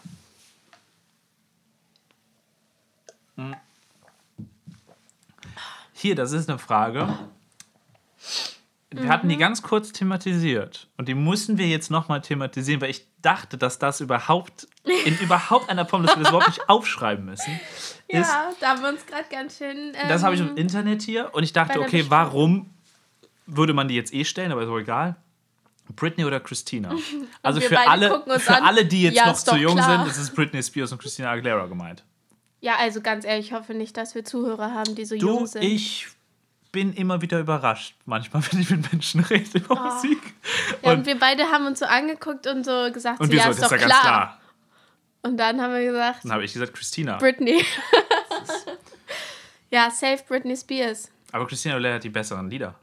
Hm. 3.36 3.56
Hier, 5.94 6.14
das 6.14 6.30
ist 6.30 6.48
eine 6.48 6.60
Frage. 6.60 7.08
Wir 8.92 9.08
hatten 9.08 9.28
die 9.28 9.36
ganz 9.36 9.62
kurz 9.62 9.90
thematisiert 9.92 10.88
und 10.96 11.08
die 11.08 11.14
mussten 11.14 11.58
wir 11.58 11.66
jetzt 11.66 11.90
nochmal 11.90 12.20
thematisieren, 12.22 12.80
weil 12.80 12.90
ich 12.90 13.06
dachte, 13.20 13.58
dass 13.58 13.78
das 13.80 14.00
überhaupt 14.00 14.68
in 15.04 15.18
überhaupt 15.20 15.68
einer 15.68 15.86
Form, 15.86 16.04
dass 16.04 16.16
wir 16.16 16.22
das 16.22 16.30
überhaupt 16.30 16.48
nicht 16.48 16.68
aufschreiben 16.68 17.24
müssen. 17.24 17.58
Ist, 18.06 18.30
ja, 18.30 18.50
da 18.60 18.68
haben 18.68 18.82
wir 18.82 18.88
uns 18.90 19.04
gerade 19.04 19.24
ganz 19.28 19.58
schön. 19.58 19.76
Ähm, 19.94 20.08
das 20.08 20.22
habe 20.22 20.36
ich 20.36 20.40
im 20.40 20.56
Internet 20.56 21.02
hier 21.02 21.30
und 21.34 21.42
ich 21.42 21.52
dachte, 21.52 21.80
okay, 21.80 22.02
Besprechung. 22.02 22.10
warum 22.10 22.70
würde 23.46 23.72
man 23.74 23.88
die 23.88 23.96
jetzt 23.96 24.14
eh 24.14 24.24
stellen, 24.24 24.52
aber 24.52 24.62
ist 24.62 24.68
auch 24.68 24.78
egal. 24.78 25.16
Britney 25.94 26.24
oder 26.24 26.40
Christina? 26.40 26.92
Also 27.42 27.60
für 27.60 27.78
alle, 27.78 28.22
für 28.38 28.54
an. 28.56 28.62
alle, 28.64 28.84
die 28.84 29.02
jetzt 29.02 29.16
Ja, 29.16 29.26
noch 29.26 29.36
zu 29.36 29.56
jung 29.56 29.74
klar. 29.76 29.98
sind, 30.04 30.10
ist 30.10 30.18
es 30.18 30.30
Britney 30.34 30.62
Spears 30.62 30.90
und 30.92 30.98
Christina 31.00 31.30
Aguilera 31.30 31.66
gemeint. 31.66 32.04
Ja, 32.60 32.74
also 32.78 33.00
ganz 33.00 33.24
ehrlich, 33.24 33.46
ich 33.46 33.52
hoffe 33.52 33.74
nicht, 33.74 33.96
dass 33.96 34.14
wir 34.16 34.24
Zuhörer 34.24 34.72
haben, 34.74 34.94
die 34.96 35.04
so 35.04 35.16
Du, 35.16 35.26
jung 35.28 35.46
sind. 35.46 35.62
ich 35.62 36.08
bin 36.76 36.92
immer 36.92 37.22
wieder 37.22 37.40
überrascht, 37.40 37.96
manchmal, 38.04 38.42
wenn 38.52 38.60
ich 38.60 38.68
mit 38.68 38.92
Menschen 38.92 39.20
rede 39.20 39.58
über 39.58 39.74
Musik. 39.76 40.20
ja, 40.82 40.92
und, 40.92 40.98
und- 40.98 41.06
wir 41.06 41.18
beide 41.18 41.44
haben 41.44 41.64
uns 41.66 41.78
so 41.78 41.86
angeguckt 41.86 42.46
und 42.46 42.64
so 42.66 42.92
gesagt, 42.92 43.18
Und 43.18 43.30
so, 43.30 43.32
ja, 43.36 43.44
so, 43.44 43.50
ist 43.52 43.62
doch 43.62 43.64
ist 43.64 43.70
ja 43.72 43.78
klar. 43.78 43.88
ganz 43.88 44.02
klar. 44.02 44.40
Und 45.22 45.38
dann 45.38 45.60
haben 45.62 45.72
wir 45.72 45.84
gesagt, 45.86 46.24
Dann 46.24 46.32
habe 46.32 46.44
ich 46.44 46.52
gesagt 46.52 46.74
Christina. 46.74 47.16
Britney. 47.16 47.64
ja, 49.70 49.90
safe 49.90 50.22
Britney 50.28 50.54
Spears. 50.54 51.10
Aber 51.32 51.46
Christina 51.46 51.76
Aguilera 51.76 51.94
hat 51.94 52.04
die 52.04 52.10
besseren 52.10 52.50
Lieder. 52.50 52.74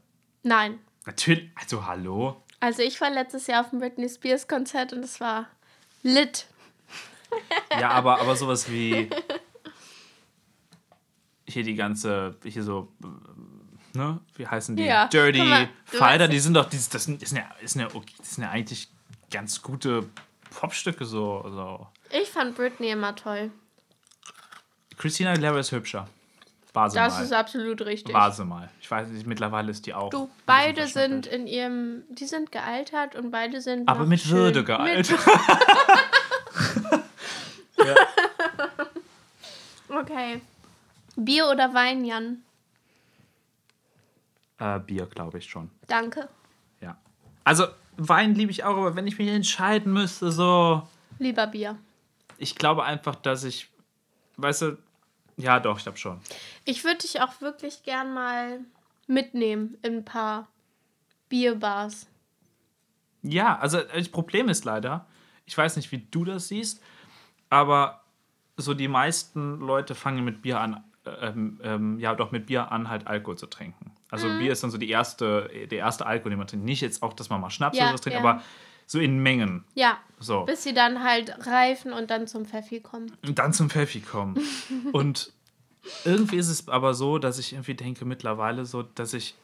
Nein. 0.42 0.80
Natürlich, 1.06 1.50
also 1.54 1.86
hallo. 1.86 2.42
Also 2.58 2.82
ich 2.82 3.00
war 3.00 3.10
letztes 3.10 3.46
Jahr 3.46 3.60
auf 3.60 3.70
dem 3.70 3.78
Britney 3.78 4.08
Spears 4.08 4.48
Konzert 4.48 4.92
und 4.92 5.04
es 5.04 5.20
war 5.20 5.46
lit. 6.02 6.46
Ja, 7.80 7.90
aber, 7.90 8.20
aber 8.20 8.36
sowas 8.36 8.70
wie 8.70 9.10
hier 11.48 11.62
die 11.64 11.74
ganze, 11.74 12.36
hier 12.44 12.62
so, 12.62 12.92
ne, 13.94 14.20
wie 14.36 14.46
heißen 14.46 14.76
die? 14.76 14.84
Ja, 14.84 15.06
Dirty 15.08 15.42
mal, 15.42 15.68
Fighter, 15.84 16.28
die 16.28 16.38
sind 16.38 16.54
doch, 16.54 16.68
die, 16.68 16.76
das, 16.76 17.04
sind, 17.04 17.22
das, 17.22 17.30
sind 17.30 17.38
ja, 17.38 17.48
das, 17.60 17.72
sind 17.72 17.82
ja, 17.82 17.88
das 18.18 18.34
sind 18.34 18.44
ja 18.44 18.50
eigentlich 18.50 18.88
ganz 19.30 19.62
gute 19.62 20.08
Popstücke 20.50 21.04
so. 21.04 21.44
so. 21.48 21.86
Ich 22.10 22.30
fand 22.30 22.56
Britney 22.56 22.90
immer 22.90 23.14
toll. 23.14 23.50
Christina 24.96 25.32
Aguilera 25.32 25.58
ist 25.58 25.72
hübscher. 25.72 26.08
War 26.72 26.90
sie 26.90 26.96
Das 26.96 27.14
mal. 27.14 27.24
ist 27.24 27.32
absolut 27.32 27.80
richtig. 27.82 28.14
War 28.14 28.32
sie 28.32 28.44
mal. 28.44 28.68
Ich 28.80 28.90
weiß 28.90 29.08
nicht, 29.08 29.26
mittlerweile 29.26 29.70
ist 29.70 29.86
die 29.86 29.94
auch. 29.94 30.10
Du, 30.10 30.28
beide 30.44 30.88
sind 30.88 31.26
in 31.26 31.46
ihrem, 31.46 32.02
die 32.08 32.26
sind 32.26 32.50
gealtert 32.50 33.14
und 33.14 33.30
beide 33.30 33.60
sind 33.60 33.88
Aber 33.88 34.06
mit 34.06 34.20
schön. 34.20 34.32
Würde 34.32 34.64
gealtert. 34.64 35.18
Okay. 39.88 40.40
Bier 41.16 41.48
oder 41.48 41.72
Wein, 41.74 42.04
Jan? 42.04 42.42
Äh, 44.58 44.80
Bier, 44.80 45.06
glaube 45.06 45.38
ich 45.38 45.46
schon. 45.46 45.70
Danke. 45.86 46.28
Ja. 46.80 46.96
Also, 47.44 47.66
Wein 47.96 48.34
liebe 48.34 48.50
ich 48.50 48.64
auch, 48.64 48.76
aber 48.76 48.96
wenn 48.96 49.06
ich 49.06 49.18
mich 49.18 49.28
entscheiden 49.28 49.92
müsste, 49.92 50.32
so. 50.32 50.86
Lieber 51.18 51.46
Bier. 51.46 51.78
Ich 52.38 52.56
glaube 52.56 52.84
einfach, 52.84 53.14
dass 53.14 53.44
ich. 53.44 53.70
Weißt 54.36 54.62
du. 54.62 54.78
Ja, 55.36 55.60
doch, 55.60 55.78
ich 55.78 55.84
glaube 55.84 55.98
schon. 55.98 56.20
Ich 56.64 56.84
würde 56.84 56.98
dich 56.98 57.20
auch 57.20 57.40
wirklich 57.40 57.82
gern 57.82 58.14
mal 58.14 58.60
mitnehmen 59.06 59.76
in 59.82 59.98
ein 59.98 60.04
paar 60.04 60.48
Bierbars. 61.28 62.06
Ja, 63.22 63.58
also 63.58 63.80
das 63.80 64.08
Problem 64.08 64.48
ist 64.48 64.64
leider, 64.64 65.06
ich 65.46 65.56
weiß 65.56 65.76
nicht, 65.76 65.90
wie 65.92 66.06
du 66.10 66.24
das 66.24 66.48
siehst, 66.48 66.80
aber 67.48 68.04
so 68.56 68.74
die 68.74 68.88
meisten 68.88 69.58
Leute 69.58 69.94
fangen 69.94 70.24
mit 70.24 70.42
Bier 70.42 70.60
an, 70.60 70.84
ähm, 71.20 71.60
ähm, 71.62 71.98
ja 71.98 72.14
doch 72.14 72.32
mit 72.32 72.46
Bier 72.46 72.72
an, 72.72 72.88
halt 72.88 73.06
Alkohol 73.06 73.36
zu 73.36 73.46
trinken. 73.46 73.92
Also 74.10 74.28
Bier 74.38 74.52
ist 74.52 74.62
dann 74.62 74.70
so 74.70 74.78
die 74.78 74.88
erste, 74.90 75.50
der 75.70 75.78
erste 75.78 76.06
Alkohol, 76.06 76.30
den 76.30 76.38
man 76.38 76.46
trinkt. 76.46 76.64
Nicht 76.64 76.80
jetzt 76.82 77.02
auch, 77.02 77.12
dass 77.14 77.30
man 77.30 77.40
mal 77.40 77.50
Schnaps 77.50 77.76
Ja, 77.76 77.84
oder 77.86 77.94
was 77.94 78.00
trinkt, 78.00 78.20
ja. 78.22 78.24
aber 78.28 78.42
so 78.86 79.00
in 79.00 79.18
Mengen. 79.18 79.64
Ja, 79.74 79.98
So. 80.20 80.44
bis 80.44 80.62
sie 80.62 80.72
dann 80.74 81.02
halt 81.02 81.46
reifen 81.46 81.92
und 81.92 82.10
dann 82.10 82.26
zum 82.28 82.44
Pfeffi 82.44 82.80
kommen. 82.80 83.10
Und 83.26 83.38
dann 83.38 83.52
zum 83.52 83.70
Pfeffi 83.70 84.00
kommen. 84.00 84.38
Und 84.92 85.32
irgendwie 86.04 86.36
ist 86.36 86.48
es 86.48 86.68
aber 86.68 86.94
so, 86.94 87.18
dass 87.18 87.38
ich 87.38 87.52
irgendwie 87.54 87.74
denke 87.74 88.04
mittlerweile 88.04 88.64
so, 88.66 88.82
dass 88.82 89.14
ich 89.14 89.34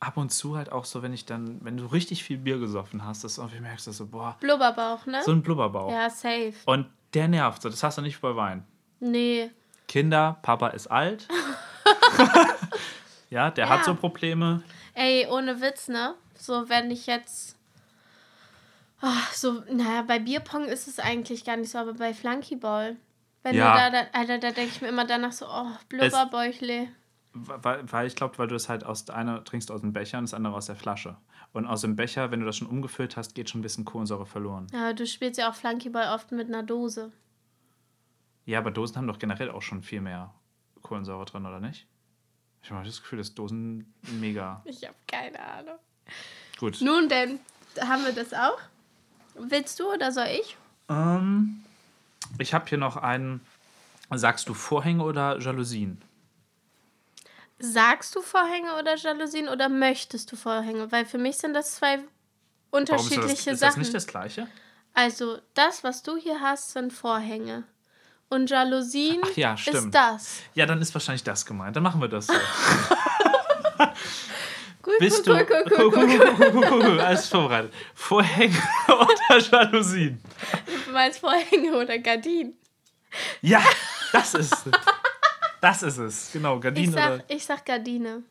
ab 0.00 0.16
und 0.16 0.30
zu 0.30 0.56
halt 0.56 0.72
auch 0.72 0.84
so, 0.84 1.02
wenn 1.02 1.12
ich 1.12 1.24
dann, 1.24 1.58
wenn 1.64 1.76
du 1.76 1.86
richtig 1.86 2.24
viel 2.24 2.36
Bier 2.38 2.58
gesoffen 2.58 3.04
hast, 3.04 3.24
dass 3.24 3.36
du 3.36 3.42
irgendwie 3.42 3.60
merkst, 3.60 3.86
dass 3.86 3.96
so, 3.98 4.06
boah, 4.06 4.36
Blubberbauch, 4.40 5.06
ne? 5.06 5.22
so 5.24 5.32
ein 5.32 5.42
Blubberbauch. 5.42 5.90
ja, 5.90 6.10
safe. 6.10 6.54
Und 6.66 6.86
der 7.14 7.28
nervt 7.28 7.62
so. 7.62 7.68
Das 7.68 7.82
hast 7.82 7.98
du 7.98 8.02
nicht 8.02 8.20
bei 8.20 8.34
Wein. 8.36 8.64
Nee. 9.00 9.50
Kinder, 9.88 10.38
Papa 10.42 10.68
ist 10.68 10.86
alt. 10.88 11.28
ja, 13.30 13.50
der 13.50 13.64
Ja. 13.66 13.70
hat 13.70 13.84
so 13.84 13.94
Probleme. 13.94 14.62
Ey, 14.94 15.26
ohne 15.30 15.60
Witz, 15.60 15.88
ne? 15.88 16.14
So, 16.38 16.68
wenn 16.68 16.90
ich 16.90 17.06
jetzt. 17.06 17.56
Oh, 19.02 19.08
so, 19.32 19.62
naja, 19.70 20.02
bei 20.02 20.18
Bierpong 20.18 20.64
ist 20.66 20.88
es 20.88 20.98
eigentlich 20.98 21.44
gar 21.44 21.56
nicht 21.56 21.70
so, 21.70 21.78
aber 21.78 21.94
bei 21.94 22.14
Flunkyball. 22.14 22.96
Wenn 23.42 23.54
Ja. 23.54 23.74
du 23.88 23.92
da, 23.92 24.02
da 24.02 24.08
Alter, 24.18 24.38
da 24.38 24.50
denke 24.52 24.72
ich 24.74 24.80
mir 24.80 24.88
immer 24.88 25.04
danach 25.06 25.32
so, 25.32 25.46
oh, 25.46 25.66
Blubberbäuchle. 25.90 26.88
Weil, 27.34 27.92
weil 27.92 28.06
ich 28.06 28.14
glaube, 28.14 28.38
weil 28.38 28.46
du 28.46 28.54
es 28.54 28.68
halt 28.68 28.86
aus 28.86 29.10
einer 29.10 29.44
trinkst 29.44 29.70
aus 29.70 29.80
dem 29.82 29.92
Becher 29.92 30.18
und 30.18 30.24
das 30.24 30.34
andere 30.34 30.54
aus 30.54 30.66
der 30.66 30.76
Flasche. 30.76 31.16
Und 31.52 31.66
aus 31.66 31.82
dem 31.82 31.96
Becher, 31.96 32.30
wenn 32.30 32.40
du 32.40 32.46
das 32.46 32.56
schon 32.56 32.68
umgefüllt 32.68 33.16
hast, 33.16 33.34
geht 33.34 33.50
schon 33.50 33.58
ein 33.58 33.62
bisschen 33.62 33.84
Kohlensäure 33.84 34.24
verloren. 34.24 34.68
Ja, 34.72 34.92
du 34.92 35.06
spielst 35.06 35.38
ja 35.38 35.50
auch 35.50 35.54
Flunkyball 35.54 36.14
oft 36.14 36.32
mit 36.32 36.48
einer 36.48 36.62
Dose. 36.62 37.12
Ja, 38.46 38.58
aber 38.58 38.70
Dosen 38.70 38.96
haben 38.96 39.06
doch 39.06 39.18
generell 39.18 39.50
auch 39.50 39.62
schon 39.62 39.82
viel 39.82 40.00
mehr 40.00 40.34
Kohlensäure 40.82 41.24
drin, 41.24 41.46
oder 41.46 41.60
nicht? 41.60 41.86
Ich 42.62 42.70
habe 42.70 42.84
das 42.84 43.00
Gefühl, 43.02 43.18
dass 43.18 43.34
Dosen 43.34 43.94
mega 44.20 44.62
Ich 44.66 44.84
habe 44.84 44.96
keine 45.06 45.40
Ahnung. 45.40 45.78
gut. 46.58 46.80
Nun 46.80 47.08
denn, 47.08 47.40
haben 47.80 48.04
wir 48.04 48.12
das 48.12 48.32
auch? 48.32 48.58
Willst 49.34 49.80
du 49.80 49.92
oder 49.92 50.12
soll 50.12 50.28
ich? 50.28 50.56
Ähm, 50.88 51.64
ich 52.38 52.54
habe 52.54 52.68
hier 52.68 52.78
noch 52.78 52.96
einen. 52.96 53.40
Sagst 54.10 54.48
du 54.48 54.54
Vorhänge 54.54 55.02
oder 55.02 55.40
Jalousien? 55.40 56.00
Sagst 57.58 58.14
du 58.14 58.22
Vorhänge 58.22 58.76
oder 58.78 58.96
Jalousien 58.96 59.48
oder 59.48 59.68
möchtest 59.68 60.30
du 60.30 60.36
Vorhänge? 60.36 60.92
Weil 60.92 61.06
für 61.06 61.18
mich 61.18 61.38
sind 61.38 61.54
das 61.54 61.76
zwei 61.76 61.98
Warum 61.98 62.82
ist 62.82 62.88
das, 62.90 63.00
unterschiedliche 63.02 63.50
ist 63.50 63.62
das 63.62 63.70
Sachen. 63.70 63.80
nicht 63.80 63.94
das 63.94 64.06
gleiche? 64.06 64.46
Also, 64.92 65.38
das, 65.54 65.82
was 65.82 66.02
du 66.02 66.16
hier 66.16 66.40
hast, 66.40 66.72
sind 66.72 66.92
Vorhänge. 66.92 67.64
Und 68.34 68.50
Jalousien 68.50 69.20
Ach 69.24 69.36
ja, 69.36 69.54
ist 69.54 69.88
das. 69.92 70.40
Ja, 70.54 70.66
dann 70.66 70.80
ist 70.82 70.92
wahrscheinlich 70.92 71.22
das 71.22 71.46
gemeint. 71.46 71.76
Dann 71.76 71.82
machen 71.84 72.00
wir 72.00 72.08
das 72.08 72.26
so. 72.26 72.32
Cool, 74.86 74.96
Bist 74.98 75.26
cool, 75.26 75.46
du. 75.46 75.54
cool, 75.78 75.92
cool, 76.52 76.64
cool, 76.70 77.00
Alles 77.00 77.26
vorbereitet. 77.26 77.72
Vorhänge 77.94 78.54
oder 78.88 79.38
Jalousien? 79.38 80.20
Du 80.84 80.92
meinst 80.92 81.20
Vorhänge 81.20 81.74
oder 81.74 81.98
Gardinen? 81.98 82.52
Ja, 83.40 83.62
das 84.12 84.34
ist 84.34 84.52
es. 84.66 84.72
Das 85.62 85.82
ist 85.82 85.96
es. 85.96 86.30
Genau, 86.34 86.56
Ich 86.56 86.62
Gardinen 86.62 86.92
oder. 86.92 87.16
sag, 87.16 87.24
ich 87.28 87.46
sag 87.46 87.64
Gardine. 87.64 88.24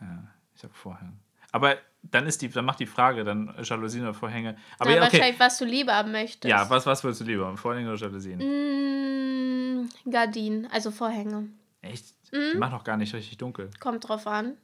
Ja, 0.00 0.24
ich 0.54 0.62
sag 0.62 0.74
Vorhänge. 0.74 1.12
Aber 1.52 1.76
dann 2.10 2.26
ist 2.26 2.42
die, 2.42 2.48
dann 2.48 2.64
macht 2.64 2.80
die 2.80 2.86
Frage, 2.86 3.24
dann 3.24 3.54
Jalousien 3.62 4.04
oder 4.04 4.14
Vorhänge. 4.14 4.56
Aber 4.78 4.90
Na, 4.90 4.96
ja, 4.96 5.02
okay. 5.02 5.12
wahrscheinlich, 5.12 5.40
was 5.40 5.58
du 5.58 5.64
lieber 5.64 5.94
haben 5.94 6.12
möchtest. 6.12 6.44
Ja, 6.44 6.68
was, 6.68 6.86
was 6.86 7.02
würdest 7.02 7.22
du 7.22 7.24
lieber? 7.24 7.56
Vorhänge 7.56 7.90
oder 7.90 7.98
Jalousien? 7.98 8.38
Mm, 8.38 9.88
Gardinen, 10.10 10.66
also 10.70 10.90
Vorhänge. 10.90 11.48
Echt? 11.82 12.06
Mhm. 12.32 12.52
Die 12.52 12.58
machen 12.58 12.72
doch 12.72 12.84
gar 12.84 12.96
nicht 12.96 13.14
richtig 13.14 13.38
dunkel. 13.38 13.70
Kommt 13.80 14.08
drauf 14.08 14.26
an. 14.26 14.56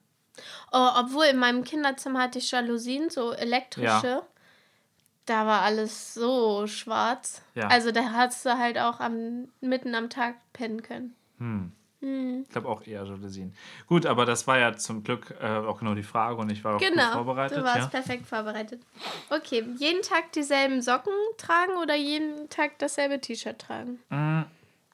Oh, 0.72 0.88
obwohl 0.96 1.26
in 1.26 1.38
meinem 1.38 1.64
Kinderzimmer 1.64 2.20
hatte 2.20 2.38
ich 2.38 2.50
Jalousien, 2.50 3.10
so 3.10 3.32
elektrische. 3.32 4.06
Ja. 4.06 4.22
Da 5.26 5.46
war 5.46 5.62
alles 5.62 6.14
so 6.14 6.66
schwarz. 6.66 7.42
Ja. 7.54 7.68
Also 7.68 7.92
da 7.92 8.12
hast 8.12 8.44
du 8.44 8.58
halt 8.58 8.78
auch 8.78 9.00
am, 9.00 9.48
mitten 9.60 9.94
am 9.94 10.10
Tag 10.10 10.36
pennen 10.52 10.82
können. 10.82 11.14
Ich 12.02 12.48
glaube 12.48 12.68
auch 12.68 12.86
eher 12.86 13.04
Jalousien. 13.04 13.54
Gut, 13.86 14.06
aber 14.06 14.24
das 14.24 14.46
war 14.46 14.58
ja 14.58 14.74
zum 14.74 15.04
Glück 15.04 15.34
äh, 15.40 15.46
auch 15.46 15.78
genau 15.80 15.94
die 15.94 16.02
Frage 16.02 16.36
und 16.36 16.50
ich 16.50 16.64
war 16.64 16.76
auch 16.76 16.78
gut 16.80 16.88
Genau, 16.88 17.12
vorbereitet. 17.12 17.58
du 17.58 17.62
warst 17.62 17.78
ja? 17.78 17.86
perfekt 17.88 18.26
vorbereitet. 18.26 18.80
Okay, 19.28 19.64
jeden 19.76 20.00
Tag 20.02 20.32
dieselben 20.32 20.80
Socken 20.80 21.12
tragen 21.36 21.72
oder 21.82 21.94
jeden 21.94 22.48
Tag 22.48 22.78
dasselbe 22.78 23.20
T-Shirt 23.20 23.58
tragen? 23.58 23.98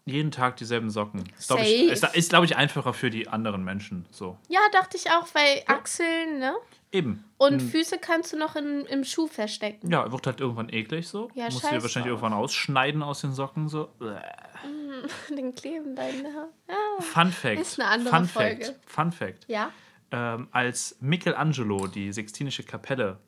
Jeden 0.04 0.30
Tag 0.30 0.56
dieselben 0.56 0.90
Socken. 0.90 1.24
Ist, 1.38 1.48
glaube 1.48 1.62
ich, 1.62 1.90
ist, 1.90 2.04
ist, 2.14 2.30
glaub 2.30 2.44
ich, 2.44 2.56
einfacher 2.56 2.92
für 2.92 3.10
die 3.10 3.28
anderen 3.28 3.64
Menschen. 3.64 4.06
So. 4.10 4.36
Ja, 4.48 4.60
dachte 4.72 4.96
ich 4.96 5.10
auch, 5.10 5.26
weil 5.32 5.62
Achseln, 5.66 6.38
ne? 6.38 6.54
Eben. 6.96 7.24
Und 7.38 7.60
Füße 7.60 7.98
kannst 7.98 8.32
du 8.32 8.38
noch 8.38 8.56
in, 8.56 8.86
im 8.86 9.04
Schuh 9.04 9.26
verstecken. 9.26 9.90
Ja, 9.90 10.10
wird 10.10 10.26
halt 10.26 10.40
irgendwann 10.40 10.68
eklig 10.70 11.06
so. 11.08 11.28
Ja, 11.34 11.44
Musst 11.46 11.64
du 11.64 11.68
dir 11.68 11.82
wahrscheinlich 11.82 12.10
drauf. 12.12 12.22
irgendwann 12.22 12.32
ausschneiden 12.32 13.02
aus 13.02 13.20
den 13.20 13.32
Socken. 13.32 13.68
So. 13.68 13.88
Den 15.36 15.54
kleben 15.54 15.94
deine 15.94 16.28
Haare. 16.32 16.48
Ja. 16.68 17.02
Fun 17.02 17.30
Fact. 17.30 17.60
Ist 17.60 17.78
eine 17.80 17.90
andere 17.90 18.14
Fun 18.16 18.24
Folge. 18.26 18.64
Fact. 18.64 18.80
Fun 18.86 19.12
Fact. 19.12 19.44
ja. 19.48 19.70
Ähm, 20.12 20.46
als 20.52 20.96
Michelangelo 21.00 21.88
die 21.88 22.12
Sixtinische 22.12 22.62
Kapelle 22.62 23.18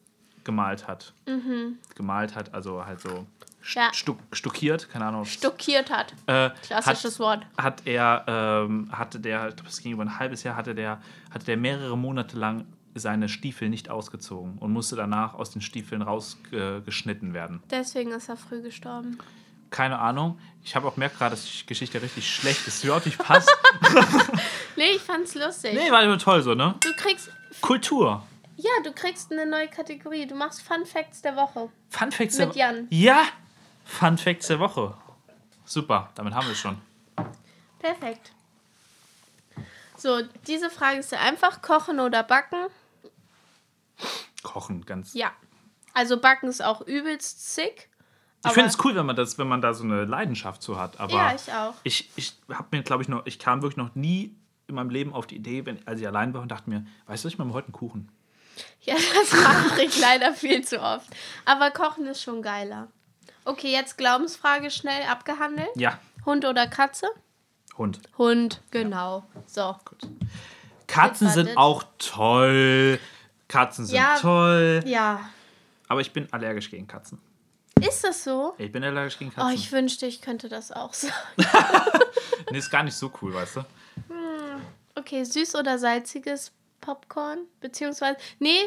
gemalt 0.45 0.87
hat, 0.87 1.12
gemalt 1.97 2.37
hat, 2.37 2.55
also 2.55 2.87
halt 2.87 3.01
so 3.01 3.09
Mhm. 3.11 3.27
Ja. 3.75 3.93
stuck 3.93 4.19
stuckiert, 4.33 4.89
keine 4.89 5.07
Ahnung. 5.07 5.25
Stuckiert 5.25 5.91
hat. 5.91 6.14
äh, 6.27 6.51
Klassisches 6.62 7.14
hat, 7.14 7.19
Wort. 7.21 7.47
Hat 7.59 7.83
er, 7.85 8.25
ähm, 8.29 8.89
hatte 8.93 9.19
der, 9.21 9.49
ich 9.49 9.57
glaube, 9.57 9.69
es 9.69 9.83
ging 9.83 9.93
über 9.93 10.05
ein 10.05 10.19
halbes 10.21 10.45
Jahr, 10.45 10.55
hatte 10.57 10.75
der, 10.75 11.03
hatte 11.33 11.45
der 11.47 11.57
mehrere 11.59 11.99
Monate 11.99 12.39
lang 12.39 12.64
seine 12.95 13.28
Stiefel 13.28 13.68
nicht 13.68 13.91
ausgezogen 13.91 14.59
und 14.59 14.72
musste 14.72 14.97
danach 14.97 15.34
aus 15.34 15.51
den 15.51 15.62
Stiefeln 15.62 16.03
rausgeschnitten 16.03 17.34
werden. 17.34 17.62
Deswegen 17.70 18.11
ist 18.12 18.28
er 18.28 18.36
früh 18.36 18.62
gestorben. 18.62 19.18
Keine 19.70 19.99
Ahnung. 19.99 20.39
Ich 20.64 20.74
habe 20.74 20.89
auch 20.89 20.97
merkt 20.97 21.18
gerade, 21.18 21.32
dass 21.36 21.45
die 21.45 21.66
Geschichte 21.66 22.01
richtig 22.01 22.28
schlecht 22.34 22.66
ist, 22.66 22.82
überhaupt 22.84 23.07
nicht 23.07 23.18
passt. 23.18 23.51
Nee, 24.76 24.91
ich 24.95 25.03
fand's 25.03 25.34
lustig. 25.34 25.74
nee, 25.74 25.91
war 25.91 26.05
immer 26.05 26.18
toll 26.18 26.41
so, 26.41 26.55
ne? 26.55 26.76
Du 26.78 26.95
kriegst. 26.95 27.32
Kultur. 27.61 28.22
Ja, 28.55 28.70
du 28.84 28.93
kriegst 28.93 29.32
eine 29.32 29.45
neue 29.45 29.66
Kategorie. 29.66 30.24
Du 30.24 30.36
machst 30.36 30.62
Fun 30.62 30.86
Facts 30.86 31.20
der 31.20 31.34
Woche. 31.34 31.68
Fun 31.89 32.12
Facts 32.12 32.39
Mit 32.39 32.55
der 32.55 32.57
Jan. 32.57 32.86
Ja! 32.91 33.24
Fun 33.84 34.16
Facts 34.16 34.47
der 34.47 34.61
Woche. 34.61 34.95
Super, 35.64 36.11
damit 36.14 36.32
haben 36.32 36.47
wir 36.47 36.53
es 36.53 36.59
schon. 36.61 36.78
Perfekt. 37.80 38.30
So, 39.99 40.23
diese 40.47 40.71
Frage 40.71 40.99
ist 41.01 41.11
sehr 41.11 41.21
einfach. 41.21 41.61
Kochen 41.61 41.99
oder 42.01 42.23
backen? 42.23 42.69
Kochen, 44.43 44.87
ganz. 44.87 45.13
Ja. 45.15 45.33
Also 45.95 46.21
backen 46.21 46.49
ist 46.49 46.63
auch 46.63 46.81
übelst 46.83 47.55
sick. 47.55 47.89
ich 48.47 48.53
finde 48.53 48.69
es 48.69 48.83
cool, 48.85 48.95
wenn 48.95 49.07
man 49.07 49.17
das, 49.17 49.37
wenn 49.39 49.49
man 49.49 49.61
da 49.61 49.75
so 49.75 49.83
eine 49.83 50.05
Leidenschaft 50.05 50.63
zu 50.63 50.79
hat. 50.79 51.01
Aber 51.01 51.13
Ja, 51.13 51.35
ich 51.35 51.53
auch. 51.53 51.75
ich, 51.83 52.09
ich 52.15 52.35
habe 52.49 52.69
mir, 52.71 52.83
glaube 52.85 53.03
ich, 53.03 53.09
noch, 53.09 53.27
ich 53.27 53.39
kam 53.41 53.63
wirklich 53.63 53.77
noch 53.77 53.95
nie 53.97 54.37
in 54.69 54.77
meinem 54.77 54.91
Leben 54.91 55.13
auf 55.13 55.27
die 55.27 55.37
Idee, 55.37 55.67
wenn, 55.67 55.85
als 55.89 56.01
ich 56.01 56.07
allein 56.07 56.33
war 56.35 56.43
und 56.43 56.49
dachte 56.53 56.71
mir, 56.71 56.87
weißt 57.07 57.25
du, 57.25 57.29
ich 57.29 57.39
mache 57.39 57.49
mir 57.49 57.55
heute 57.55 57.67
einen 57.69 57.73
Kuchen. 57.73 58.13
Ja, 58.83 58.95
das 58.95 59.33
mache 59.33 59.83
ich 59.83 59.99
leider 60.01 60.33
viel 60.35 60.65
zu 60.65 60.81
oft. 60.81 61.09
Aber 61.45 61.71
Kochen 61.73 62.07
ist 62.07 62.23
schon 62.23 62.43
geiler. 62.43 62.89
Okay, 63.45 63.73
jetzt 63.73 63.97
Glaubensfrage 63.99 64.71
schnell 64.71 65.03
abgehandelt. 65.09 65.71
Ja, 65.75 65.99
Hund 66.25 66.45
oder 66.45 66.67
Katze? 66.69 67.09
Hund. 67.79 68.01
Hund, 68.18 68.61
genau. 68.70 69.24
So. 69.47 69.76
Katzen 70.87 71.26
Jetzt 71.29 71.35
sind 71.35 71.57
auch 71.57 71.85
toll. 71.99 72.99
Katzen 73.47 73.87
sind 73.87 73.97
Ja. 73.97 74.16
toll. 74.18 74.83
Ja. 74.87 75.31
Aber 75.87 76.01
ich 76.01 76.12
bin 76.12 76.31
allergisch 76.33 76.70
gegen 76.70 76.87
Katzen. 76.87 77.20
Ist 77.81 78.03
das 78.05 78.24
so? 78.24 78.55
Ich 78.59 78.72
bin 78.72 78.83
allergisch 78.83 79.18
gegen 79.18 79.31
Oh, 79.33 79.41
Katzen. 79.41 79.55
ich 79.55 79.70
wünschte, 79.72 80.07
ich 80.07 80.20
könnte 80.20 80.49
das 80.49 80.72
auch 80.72 80.93
sagen. 80.93 81.14
nee, 82.51 82.59
ist 82.59 82.70
gar 82.70 82.83
nicht 82.83 82.97
so 82.97 83.11
cool, 83.22 83.33
weißt 83.35 83.57
du? 83.57 83.64
Okay, 84.97 85.22
süß 85.24 85.55
oder 85.55 85.79
salziges 85.79 86.51
Popcorn? 86.81 87.47
Beziehungsweise, 87.61 88.18
nee, 88.41 88.59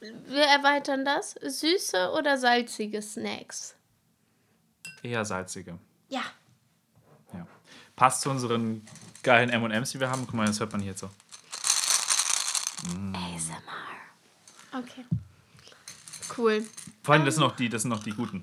wir 0.00 0.44
erweitern 0.44 1.04
das. 1.04 1.34
Süße 1.44 2.12
oder 2.16 2.38
salzige 2.38 3.02
Snacks? 3.02 3.74
Eher 5.02 5.24
salzige. 5.24 5.78
Ja. 6.08 6.20
Ja. 6.20 6.22
Passt 8.02 8.22
zu 8.22 8.30
unseren 8.30 8.84
geilen 9.22 9.48
M&M's, 9.48 9.92
die 9.92 10.00
wir 10.00 10.10
haben. 10.10 10.22
Guck 10.26 10.34
mal, 10.34 10.44
das 10.46 10.58
hört 10.58 10.72
man 10.72 10.80
hier 10.80 10.90
jetzt 10.90 11.02
so. 11.02 11.06
ASMR. 13.12 13.62
Okay. 14.76 15.04
Cool. 16.36 16.66
Vor 17.04 17.14
allem, 17.14 17.24
das 17.24 17.36
sind 17.36 17.44
noch 17.44 17.54
die, 17.54 17.68
das 17.68 17.82
sind 17.82 17.92
noch 17.92 18.02
die 18.02 18.10
guten. 18.10 18.42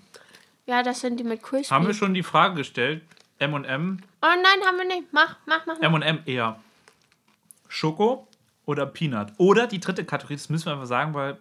Ja, 0.65 0.81
das 0.81 1.01
sind 1.01 1.19
die 1.19 1.25
mit 1.25 1.43
Crispy. 1.43 1.73
Haben 1.73 1.87
wir 1.87 1.93
schon 1.93 2.13
die 2.13 2.23
Frage 2.23 2.55
gestellt? 2.55 3.03
M&M, 3.39 4.01
Oh 4.21 4.27
nein, 4.27 4.65
haben 4.65 4.77
wir 4.77 4.85
nicht. 4.85 5.11
Mach, 5.11 5.35
mach, 5.45 5.65
mach. 5.65 5.77
M&M 5.81 6.21
eher 6.25 6.57
Schoko 7.67 8.29
oder 8.65 8.85
Peanut? 8.85 9.33
Oder 9.39 9.67
die 9.67 9.81
dritte 9.81 10.05
Kategorie, 10.05 10.35
das 10.37 10.47
müssen 10.47 10.67
wir 10.67 10.71
einfach 10.71 10.85
sagen, 10.85 11.13
weil 11.13 11.37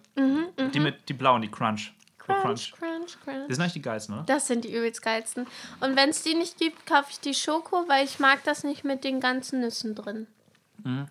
die 0.73 0.79
mit 0.81 1.07
die 1.07 1.13
blauen, 1.13 1.41
die 1.41 1.49
Crunch. 1.49 1.93
Die 2.27 2.33
Mhm, 2.33 2.41
Crunch, 2.41 2.73
crunch, 3.13 3.25
Die 3.25 3.31
crunch. 3.41 3.53
sind 3.55 3.61
eigentlich 3.61 3.73
die 3.73 3.81
geilsten, 3.81 4.15
ne? 4.15 4.23
Das 4.27 4.47
sind 4.47 4.63
die 4.65 4.73
übelst 4.75 5.01
geilsten. 5.01 5.47
Und 5.79 5.95
wenn 5.95 6.09
es 6.09 6.21
die 6.23 6.35
nicht 6.35 6.57
gibt, 6.57 6.85
kaufe 6.85 7.07
ich 7.11 7.19
die 7.19 7.33
Schoko, 7.33 7.85
weil 7.87 8.05
ich 8.05 8.19
mag 8.19 8.43
das 8.43 8.63
nicht 8.63 8.83
mit 8.83 9.03
den 9.03 9.19
ganzen 9.19 9.61
Nüssen 9.61 9.95
drin. 9.95 10.27
Mhm. 10.83 11.07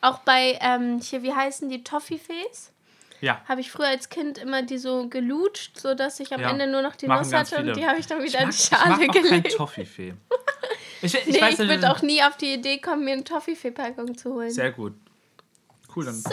Auch 0.00 0.18
bei, 0.20 0.58
ähm, 0.60 1.00
hier, 1.00 1.22
wie 1.22 1.32
heißen 1.34 1.68
die, 1.68 1.82
Toffifees? 1.82 2.72
Ja. 3.20 3.40
Habe 3.48 3.62
ich 3.62 3.70
früher 3.70 3.86
als 3.86 4.10
Kind 4.10 4.36
immer 4.36 4.62
die 4.62 4.76
so 4.76 5.08
gelutscht, 5.08 5.78
sodass 5.78 6.20
ich 6.20 6.34
am 6.34 6.40
Ja. 6.42 6.50
Ende 6.50 6.66
nur 6.66 6.82
noch 6.82 6.94
die 6.94 7.06
Machen 7.06 7.22
Nuss 7.30 7.32
hatte 7.32 7.56
und 7.58 7.74
die 7.74 7.86
habe 7.86 7.98
ich 7.98 8.06
dann 8.06 8.22
wieder 8.22 8.28
Ich 8.28 8.34
in 8.40 8.46
mag, 8.48 8.50
die 8.54 8.62
ich 8.62 8.70
mag 8.70 8.80
Schale 8.80 8.94
auch 8.94 8.98
kein 9.14 9.22
gelegt. 9.22 9.52
Toffifee. 9.56 10.14
Ich, 11.02 11.14
ich 11.14 11.26
Nee, 11.26 11.40
weiß 11.40 11.58
ich 11.58 11.68
würde 11.68 11.90
auch 11.90 12.00
nie 12.00 12.22
auf 12.22 12.38
die 12.38 12.54
Idee 12.54 12.78
kommen, 12.78 13.04
mir 13.04 13.12
eine 13.12 13.24
Toffifee-Packung 13.24 14.16
zu 14.16 14.32
holen. 14.34 14.50
Sehr 14.50 14.72
gut. 14.72 14.94
Cool, 15.94 16.06
dann. 16.06 16.14
So. 16.14 16.30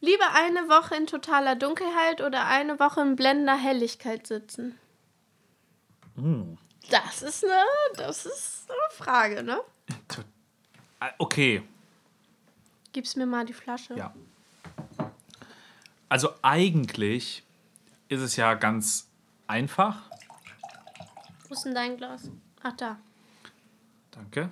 Lieber 0.00 0.32
eine 0.34 0.68
Woche 0.68 0.94
in 0.94 1.06
totaler 1.06 1.56
Dunkelheit 1.56 2.20
oder 2.20 2.46
eine 2.46 2.78
Woche 2.78 3.00
in 3.00 3.16
blendender 3.16 3.56
Helligkeit 3.56 4.26
sitzen? 4.26 4.78
Hm. 6.14 6.56
Das 6.90 7.22
ist 7.22 7.44
eine, 7.44 7.64
das 7.96 8.24
ist 8.26 8.70
eine 8.70 8.78
Frage, 8.96 9.42
ne? 9.42 9.60
Ah, 11.00 11.10
Okay, 11.18 11.62
Gib's 12.92 13.16
mir 13.16 13.26
mal 13.26 13.44
die 13.44 13.52
Flasche. 13.52 13.94
ja. 13.94 14.14
Also 16.08 16.30
eigentlich 16.40 17.42
ist 18.08 18.22
es 18.22 18.36
ja 18.36 18.54
ganz 18.54 19.06
einfach. 19.46 20.08
Wo 21.48 21.54
ist 21.54 21.64
denn 21.66 21.74
dein 21.74 21.98
Glas? 21.98 22.30
Ach, 22.62 22.72
da. 22.76 22.98
Danke. 24.12 24.48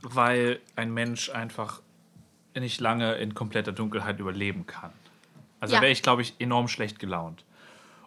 Weil 0.00 0.60
ein 0.74 0.92
Mensch 0.94 1.28
einfach 1.28 1.82
nicht 2.60 2.80
lange 2.80 3.14
in 3.14 3.34
kompletter 3.34 3.72
Dunkelheit 3.72 4.18
überleben 4.18 4.66
kann. 4.66 4.92
Also 5.60 5.74
Ja. 5.74 5.80
wäre 5.82 5.92
ich, 5.92 6.02
glaube 6.02 6.22
ich, 6.22 6.34
enorm 6.38 6.68
schlecht 6.68 6.98
gelaunt. 6.98 7.44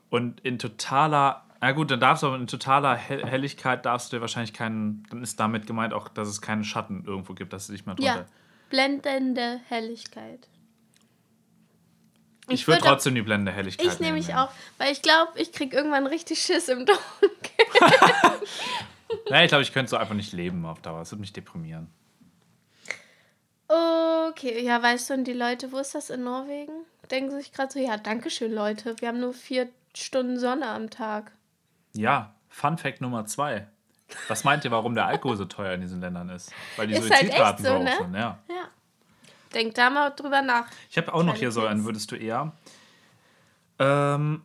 Und 0.10 0.39
in 0.41 0.60
totaler, 0.60 1.43
na 1.62 1.72
gut, 1.72 1.91
dann 1.91 1.99
darfst 1.99 2.24
du 2.24 2.28
aber 2.28 2.36
in 2.38 2.47
totaler 2.47 2.95
Hell 2.95 3.26
Helligkeit 3.26 3.86
darfst 3.86 4.12
du 4.12 4.18
dir 4.18 4.22
wahrscheinlich 4.22 4.54
keinen, 4.54 5.04
dann 5.10 5.24
ist 5.24 5.39
damit 5.39 5.68
gemeint 5.68 5.93
auch, 5.93 6.08
dass 6.08 6.28
es 6.28 6.41
keinen 6.41 6.64
Schatten 6.64 7.04
irgendwo 7.06 7.34
gibt, 7.34 7.54
dass 7.54 7.68
du 7.68 7.74
dich 7.74 7.86
mal 7.86 7.95
drunter. 7.95 8.16
Ja. 8.16 8.26
Blendende 8.70 9.60
Helligkeit. 9.68 10.47
Ich, 12.47 12.62
Ich 12.62 12.68
würde 12.68 12.82
würd 12.82 12.89
trotzdem 12.89 13.16
die 13.16 13.22
blende 13.22 13.52
Helligkeit. 13.52 13.86
Ich 13.86 13.99
nehme 13.99 14.18
ja. 14.20 14.45
auch, 14.45 14.52
weil 14.78 14.91
ich 14.91 15.02
glaube, 15.02 15.32
ich 15.36 15.52
krieg 15.52 15.74
irgendwann 15.74 16.08
richtig 16.08 16.41
Schiss 16.41 16.68
im 16.70 16.86
Dunkeln. 16.86 17.02
Ja, 19.30 19.43
ich 19.43 19.49
glaube, 19.49 19.62
ich 19.62 19.74
könnte 19.74 19.89
so 19.89 19.97
einfach 19.97 20.16
nicht 20.16 20.34
leben 20.34 20.66
auf 20.66 20.82
Dauer. 20.82 21.02
Es 21.02 21.12
würde 21.12 21.22
mich 21.22 21.34
deprimieren. 21.34 21.88
Okay, 23.72 24.63
ja, 24.63 24.82
weißt 24.82 25.09
du, 25.09 25.13
und 25.13 25.24
die 25.24 25.34
Leute, 25.34 25.72
wo 25.72 25.78
ist 25.78 25.95
das 25.95 26.09
in 26.09 26.24
Norwegen? 26.24 26.74
Denken 27.09 27.32
sich 27.32 27.53
gerade 27.53 27.72
so, 27.72 27.80
ja, 27.80 27.97
danke 27.97 28.30
schön, 28.30 28.53
Leute. 28.53 28.95
Wir 28.99 29.07
haben 29.07 29.19
nur 29.19 29.34
vier 29.34 29.69
Stunden 29.95 30.38
Sonne 30.39 30.67
am 30.67 30.89
Tag. 30.89 31.32
Ja, 31.93 32.36
Fun 32.49 32.78
Fact 32.78 32.99
Nummer 32.99 33.26
zwei. 33.26 33.67
Was 34.28 34.43
meint 34.43 34.65
ihr, 34.65 34.72
warum 34.72 34.93
der 34.93 35.05
Alkohol 35.05 35.38
so 35.38 35.45
teuer 35.45 35.74
in 35.74 35.82
diesen 35.82 36.01
Ländern 36.01 36.30
ist? 36.30 36.51
Weil 36.76 36.88
die 36.88 36.95
Ist 36.95 37.09
halt 37.09 37.22
Suizidraten 37.22 37.65
so, 37.65 37.72
so 37.72 37.78
hoch 37.78 37.84
ne? 37.84 37.95
sind, 37.97 38.13
ja. 38.13 38.39
Ja. 38.49 38.67
Denk 39.53 39.76
da 39.76 39.89
mal 39.89 40.09
drüber 40.09 40.41
nach. 40.41 40.67
Ich 40.89 40.97
habe 40.97 41.13
auch 41.13 41.24
noch 41.24 41.36
hier 41.36 41.51
so 41.51 41.61
Kids. 41.61 41.72
einen, 41.72 41.86
würdest 41.86 42.11
du 42.11 42.15
eher 42.17 42.51
ähm, 43.80 44.43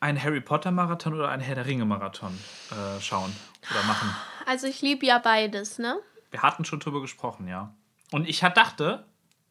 einen 0.00 0.22
Harry 0.22 0.40
Potter 0.40 0.70
Marathon 0.70 1.14
oder 1.14 1.30
einen 1.30 1.42
Herr 1.42 1.54
der 1.54 1.66
Ringe 1.66 1.84
Marathon 1.86 2.38
äh, 2.70 3.00
schauen 3.00 3.34
oder 3.70 3.82
machen? 3.84 4.14
Also 4.46 4.66
ich 4.66 4.82
liebe 4.82 5.06
ja 5.06 5.18
beides, 5.18 5.78
ne? 5.78 5.98
Wir 6.30 6.42
hatten 6.42 6.64
schon 6.64 6.80
drüber 6.80 7.00
gesprochen, 7.00 7.48
ja. 7.48 7.74
Und 8.12 8.28
ich 8.28 8.40
dachte, 8.40 9.06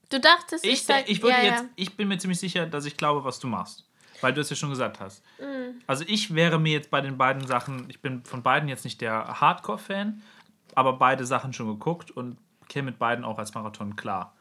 Du 0.09 0.19
dachtest, 0.19 0.63
ich, 0.65 0.73
ich, 0.73 0.83
sag, 0.83 1.09
ich 1.09 1.21
würde 1.21 1.37
ja, 1.37 1.43
jetzt, 1.43 1.63
Ja. 1.63 1.69
ich 1.75 1.97
bin 1.97 2.07
mir 2.07 2.17
ziemlich 2.17 2.39
sicher, 2.39 2.65
dass 2.65 2.85
ich 2.85 2.95
glaube, 2.97 3.23
was 3.23 3.39
du 3.39 3.47
machst. 3.47 3.83
Weil 4.21 4.33
du 4.33 4.41
es 4.41 4.49
ja 4.49 4.55
schon 4.55 4.69
gesagt 4.71 4.99
hast. 4.99 5.21
Mm. 5.39 5.79
Also 5.85 6.03
ich 6.07 6.33
wäre 6.33 6.57
mir 6.59 6.71
jetzt 6.73 6.89
bei 6.89 7.01
den 7.01 7.17
beiden 7.17 7.45
Sachen, 7.45 7.87
ich 7.89 8.01
bin 8.01 8.23
von 8.25 8.41
beiden 8.41 8.67
jetzt 8.69 8.83
nicht 8.83 8.99
der 9.01 9.39
Hardcore-Fan, 9.41 10.23
aber 10.75 10.93
beide 10.93 11.25
Sachen 11.25 11.53
schon 11.53 11.67
geguckt 11.67 12.09
und 12.11 12.37
käme 12.67 12.89
mit 12.91 12.99
beiden 12.99 13.23
auch 13.25 13.37
als 13.37 13.53
Marathon 13.53 13.95
klar. 13.95 14.33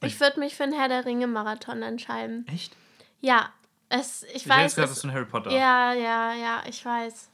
Ich 0.00 0.18
würde 0.20 0.40
mich 0.40 0.54
für 0.54 0.62
einen 0.62 0.72
Herr 0.72 0.88
der 0.88 1.04
Ringe-Marathon 1.04 1.82
entscheiden. 1.82 2.46
Echt? 2.48 2.74
Ja, 3.20 3.50
es, 3.90 4.22
ich 4.22 4.36
Ich 4.36 4.48
weiß. 4.48 4.62
jetzt 4.62 4.74
gedacht, 4.76 4.90
es- 4.92 4.98
ist 4.98 5.04
ein 5.04 5.12
Harry 5.12 5.26
Potter. 5.26 5.50
Ja, 5.50 5.92
ja, 5.92 6.32
ja, 6.34 6.62
ich 6.66 6.82
weiß. 6.84 7.28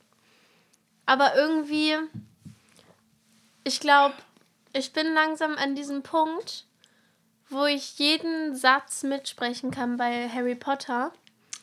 Aber 1.04 1.36
irgendwie, 1.36 1.94
ich 3.64 3.78
glaube, 3.80 4.14
ich 4.76 4.92
bin 4.92 5.14
langsam 5.14 5.56
an 5.56 5.74
diesem 5.74 6.02
Punkt, 6.02 6.66
wo 7.48 7.64
ich 7.64 7.98
jeden 7.98 8.54
Satz 8.56 9.02
mitsprechen 9.02 9.70
kann 9.70 9.96
bei 9.96 10.28
Harry 10.28 10.54
Potter. 10.54 11.12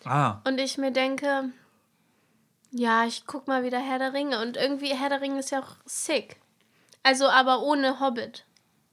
Ah, 0.05 0.39
Und 0.45 0.59
ich 0.59 0.77
mir 0.77 0.91
denke, 0.91 1.49
ja, 2.71 3.05
ich 3.05 3.25
guck 3.27 3.47
mal 3.47 3.63
wieder 3.63 3.79
Herr 3.79 3.99
der 3.99 4.13
Ringe. 4.13 4.41
Und 4.41 4.57
irgendwie 4.57 4.93
Herr 4.95 5.09
der 5.09 5.21
Ringe 5.21 5.39
ist 5.39 5.51
ja 5.51 5.59
auch 5.61 5.75
sick. 5.85 6.37
Also 7.03 7.27
aber 7.27 7.61
ohne 7.61 7.99
Hobbit. 7.99 8.45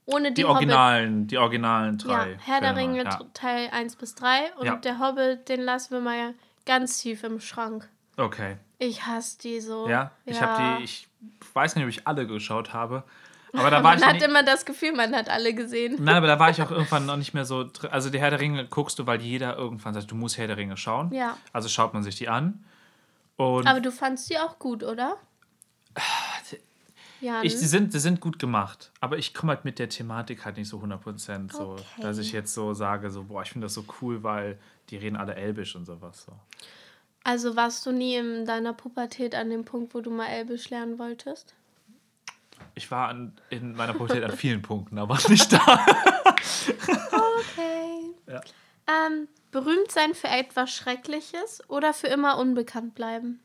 Ohne 0.05 0.29
die, 0.29 0.35
die 0.35 0.43
Hobbit. 0.43 0.55
originalen, 0.55 1.27
die 1.27 1.37
originalen 1.37 1.97
drei. 1.97 2.31
Ja, 2.31 2.37
Herr 2.43 2.61
der 2.61 2.75
Filme, 2.75 2.93
Ringe 2.99 3.03
ja. 3.03 3.19
Teil 3.33 3.69
1 3.71 3.95
bis 3.95 4.15
3 4.15 4.53
und 4.55 4.65
Ja. 4.65 4.75
der 4.75 4.99
Hobbit, 4.99 5.47
den 5.47 5.61
lassen 5.61 5.91
wir 5.93 6.01
mal 6.01 6.33
ganz 6.65 6.99
tief 7.01 7.23
im 7.23 7.39
Schrank. 7.39 7.87
Okay. 8.17 8.57
Ich 8.79 9.05
hasse 9.05 9.37
die 9.39 9.61
so. 9.61 9.87
Ja, 9.87 10.11
ich 10.25 10.39
Ja. 10.39 10.47
habe 10.47 10.77
die, 10.79 10.83
ich 10.83 11.07
weiß 11.53 11.75
nicht, 11.75 11.83
ob 11.85 11.89
ich 11.89 12.07
alle 12.07 12.27
geschaut 12.27 12.73
habe. 12.73 13.03
Aber 13.53 13.69
da 13.69 13.77
war 13.77 13.91
Man 13.91 13.99
ich 13.99 14.05
hat 14.05 14.13
nicht, 14.13 14.23
immer 14.25 14.43
das 14.43 14.65
Gefühl, 14.65 14.93
man 14.93 15.13
hat 15.13 15.29
alle 15.29 15.53
gesehen. 15.53 15.97
Nein, 15.99 16.15
aber 16.15 16.27
da 16.27 16.39
war 16.39 16.49
ich 16.49 16.61
auch 16.61 16.71
irgendwann 16.71 17.05
noch 17.05 17.17
nicht 17.17 17.33
mehr 17.33 17.45
so. 17.45 17.69
Also, 17.89 18.09
die 18.09 18.19
Herr 18.19 18.29
der 18.29 18.39
Ringe 18.39 18.65
guckst 18.67 18.97
du, 18.99 19.05
weil 19.07 19.21
jeder 19.21 19.57
irgendwann 19.57 19.93
sagt, 19.93 20.09
du 20.09 20.15
musst 20.15 20.37
Herr 20.37 20.47
der 20.47 20.57
Ringe 20.57 20.77
schauen. 20.77 21.11
Ja. 21.13 21.37
Also 21.51 21.67
schaut 21.67 21.93
man 21.93 22.03
sich 22.03 22.15
die 22.15 22.29
an. 22.29 22.63
Und 23.35 23.67
Aber 23.67 23.79
du 23.81 23.91
fandst 23.91 24.29
die 24.29 24.37
auch 24.37 24.57
gut, 24.59 24.83
oder? 24.83 25.17
Ja, 27.19 27.43
ich, 27.43 27.53
ne? 27.53 27.59
die, 27.59 27.65
sind, 27.67 27.93
die 27.93 27.99
sind 27.99 28.19
gut 28.19 28.39
gemacht. 28.39 28.91
Aber 28.99 29.17
ich 29.17 29.33
komme 29.33 29.53
halt 29.53 29.63
mit 29.65 29.77
der 29.79 29.89
Thematik 29.89 30.43
halt 30.45 30.57
nicht 30.57 30.67
so 30.69 30.79
100% 30.79 31.51
so, 31.53 31.71
Okay. 31.73 31.83
dass 32.01 32.17
ich 32.17 32.31
jetzt 32.31 32.53
so 32.53 32.73
sage, 32.73 33.11
so, 33.11 33.23
boah, 33.25 33.43
ich 33.43 33.51
finde 33.51 33.65
das 33.65 33.75
so 33.75 33.85
cool, 34.01 34.23
weil 34.23 34.57
die 34.89 34.97
reden 34.97 35.15
alle 35.15 35.35
Elbisch 35.35 35.75
und 35.75 35.85
sowas. 35.85 36.25
So. 36.25 36.33
also 37.23 37.55
warst 37.55 37.85
du 37.85 37.91
nie 37.91 38.15
in 38.15 38.45
deiner 38.45 38.73
Pubertät 38.73 39.35
an 39.35 39.49
dem 39.49 39.65
Punkt, 39.65 39.93
wo 39.93 40.01
du 40.01 40.09
mal 40.09 40.27
Elbisch 40.27 40.69
lernen 40.69 40.97
wolltest? 40.97 41.53
Ich 42.73 42.89
war 42.91 43.09
an, 43.09 43.35
in 43.49 43.73
meiner 43.75 43.93
Pubertät 43.93 44.23
an 44.23 44.31
vielen 44.35 44.61
Punkten, 44.61 44.97
aber 44.97 45.17
nicht 45.29 45.51
da. 45.51 45.85
Okay. 46.87 48.15
Ja. 48.27 48.41
Ähm, 48.87 49.27
berühmt 49.51 49.91
sein 49.91 50.13
für 50.15 50.27
etwas 50.27 50.71
Schreckliches 50.71 51.61
oder 51.69 51.93
für 51.93 52.07
immer 52.07 52.37
unbekannt 52.37 52.95
bleiben? 52.95 53.41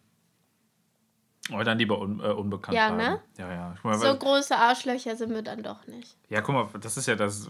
Oder 1.52 1.64
dann 1.64 1.78
lieber 1.78 2.00
un, 2.00 2.20
äh, 2.20 2.24
unbekannt 2.28 2.76
Ja, 2.76 2.90
bleiben. 2.90 3.14
ne? 3.14 3.20
Ja, 3.38 3.52
ja. 3.52 3.74
Meine, 3.82 3.98
So 3.98 4.16
große 4.16 4.56
Arschlöcher 4.56 5.16
sind 5.16 5.32
wir 5.32 5.42
dann 5.42 5.62
doch 5.62 5.86
nicht. 5.86 6.16
Ja, 6.28 6.40
guck 6.40 6.54
mal, 6.54 6.68
das 6.80 6.96
ist 6.96 7.06
ja 7.06 7.14
das. 7.14 7.48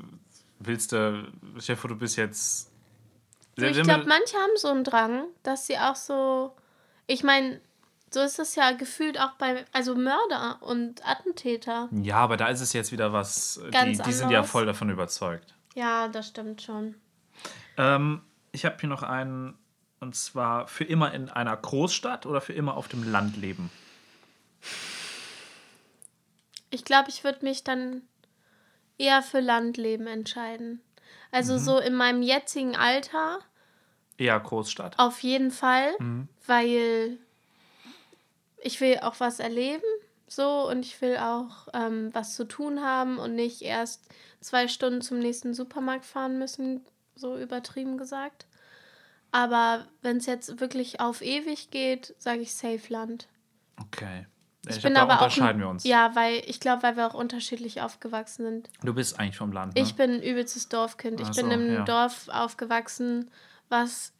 Willst 0.59 0.93
du, 0.93 1.31
Chef, 1.59 1.81
du 1.83 1.97
bist 1.97 2.17
jetzt. 2.17 2.71
Ich 3.57 3.83
glaube, 3.83 4.05
manche 4.07 4.37
haben 4.37 4.57
so 4.57 4.69
einen 4.69 4.85
Drang, 4.85 5.25
dass 5.43 5.67
sie 5.67 5.79
auch 5.79 5.97
so. 5.97 6.55
Ich 7.07 7.23
meine, 7.23 7.61
so 8.17 8.23
ist 8.23 8.39
es 8.39 8.55
ja 8.55 8.73
gefühlt 8.73 9.21
auch 9.21 9.33
bei. 9.33 9.67
Also 9.73 9.95
Mörder 9.95 10.59
und 10.63 11.07
Attentäter. 11.07 11.91
ja, 11.93 12.17
aber 12.17 12.39
da 12.39 12.49
ist 12.49 12.63
es 12.63 12.73
jetzt 12.73 12.91
wieder 12.93 13.13
was. 13.13 13.61
Die, 13.67 13.71
Ganz 13.71 14.01
die 14.03 14.13
sind 14.13 14.31
ja 14.31 14.43
voll 14.43 14.65
davon 14.65 14.89
überzeugt. 14.89 15.53
Ja, 15.75 16.09
das 16.09 16.29
stimmt 16.29 16.63
schon. 16.63 16.95
Ähm, 17.77 18.23
ich 18.53 18.65
habe 18.65 18.77
hier 18.81 18.89
noch 18.89 19.03
einen, 19.03 19.59
und 20.01 20.17
zwar 20.17 20.67
für 20.67 20.85
immer 20.85 21.13
in 21.13 21.29
einer 21.29 21.55
Großstadt 21.55 22.25
oder 22.25 22.41
für 22.41 22.55
immer 22.55 22.79
auf 22.79 22.89
dem 22.89 23.05
Land 23.13 23.37
leben. 23.37 23.71
Ich 26.71 26.85
glaube, 26.85 27.11
ich 27.11 27.23
würde 27.23 27.45
mich 27.45 27.63
dann 27.65 28.01
eher 28.97 29.21
für 29.23 29.41
Landleben 29.41 30.07
entscheiden. 30.07 30.81
Also 31.31 31.55
Mhm. 31.55 31.59
so 31.59 31.79
in 31.79 31.95
meinem 31.95 32.23
jetzigen 32.23 32.77
Alter 32.77 33.41
Eher 34.17 34.41
Großstadt. 34.41 34.99
auf 34.99 35.21
jeden 35.23 35.51
Fall, 35.51 35.93
Mhm. 35.99 36.29
weil 36.47 37.19
ich 38.67 38.81
will 38.81 38.99
auch 39.01 39.21
was 39.21 39.39
erleben, 39.39 39.85
so 40.27 40.69
und 40.69 40.85
ich 40.85 41.01
will 41.01 41.17
auch 41.19 41.69
ähm, 41.73 42.11
was 42.13 42.35
zu 42.35 42.45
tun 42.45 42.83
haben 42.83 43.19
und 43.19 43.35
nicht 43.35 43.63
erst 43.63 44.09
zwei 44.41 44.69
Stunden 44.69 45.01
zum 45.01 45.19
nächsten 45.21 45.55
Supermarkt 45.55 46.05
fahren 46.05 46.39
müssen, 46.39 46.85
so 47.15 47.39
übertrieben 47.39 47.97
gesagt. 47.97 48.47
Aber 49.31 49.87
wenn 50.03 50.17
es 50.17 50.27
jetzt 50.27 50.61
wirklich 50.61 51.01
auf 51.01 51.23
ewig 51.23 51.71
geht, 51.71 52.15
sage 52.19 52.41
ich 52.41 52.55
Safe 52.55 52.81
Land. 52.89 53.29
Okay. 53.81 54.27
Ich, 54.69 54.77
Ich, 54.77 54.83
bin 54.83 54.95
glaub, 54.95 55.09
da 55.09 55.15
aber 55.15 55.21
auch 55.21 55.27
unterscheiden 55.27 55.61
wir 55.61 55.69
uns. 55.69 55.85
Ja, 55.85 56.17
weil 56.17 56.43
ich 56.47 56.59
glaube, 56.59 56.83
weil 56.83 56.97
wir 56.97 57.07
auch 57.07 57.15
unterschiedlich 57.15 57.81
aufgewachsen 57.83 58.45
sind. 58.45 58.71
Du 58.83 58.95
bist 58.95 59.21
eigentlich 59.21 59.37
vom 59.37 59.53
Land. 59.53 59.75
Ne? 59.75 59.83
Ich 59.83 59.95
bin 59.95 60.11
ein 60.11 60.23
übelstes 60.23 60.69
Dorfkind. 60.69 61.21
Ich 61.21 61.29
Ach 61.29 61.37
bin 61.37 61.51
im 61.53 61.73
ja. 61.73 61.85
Dorf 61.85 62.29
aufgewachsen, 62.29 63.31
was 63.69 64.13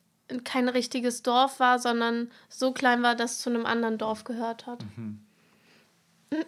kein 0.45 0.69
richtiges 0.69 1.23
Dorf 1.23 1.61
war, 1.61 1.79
sondern 1.79 2.31
so 2.49 2.73
klein 2.73 3.03
war, 3.03 3.15
dass 3.15 3.33
es 3.33 3.39
zu 3.41 3.51
einem 3.51 3.67
anderen 3.67 3.99
Dorf 3.99 4.25
gehört 4.25 4.67
hat. 4.67 4.85
cool, 6.33 6.39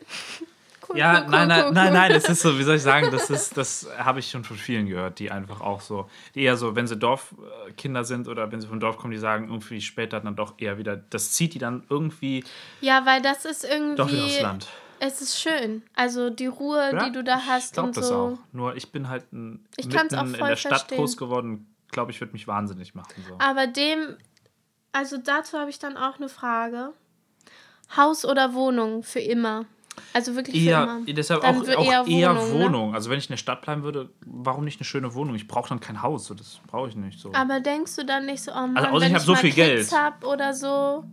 Mhm. 0.95 0.97
Ja, 0.97 1.19
cool, 1.19 1.25
cool, 1.25 1.31
nein, 1.31 1.49
nein, 1.49 1.65
cool, 1.67 1.73
nein, 1.73 1.87
cool. 1.89 1.93
nein, 1.93 2.13
das 2.13 2.29
ist 2.29 2.41
so, 2.41 2.59
wie 2.59 2.63
soll 2.63 2.77
ich 2.77 2.83
sagen, 2.83 3.09
das 3.13 3.31
ist, 3.31 3.57
das 3.57 3.89
habe 3.99 4.21
ich 4.21 4.31
schon 4.31 4.43
von 4.45 4.57
vielen 4.57 4.87
gehört, 4.87 5.19
die 5.19 5.31
einfach 5.31 5.61
auch 5.61 5.81
so, 5.81 6.09
die 6.35 6.43
eher 6.43 6.57
so, 6.57 6.75
wenn 6.75 6.87
sie 6.87 6.97
Dorfkinder 6.97 8.05
sind 8.05 8.27
oder 8.27 8.51
wenn 8.51 8.61
sie 8.61 8.67
vom 8.69 8.81
Dorf 8.81 8.97
kommen, 8.97 9.13
die 9.13 9.19
sagen 9.19 9.49
irgendwie 9.49 9.81
später 9.81 10.21
dann 10.21 10.35
doch 10.37 10.55
eher 10.59 10.79
wieder, 10.79 10.97
das 10.97 11.33
zieht 11.33 11.55
die 11.55 11.59
dann 11.59 11.85
irgendwie 11.91 12.45
Ja, 12.81 13.05
weil 13.07 13.21
das 13.23 13.45
ist 13.45 13.65
irgendwie. 13.65 13.97
doch 13.97 14.11
wieder 14.11 14.25
aufs 14.25 14.41
Land. 14.41 14.67
Es 15.01 15.21
ist 15.21 15.41
schön. 15.41 15.83
Also 15.95 16.29
die 16.31 16.47
Ruhe, 16.47 16.91
Ja, 16.93 17.05
die 17.05 17.13
du 17.13 17.23
da 17.23 17.43
hast 17.47 17.67
Ich 17.67 17.73
glaube 17.75 17.89
und 17.89 17.97
das 17.97 18.09
so. 18.09 18.15
auch. 18.15 18.39
Nur 18.53 18.75
ich 18.75 18.91
bin 18.91 19.09
halt 19.09 19.33
ein, 19.33 19.65
Ich 19.77 19.87
auch 19.87 20.23
in 20.25 20.33
der 20.33 20.57
Stadt 20.57 20.73
verstehen. 20.81 20.99
groß 20.99 21.17
geworden, 21.17 21.73
glaube 21.91 22.11
ich, 22.13 22.21
würde 22.21 22.33
mich 22.33 22.47
wahnsinnig 22.47 22.95
machen. 22.95 23.25
So. 23.27 23.37
Aber 23.39 23.67
dem, 23.67 24.17
also 24.93 25.17
dazu 25.19 25.59
habe 25.59 25.71
ich 25.71 25.79
dann 25.79 25.97
auch 25.97 26.17
eine 26.19 26.29
Frage. 26.29 26.93
Haus 27.97 28.25
oder 28.25 28.53
Wohnung 28.55 29.03
für 29.03 29.21
immer? 29.21 29.65
Also 30.13 30.37
wirklich 30.37 30.63
für 30.63 30.69
Eher, 30.71 30.83
immer. 30.85 31.01
deshalb 31.07 31.41
Dann 31.43 31.57
auch, 31.57 31.63
wür- 31.65 31.77
auch 31.77 31.85
eher, 31.85 32.07
eher 32.07 32.37
Wohnung. 32.37 32.51
Wohnung, 32.61 32.91
ne? 32.91 32.95
Also 32.95 33.11
wenn 33.11 33.19
ich 33.19 33.25
in 33.27 33.33
der 33.33 33.37
Stadt 33.39 33.63
bleiben 33.63 33.83
würde, 33.83 34.11
warum 34.25 34.65
nicht 34.65 34.79
eine 34.79 34.85
schöne 34.85 35.15
Wohnung? 35.15 35.35
Ich 35.35 35.49
brauche 35.49 35.69
dann 35.71 35.81
kein 35.81 36.03
Haus, 36.03 36.27
so, 36.27 36.35
das 36.35 36.61
brauche 36.67 36.89
ich 36.89 36.97
nicht. 36.97 37.19
So. 37.19 37.33
Aber 37.35 37.61
denkst 37.61 37.97
du 37.97 38.05
dann 38.05 38.27
nicht 38.27 38.43
so, 38.43 38.53
oh 38.53 38.55
Mann, 38.55 38.77
Also 38.77 39.01
wenn 39.01 39.09
ich 39.09 39.15
hab 39.15 39.23
so 39.23 39.33
mal 39.33 39.39
viel 39.39 39.51
Kids 39.53 39.91
Geld. 39.91 39.93
hab 39.93 40.25
oder 40.25 40.55
so, 40.55 41.05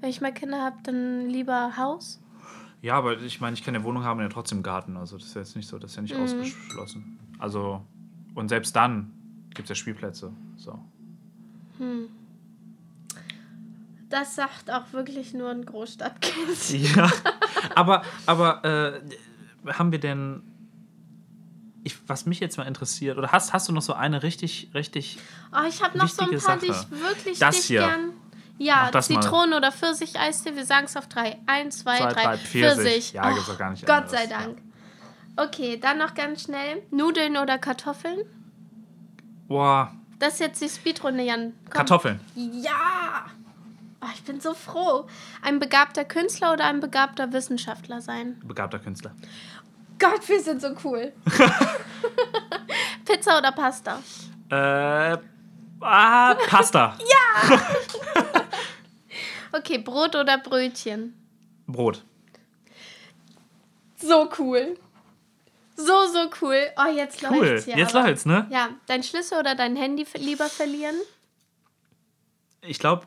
wenn 0.00 0.10
ich 0.10 0.20
mal 0.20 0.32
Kinder 0.32 0.60
habe, 0.60 0.76
dann 0.82 1.28
lieber 1.28 1.76
Haus? 1.76 2.20
Ja, 2.82 2.94
aber 2.94 3.20
ich 3.20 3.40
meine, 3.40 3.54
ich 3.54 3.62
kann 3.62 3.74
ja 3.74 3.84
Wohnung 3.84 4.02
haben 4.04 4.18
und 4.18 4.24
ja 4.24 4.30
trotzdem 4.30 4.62
Garten. 4.62 4.96
Also 4.96 5.18
das 5.18 5.26
ist 5.26 5.34
ja 5.34 5.42
jetzt 5.42 5.54
nicht 5.54 5.68
so, 5.68 5.78
das 5.78 5.90
ist 5.90 5.96
ja 5.96 6.02
nicht 6.02 6.16
Mhm. 6.16 6.22
ausgeschlossen. 6.22 7.18
Also, 7.38 7.82
und 8.34 8.48
selbst 8.48 8.74
dann 8.74 9.12
gibt 9.54 9.62
es 9.62 9.68
ja 9.70 9.74
Spielplätze. 9.74 10.32
So. 10.56 10.78
Das 14.08 14.34
sagt 14.34 14.70
auch 14.70 14.92
wirklich 14.92 15.32
nur 15.34 15.50
ein 15.50 15.64
Großstadtkind. 15.64 16.36
Ja. 16.96 17.10
aber, 17.74 18.02
aber 18.26 18.64
äh, 18.64 19.72
haben 19.72 19.92
wir 19.92 20.00
denn. 20.00 20.42
Ich, 21.82 21.96
was 22.06 22.26
mich 22.26 22.40
jetzt 22.40 22.58
mal 22.58 22.64
interessiert, 22.66 23.16
oder 23.16 23.32
hast, 23.32 23.54
hast 23.54 23.68
du 23.68 23.72
noch 23.72 23.80
so 23.80 23.94
eine 23.94 24.22
richtig, 24.22 24.70
richtig. 24.74 25.18
Oh, 25.52 25.66
ich 25.66 25.82
habe 25.82 25.96
noch 25.96 26.08
so 26.08 26.22
ein 26.28 26.38
paar, 26.38 26.58
die 26.58 26.66
Sache. 26.66 26.86
ich 26.92 27.00
wirklich 27.00 27.38
Das 27.38 27.56
nicht 27.56 27.64
hier. 27.66 27.80
gern. 27.80 28.12
Ja, 28.58 28.90
das 28.90 29.08
mal. 29.08 29.22
Zitronen- 29.22 29.54
oder 29.54 29.72
Pfirsich-Eistee. 29.72 30.54
Wir 30.54 30.66
sagen 30.66 30.84
es 30.84 30.96
auf 30.98 31.08
drei. 31.08 31.38
Eins, 31.46 31.78
zwei, 31.78 31.96
Zwei, 31.96 32.12
drei. 32.12 32.22
drei, 32.24 32.36
Pfirsich. 32.36 32.82
Pfirsich. 32.84 33.12
Ja, 33.14 33.30
oh, 33.30 33.34
gibt's 33.34 33.48
doch 33.48 33.56
gar 33.58 33.70
nicht 33.70 33.86
Gott 33.86 33.96
anders. 33.96 34.10
sei 34.10 34.26
Dank. 34.26 34.58
Okay, 35.36 35.78
dann 35.80 35.96
noch 35.96 36.12
ganz 36.14 36.42
schnell. 36.42 36.82
Nudeln 36.90 37.38
oder 37.38 37.56
Kartoffeln? 37.56 38.18
Boah, 39.50 39.90
Das 40.20 40.34
ist 40.34 40.38
jetzt 40.38 40.62
die 40.62 40.68
Speedrunde, 40.68 41.24
Jan. 41.24 41.54
Komm. 41.64 41.72
Kartoffeln. 41.72 42.20
Ja! 42.36 43.26
Oh, 44.00 44.06
ich 44.14 44.22
bin 44.22 44.40
so 44.40 44.54
froh. 44.54 45.08
Ein 45.42 45.58
begabter 45.58 46.04
Künstler 46.04 46.52
oder 46.52 46.66
ein 46.66 46.78
begabter 46.78 47.32
Wissenschaftler 47.32 48.00
sein? 48.00 48.40
Begabter 48.44 48.78
Künstler. 48.78 49.10
Gott, 49.98 50.28
wir 50.28 50.40
sind 50.40 50.62
so 50.62 50.68
cool. 50.84 51.12
Pizza 53.04 53.38
oder 53.38 53.50
Pasta? 53.50 53.98
Äh. 54.50 55.18
Ah, 55.80 56.34
Pasta. 56.48 56.96
Okay, 59.52 59.78
Brot 59.78 60.14
oder 60.14 60.38
Brötchen? 60.38 61.12
Brot. 61.66 62.04
So 63.96 64.30
cool. 64.38 64.78
So, 65.86 66.06
so 66.12 66.30
cool. 66.42 66.56
Oh, 66.76 66.90
jetzt 66.94 67.22
Cool. 67.22 67.38
läuft's 67.46 67.66
ja. 67.66 67.76
Jetzt 67.76 67.94
aber- 67.94 68.08
läuft's, 68.08 68.26
ne? 68.26 68.46
Ja, 68.50 68.70
dein 68.86 69.02
Schlüssel 69.02 69.38
oder 69.38 69.54
dein 69.54 69.76
Handy 69.76 70.06
lieber 70.18 70.48
verlieren? 70.48 70.96
Ich 72.62 72.78
glaube, 72.78 73.06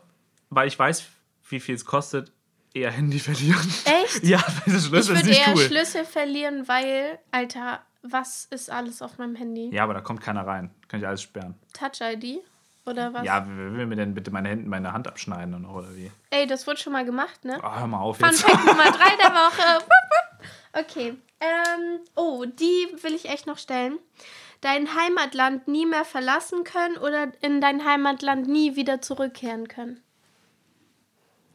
weil 0.50 0.68
ich 0.68 0.78
weiß, 0.78 1.04
wie 1.50 1.60
viel 1.60 1.76
es 1.76 1.86
kostet, 1.86 2.32
eher 2.74 2.92
Handy 2.92 3.20
verlieren. 3.20 3.72
Echt? 3.86 4.24
Ja, 4.24 4.40
das 4.66 4.76
ich 4.76 4.86
Schlüssel 4.86 4.98
ist 4.98 5.10
würde 5.10 5.28
nicht 5.30 5.48
eher 5.48 5.54
cool. 5.56 5.62
Schlüssel 5.62 6.06
verlieren, 6.06 6.68
weil, 6.68 7.20
Alter, 7.32 7.82
was 8.02 8.46
ist 8.46 8.70
alles 8.70 9.02
auf 9.02 9.18
meinem 9.18 9.36
Handy? 9.36 9.70
Ja, 9.74 9.84
aber 9.84 9.94
da 9.94 10.02
kommt 10.02 10.22
keiner 10.22 10.46
rein. 10.46 10.72
Kann 10.88 11.00
ich 11.00 11.08
alles 11.08 11.22
sperren. 11.22 11.56
Touch-ID? 11.74 12.40
Oder 12.86 13.14
was? 13.14 13.24
Ja, 13.24 13.46
wer 13.48 13.74
will 13.76 13.86
mir 13.86 13.96
denn 13.96 14.14
bitte 14.14 14.30
meine, 14.32 14.50
Hände, 14.50 14.68
meine 14.68 14.92
Hand 14.92 15.08
abschneiden 15.08 15.54
und 15.54 15.66
oder 15.66 15.96
wie? 15.96 16.12
Ey, 16.32 16.46
das 16.48 16.68
wurde 16.68 16.80
schon 16.82 16.92
mal 16.92 17.06
gemacht, 17.06 17.46
ne? 17.46 17.58
Oh, 17.64 17.76
hör 17.80 17.88
mal 17.88 18.00
auf 18.00 18.18
Fun 18.18 18.28
jetzt. 18.30 18.42
Fact 18.42 18.66
Nummer 18.66 18.92
3 18.92 19.16
der 19.22 19.32
Woche. 19.32 19.86
Okay. 20.74 21.16
Ähm, 21.40 22.00
oh, 22.16 22.46
die 22.46 22.88
will 23.02 23.14
ich 23.14 23.30
echt 23.30 23.48
noch 23.48 23.58
stellen. 23.58 24.00
dein 24.62 24.96
Heimatland 24.96 25.68
nie 25.68 25.86
mehr 25.86 26.06
verlassen 26.06 26.64
können 26.64 26.98
oder 26.98 27.32
in 27.42 27.60
dein 27.62 27.84
Heimatland 27.86 28.48
nie 28.48 28.76
wieder 28.78 29.02
zurückkehren 29.02 29.68
können? 29.68 30.02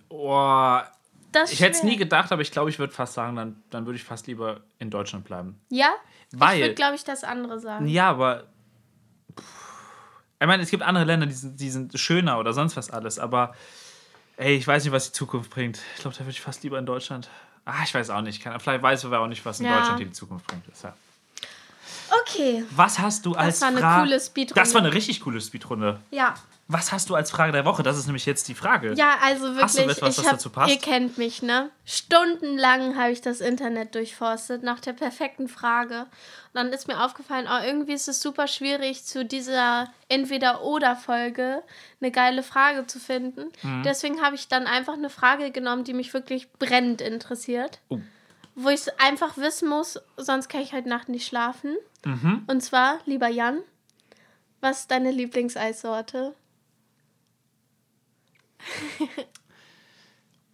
Boah, 0.08 0.90
Das 1.32 1.52
ich 1.52 1.60
hätte 1.60 1.76
es 1.78 1.82
nie 1.82 1.96
gedacht, 1.96 2.32
aber 2.32 2.42
ich 2.42 2.50
glaube, 2.50 2.70
ich 2.70 2.78
würde 2.78 2.92
fast 2.92 3.14
sagen, 3.14 3.36
dann, 3.36 3.62
dann 3.70 3.86
würde 3.86 3.96
ich 3.96 4.04
fast 4.04 4.26
lieber 4.26 4.60
in 4.78 4.90
Deutschland 4.90 5.24
bleiben. 5.24 5.60
Ja? 5.70 5.90
ich 6.32 6.38
Weil- 6.40 6.60
würde, 6.60 6.74
glaube 6.74 6.94
ich, 6.96 7.04
das 7.04 7.24
andere 7.24 7.58
sagen. 7.60 7.86
Ja, 7.88 8.10
aber. 8.10 8.44
Puh. 9.34 9.42
Ich 10.40 10.46
meine, 10.46 10.62
es 10.62 10.70
gibt 10.70 10.82
andere 10.84 11.04
Länder, 11.04 11.26
die 11.26 11.32
sind, 11.32 11.58
die 11.60 11.70
sind 11.70 11.98
schöner 11.98 12.38
oder 12.38 12.52
sonst 12.52 12.76
was 12.76 12.90
alles, 12.90 13.18
aber 13.18 13.54
ey, 14.36 14.54
ich 14.54 14.66
weiß 14.66 14.84
nicht, 14.84 14.92
was 14.92 15.06
die 15.06 15.12
Zukunft 15.12 15.50
bringt. 15.50 15.80
Ich 15.96 16.02
glaube, 16.02 16.14
da 16.16 16.20
würde 16.20 16.30
ich 16.30 16.40
fast 16.40 16.62
lieber 16.62 16.78
in 16.78 16.86
Deutschland. 16.86 17.28
Ah, 17.70 17.82
ich 17.84 17.92
weiß 17.94 18.08
auch 18.10 18.22
nicht. 18.22 18.42
Kann, 18.42 18.58
vielleicht 18.58 18.82
weiß 18.82 19.04
ich 19.04 19.12
auch 19.12 19.26
nicht, 19.26 19.44
was 19.44 19.60
in 19.60 19.66
Ja. 19.66 19.78
Deutschland 19.78 20.00
die 20.00 20.10
Zukunft 20.12 20.46
bringt. 20.46 20.64
Deshalb. 20.70 20.94
Okay. 22.22 22.64
Was 22.70 22.98
hast 22.98 23.26
du 23.26 23.34
als 23.34 23.60
war 23.60 23.68
eine 23.68 23.80
Fra- 23.80 24.00
coole 24.00 24.18
Speedrunde. 24.18 24.54
Das 24.60 24.72
war 24.72 24.80
eine 24.80 24.92
richtig 24.94 25.20
coole 25.20 25.40
Speedrunde. 25.40 26.00
Ja. 26.10 26.34
Was 26.70 26.92
hast 26.92 27.08
du 27.08 27.14
als 27.14 27.30
Frage 27.30 27.52
der 27.52 27.64
Woche? 27.64 27.82
Das 27.82 27.96
ist 27.96 28.04
nämlich 28.04 28.26
jetzt 28.26 28.46
die 28.46 28.54
Frage. 28.54 28.92
Ja, 28.92 29.16
also 29.22 29.44
wirklich, 29.44 29.62
Hast 29.62 29.78
du 29.78 29.82
etwas, 29.84 29.96
ich 29.96 30.18
was 30.18 30.18
hab, 30.18 30.32
dazu 30.32 30.50
passt? 30.50 30.70
ihr 30.70 30.78
kennt 30.78 31.16
mich, 31.16 31.40
ne? 31.40 31.70
Stundenlang 31.86 32.94
habe 32.98 33.10
ich 33.10 33.22
das 33.22 33.40
Internet 33.40 33.94
durchforstet 33.94 34.62
nach 34.62 34.78
der 34.78 34.92
perfekten 34.92 35.48
Frage. 35.48 36.00
Und 36.02 36.08
dann 36.54 36.68
ist 36.68 36.86
mir 36.86 37.02
aufgefallen, 37.02 37.48
oh, 37.50 37.64
irgendwie 37.64 37.94
ist 37.94 38.06
es 38.06 38.20
super 38.20 38.46
schwierig, 38.48 39.06
zu 39.06 39.24
dieser 39.24 39.90
Entweder-Oder-Folge 40.10 41.62
eine 42.02 42.10
geile 42.10 42.42
Frage 42.42 42.86
zu 42.86 43.00
finden. 43.00 43.46
Mhm. 43.62 43.82
Deswegen 43.84 44.20
habe 44.20 44.34
ich 44.34 44.48
dann 44.48 44.66
einfach 44.66 44.92
eine 44.92 45.08
Frage 45.08 45.50
genommen, 45.50 45.84
die 45.84 45.94
mich 45.94 46.12
wirklich 46.12 46.52
brennend 46.52 47.00
interessiert. 47.00 47.80
Oh. 47.88 47.98
Wo 48.54 48.68
ich 48.68 48.80
es 48.80 48.88
einfach 48.98 49.38
wissen 49.38 49.70
muss, 49.70 49.98
sonst 50.18 50.48
kann 50.48 50.60
ich 50.60 50.74
heute 50.74 50.90
Nacht 50.90 51.08
nicht 51.08 51.26
schlafen. 51.26 51.76
Mhm. 52.04 52.44
Und 52.46 52.60
zwar, 52.60 52.98
lieber 53.06 53.28
Jan, 53.28 53.60
was 54.60 54.80
ist 54.80 54.90
deine 54.90 55.12
Lieblingseissorte? 55.12 56.34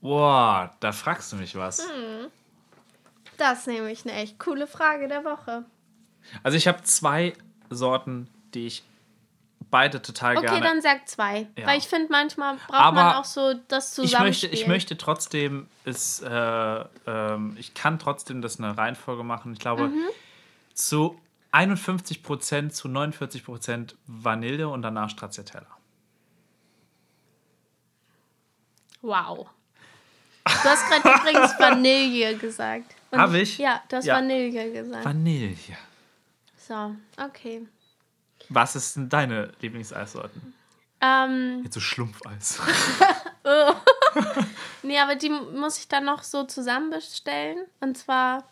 Boah, 0.01 0.75
da 0.81 0.93
fragst 0.93 1.33
du 1.33 1.37
mich 1.37 1.57
was. 1.57 1.81
Hm. 1.89 2.27
Das 3.39 3.61
ist 3.61 3.67
nämlich 3.67 4.05
eine 4.05 4.13
echt 4.15 4.39
coole 4.39 4.67
Frage 4.67 5.09
der 5.09 5.25
Woche. 5.25 5.65
Also 6.43 6.57
ich 6.57 6.69
habe 6.69 6.83
zwei 6.83 7.33
Sorten, 7.71 8.29
die 8.55 8.67
ich 8.67 8.83
beide 9.71 10.01
total 10.03 10.37
Okay, 10.37 10.47
gerne. 10.47 10.61
dann 10.61 10.83
sag 10.83 11.09
zwei. 11.09 11.49
Ja. 11.59 11.67
Weil 11.67 11.79
ich 11.79 11.89
finde, 11.89 12.09
manchmal 12.11 12.57
braucht 12.57 12.79
Aber 12.81 13.03
man 13.03 13.15
auch 13.17 13.25
so 13.25 13.55
das 13.69 13.93
ich 13.93 13.99
möchte, 13.99 14.11
Zusammenspiel. 14.13 14.55
ich 14.55 14.67
möchte 14.69 14.97
trotzdem, 14.97 15.67
ist, 15.85 16.23
äh, 16.23 16.85
ähm, 17.07 17.57
ich 17.59 17.75
kann 17.75 17.99
trotzdem 17.99 18.41
das 18.43 18.59
eine 18.59 18.77
Reihenfolge 18.77 19.25
machen. 19.25 19.53
Ich 19.55 19.59
glaube, 19.59 19.89
Mhm. 19.89 20.05
zu 20.75 21.19
51% 21.51 22.75
zu 22.75 22.89
49% 22.89 23.97
Vanille 24.07 24.69
und 24.69 24.83
danach 24.83 25.11
Stracciatella. 25.11 25.67
Wow. 29.05 29.47
Du 30.45 30.51
hast 30.69 30.89
gerade 30.89 31.21
übrigens 31.21 31.53
Vanille 31.59 32.37
gesagt. 32.37 32.95
Und 33.11 33.21
Hab 33.21 33.35
ich? 33.35 33.59
Ja, 33.59 33.83
du 33.89 33.97
hast 33.97 34.07
Ja. 34.07 34.17
Vanille 34.17 34.73
gesagt. 34.73 35.05
Vanille. 35.05 35.57
so, 36.57 36.95
okay. 37.23 37.67
Was 38.49 38.77
ist 38.77 38.97
denn 38.97 39.09
deine 39.09 39.53
Lieblingseissorten? 39.61 40.55
Ähm, 41.01 41.61
Jetzt 41.65 41.75
so 41.75 41.81
Schlumpfeis. 41.81 42.61
nee, 44.83 44.99
aber 44.99 45.17
die 45.17 45.29
muss 45.29 45.79
ich 45.79 45.89
dann 45.89 46.07
noch 46.07 46.23
so 46.23 46.45
zusammenbestellen. 46.45 47.67
Und 47.81 47.99
zwar 47.99 48.45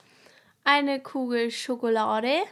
eine 0.64 1.00
Kugel 1.00 1.50
Schokolade 1.50 2.42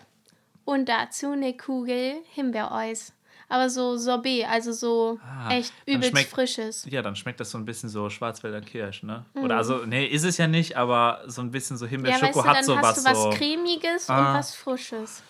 und 0.64 0.88
dazu 0.88 1.32
eine 1.32 1.54
Kugel 1.54 2.14
Himbeereis. 2.32 3.12
Aber 3.50 3.68
so 3.68 3.96
Sorbet, 3.96 4.46
also 4.48 4.72
so 4.72 5.18
Ah, 5.22 5.50
echt 5.52 5.72
übelst 5.84 6.10
schmeckt- 6.10 6.30
frisches. 6.30 6.86
Ja, 6.88 7.02
dann 7.02 7.16
schmeckt 7.16 7.40
das 7.40 7.50
so 7.50 7.58
ein 7.58 7.64
bisschen 7.64 7.88
so 7.88 8.08
Schwarzwälder 8.08 8.60
Kirsch, 8.60 9.02
ne? 9.02 9.24
Mhm. 9.34 9.42
Oder 9.42 9.56
also, 9.56 9.84
nee, 9.86 10.06
ist 10.06 10.24
es 10.24 10.36
ja 10.38 10.46
nicht, 10.46 10.76
aber 10.76 11.22
so 11.26 11.42
ein 11.42 11.50
bisschen 11.50 11.76
so 11.76 11.84
Ja, 11.86 11.90
Himbeerschoko 11.90 12.26
weißt 12.26 12.36
du, 12.36 12.44
hat 12.48 12.56
dann 12.56 12.64
so 12.64 12.76
hast 12.78 12.84
was 12.84 13.04
du 13.04 13.10
was 13.10 13.22
so. 13.24 13.30
Cremiges 13.30 14.08
Ah. 14.08 14.18
und 14.32 14.38
was 14.38 14.54
Frisches. 14.54 15.22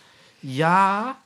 Ja, 0.42 1.16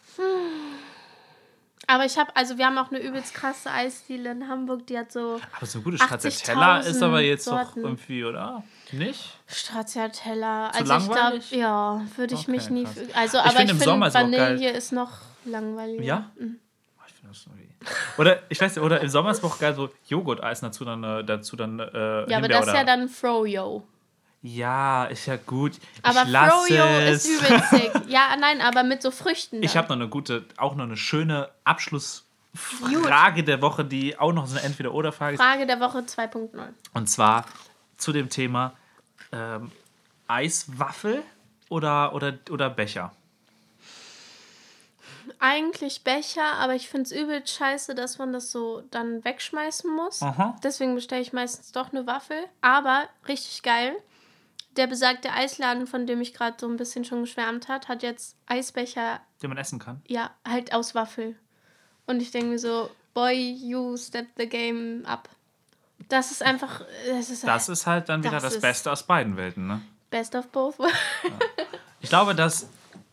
Aber 1.86 2.06
ich 2.06 2.16
habe, 2.16 2.34
also 2.34 2.56
wir 2.56 2.64
haben 2.66 2.78
auch 2.78 2.90
eine 2.90 2.98
übelst 3.00 3.34
krasse 3.34 3.70
Eisdiele 3.70 4.30
in 4.30 4.48
Hamburg, 4.48 4.86
die 4.86 4.96
hat 4.98 5.12
so 5.12 5.38
aber 5.54 5.66
so 5.66 5.80
ein 5.80 5.84
gutes 5.84 6.00
80.000 6.00 6.06
Stracciatella 6.06 6.78
ist 6.78 7.02
aber 7.02 7.20
jetzt 7.20 7.46
doch 7.46 7.76
irgendwie, 7.76 8.24
oder? 8.24 8.62
Nicht? 8.92 9.38
Stracciatella. 9.46 10.70
Zu 10.72 10.78
Also 10.78 10.94
ich 10.94 11.04
glaube, 11.04 11.14
langweilig? 11.20 11.50
ja, 11.50 12.00
würde 12.16 12.34
ich 12.34 12.40
Okay, 12.42 12.50
mich 12.52 12.70
nie. 12.70 12.86
Also, 13.14 13.36
Ich 13.38 13.44
aber 13.44 13.50
find, 13.58 13.72
ich 13.72 13.78
finde, 13.82 14.14
Vanille 14.14 14.70
ist 14.70 14.92
noch 14.92 15.10
langweiliger. 15.44 16.02
Ja? 16.02 16.30
Mhm. 16.38 16.58
Ich 17.34 17.46
irgendwie. 17.46 17.68
Oder 18.18 18.42
ich 18.48 18.60
weiß 18.60 18.76
nicht, 18.76 18.84
oder 18.84 19.00
im 19.00 19.08
Sommer 19.08 19.30
ist 19.30 19.38
es 19.38 19.44
auch 19.44 19.58
geil, 19.58 19.74
so 19.74 19.90
Joghurt-Eis 20.08 20.60
dazu 20.60 20.84
dann, 20.84 21.02
äh, 21.02 21.24
dazu 21.24 21.56
dann 21.56 21.80
äh, 21.80 22.30
Ja, 22.30 22.38
aber 22.38 22.48
das 22.48 22.66
ist 22.66 22.74
ja 22.74 22.84
dann 22.84 23.08
Froyo. 23.08 23.86
Ja, 24.42 25.06
ist 25.06 25.26
ja 25.26 25.36
gut. 25.36 25.72
Aber 26.02 26.22
ich 26.24 26.30
Froyo 26.30 26.98
ist 27.10 27.26
übelst 27.26 27.70
sick. 27.70 27.92
Ja, 28.08 28.36
nein, 28.38 28.60
aber 28.60 28.82
mit 28.84 29.02
so 29.02 29.10
Früchten. 29.10 29.62
Ich 29.62 29.72
dann. 29.72 29.84
habe 29.84 29.94
noch 29.94 30.00
eine 30.02 30.08
gute, 30.08 30.44
auch 30.56 30.74
noch 30.74 30.84
eine 30.84 30.96
schöne 30.96 31.48
Abschlussfrage 31.64 33.42
der 33.42 33.62
Woche, 33.62 33.84
die 33.84 34.18
auch 34.18 34.32
noch 34.32 34.46
so 34.46 34.56
eine 34.56 34.66
Entweder-Oder-Frage 34.66 35.34
ist. 35.34 35.40
Frage 35.40 35.66
der 35.66 35.80
Woche 35.80 35.98
2.0. 35.98 36.48
Und 36.92 37.08
zwar 37.08 37.46
zu 37.96 38.12
dem 38.12 38.28
Thema 38.28 38.74
ähm, 39.32 39.72
Eiswaffel 40.28 41.22
oder, 41.68 42.14
oder, 42.14 42.34
oder 42.50 42.70
Becher. 42.70 43.12
Eigentlich 45.38 46.04
Becher, 46.04 46.54
aber 46.58 46.74
ich 46.74 46.88
finde 46.88 47.04
es 47.04 47.12
übelst 47.12 47.54
scheiße, 47.54 47.94
dass 47.94 48.18
man 48.18 48.32
das 48.32 48.50
so 48.50 48.82
dann 48.90 49.24
wegschmeißen 49.24 49.90
muss. 49.94 50.22
Aha. 50.22 50.56
Deswegen 50.62 50.94
bestelle 50.94 51.22
ich 51.22 51.32
meistens 51.32 51.72
doch 51.72 51.92
eine 51.92 52.06
Waffel. 52.06 52.36
Aber 52.60 53.08
richtig 53.28 53.62
geil. 53.62 53.94
Der 54.76 54.86
besagte 54.88 55.30
Eisladen, 55.32 55.86
von 55.86 56.06
dem 56.06 56.20
ich 56.20 56.34
gerade 56.34 56.56
so 56.58 56.66
ein 56.66 56.76
bisschen 56.76 57.04
schon 57.04 57.20
geschwärmt 57.22 57.68
hat, 57.68 57.86
hat 57.88 58.02
jetzt 58.02 58.36
Eisbecher, 58.46 59.20
Den 59.42 59.50
man 59.50 59.58
essen 59.58 59.78
kann. 59.78 60.02
ja, 60.08 60.30
halt 60.46 60.72
aus 60.74 60.94
Waffel. 60.94 61.36
Und 62.06 62.20
ich 62.20 62.30
denke 62.32 62.48
mir 62.48 62.58
so, 62.58 62.90
boy, 63.14 63.32
you 63.52 63.96
step 63.96 64.26
the 64.36 64.48
game 64.48 65.04
up. 65.06 65.28
Das 66.08 66.32
ist 66.32 66.42
einfach, 66.42 66.82
das 67.08 67.30
ist 67.30 67.46
Das 67.46 67.68
ist 67.68 67.86
halt 67.86 68.08
dann 68.08 68.22
wieder 68.22 68.32
Das 68.40 68.42
das, 68.54 68.60
Beste 68.60 68.90
aus 68.90 69.04
beiden 69.04 69.36
Welten. 69.36 69.66
Ne? 69.66 69.80
best 70.10 70.34
of 70.34 70.46
both 70.48 70.78
worlds. 70.78 70.94
Ich 72.00 72.08
glaube, 72.08 72.34
dass 72.34 72.68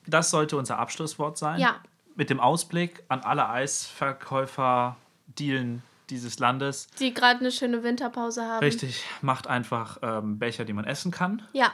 das 0.06 0.30
sollte 0.30 0.58
unser 0.58 0.78
Abschlusswort 0.80 1.38
sein. 1.38 1.60
Ja. 1.60 1.80
Mit 2.16 2.30
dem 2.30 2.40
Ausblick 2.40 3.04
an 3.08 3.22
alle 3.22 3.48
Eisverkäufer, 3.50 4.98
Dielen 5.28 5.82
dieses 6.10 6.40
Landes. 6.40 6.88
Die 7.00 7.14
gerade 7.14 7.40
eine 7.40 7.52
schöne 7.52 7.84
Winterpause 7.84 8.44
haben. 8.46 8.60
Richtig, 8.60 9.04
macht 9.22 9.48
einfach 9.48 9.98
ähm, 10.02 10.40
Becher, 10.40 10.66
die 10.66 10.74
man 10.74 10.86
essen 10.86 11.12
kann. 11.12 11.42
Ja. 11.54 11.74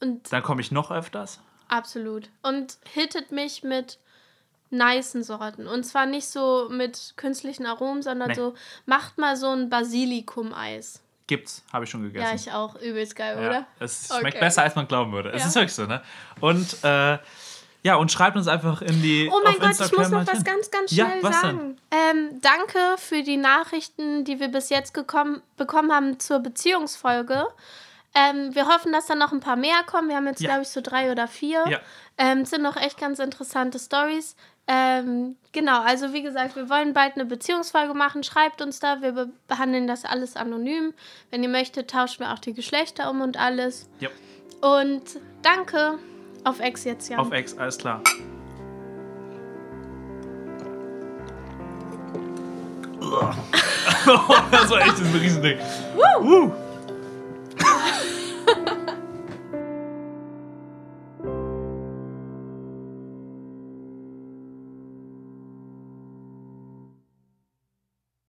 Und 0.00 0.32
Dann 0.32 0.42
komme 0.42 0.60
ich 0.62 0.70
noch 0.72 0.90
öfters. 0.90 1.40
Absolut. 1.68 2.30
Und 2.42 2.78
hittet 2.94 3.32
mich 3.32 3.62
mit 3.62 3.98
nicen 4.70 5.22
Sorten. 5.22 5.66
Und 5.66 5.84
zwar 5.84 6.06
nicht 6.06 6.26
so 6.28 6.68
mit 6.70 7.14
künstlichen 7.16 7.66
Aromen, 7.66 8.02
sondern 8.02 8.28
Nee. 8.28 8.34
so, 8.34 8.54
macht 8.86 9.18
mal 9.18 9.36
so 9.36 9.50
ein 9.50 9.68
Basilikum-Eis. 9.68 11.02
Gibt's, 11.26 11.64
habe 11.72 11.84
ich 11.84 11.90
schon 11.90 12.02
gegessen. 12.04 12.24
Ja, 12.26 12.34
ich 12.34 12.52
auch. 12.52 12.76
Übelst 12.80 13.16
geil, 13.16 13.36
Ja, 13.40 13.48
oder? 13.48 13.66
Es 13.80 14.10
Okay. 14.10 14.20
schmeckt 14.20 14.40
besser, 14.40 14.62
als 14.62 14.76
man 14.76 14.86
glauben 14.86 15.12
würde. 15.12 15.30
Es 15.30 15.42
Ja. 15.42 15.48
ist 15.48 15.54
wirklich 15.56 15.74
so, 15.74 15.86
ne? 15.86 16.02
Und 16.40 16.84
äh, 16.84 17.18
ja, 17.86 17.94
und 17.96 18.10
schreibt 18.10 18.36
uns 18.36 18.48
einfach 18.48 18.82
in 18.82 19.00
die. 19.00 19.30
Oh 19.32 19.40
mein 19.44 19.54
Gott, 19.54 19.68
Instagram 19.70 19.90
ich 19.92 19.98
muss 19.98 20.10
noch 20.10 20.26
was 20.26 20.34
hin. 20.38 20.44
ganz, 20.44 20.70
ganz 20.70 20.90
Ja, 20.90 21.06
schnell 21.06 21.22
was 21.22 21.40
sagen. 21.40 21.78
Ähm, 21.90 22.40
danke 22.40 22.78
für 22.98 23.22
die 23.22 23.36
Nachrichten, 23.36 24.24
die 24.24 24.40
wir 24.40 24.48
bis 24.48 24.68
jetzt 24.70 24.92
gekommen, 24.92 25.40
bekommen 25.56 25.92
haben 25.92 26.18
zur 26.18 26.40
Beziehungsfolge. 26.40 27.46
Ähm, 28.14 28.54
wir 28.54 28.66
hoffen, 28.66 28.92
dass 28.92 29.06
da 29.06 29.14
noch 29.14 29.32
ein 29.32 29.40
paar 29.40 29.56
mehr 29.56 29.82
kommen. 29.86 30.08
Wir 30.08 30.16
haben 30.16 30.26
jetzt, 30.26 30.40
Ja. 30.40 30.48
glaube 30.48 30.62
ich, 30.62 30.68
so 30.68 30.80
drei 30.80 31.12
oder 31.12 31.28
vier. 31.28 31.64
Ja. 31.68 31.78
Ähm, 32.18 32.38
es 32.40 32.50
sind 32.50 32.62
noch 32.62 32.76
echt 32.76 32.98
ganz 32.98 33.18
interessante 33.18 33.78
Stories. 33.78 34.34
Ähm, 34.68 35.36
genau, 35.52 35.80
also 35.82 36.12
wie 36.12 36.22
gesagt, 36.22 36.56
wir 36.56 36.68
wollen 36.68 36.92
bald 36.92 37.14
eine 37.14 37.24
Beziehungsfolge 37.24 37.94
machen. 37.94 38.24
Schreibt 38.24 38.60
uns 38.62 38.80
da, 38.80 39.00
wir 39.00 39.12
be 39.12 39.28
behandeln 39.46 39.86
das 39.86 40.04
alles 40.04 40.34
anonym. 40.34 40.92
Wenn 41.30 41.42
ihr 41.44 41.48
möchtet, 41.48 41.90
tauschen 41.90 42.20
wir 42.24 42.32
auch 42.32 42.40
die 42.40 42.52
Geschlechter 42.52 43.10
um 43.10 43.20
und 43.20 43.36
alles. 43.38 43.88
Ja, 44.00 44.08
Und 44.60 45.02
danke. 45.42 45.98
Auf 46.46 46.60
Ex 46.60 46.84
jetzt, 46.84 47.08
ja. 47.08 47.18
Auf 47.18 47.32
Ex, 47.32 47.58
alles 47.58 47.76
klar. 47.76 48.00
das 54.52 54.70
war 54.70 54.80
echt 54.80 54.96
ein 54.96 55.16
Riesending. 55.20 55.58
Woo! 55.96 56.44
Uh. 56.44 56.52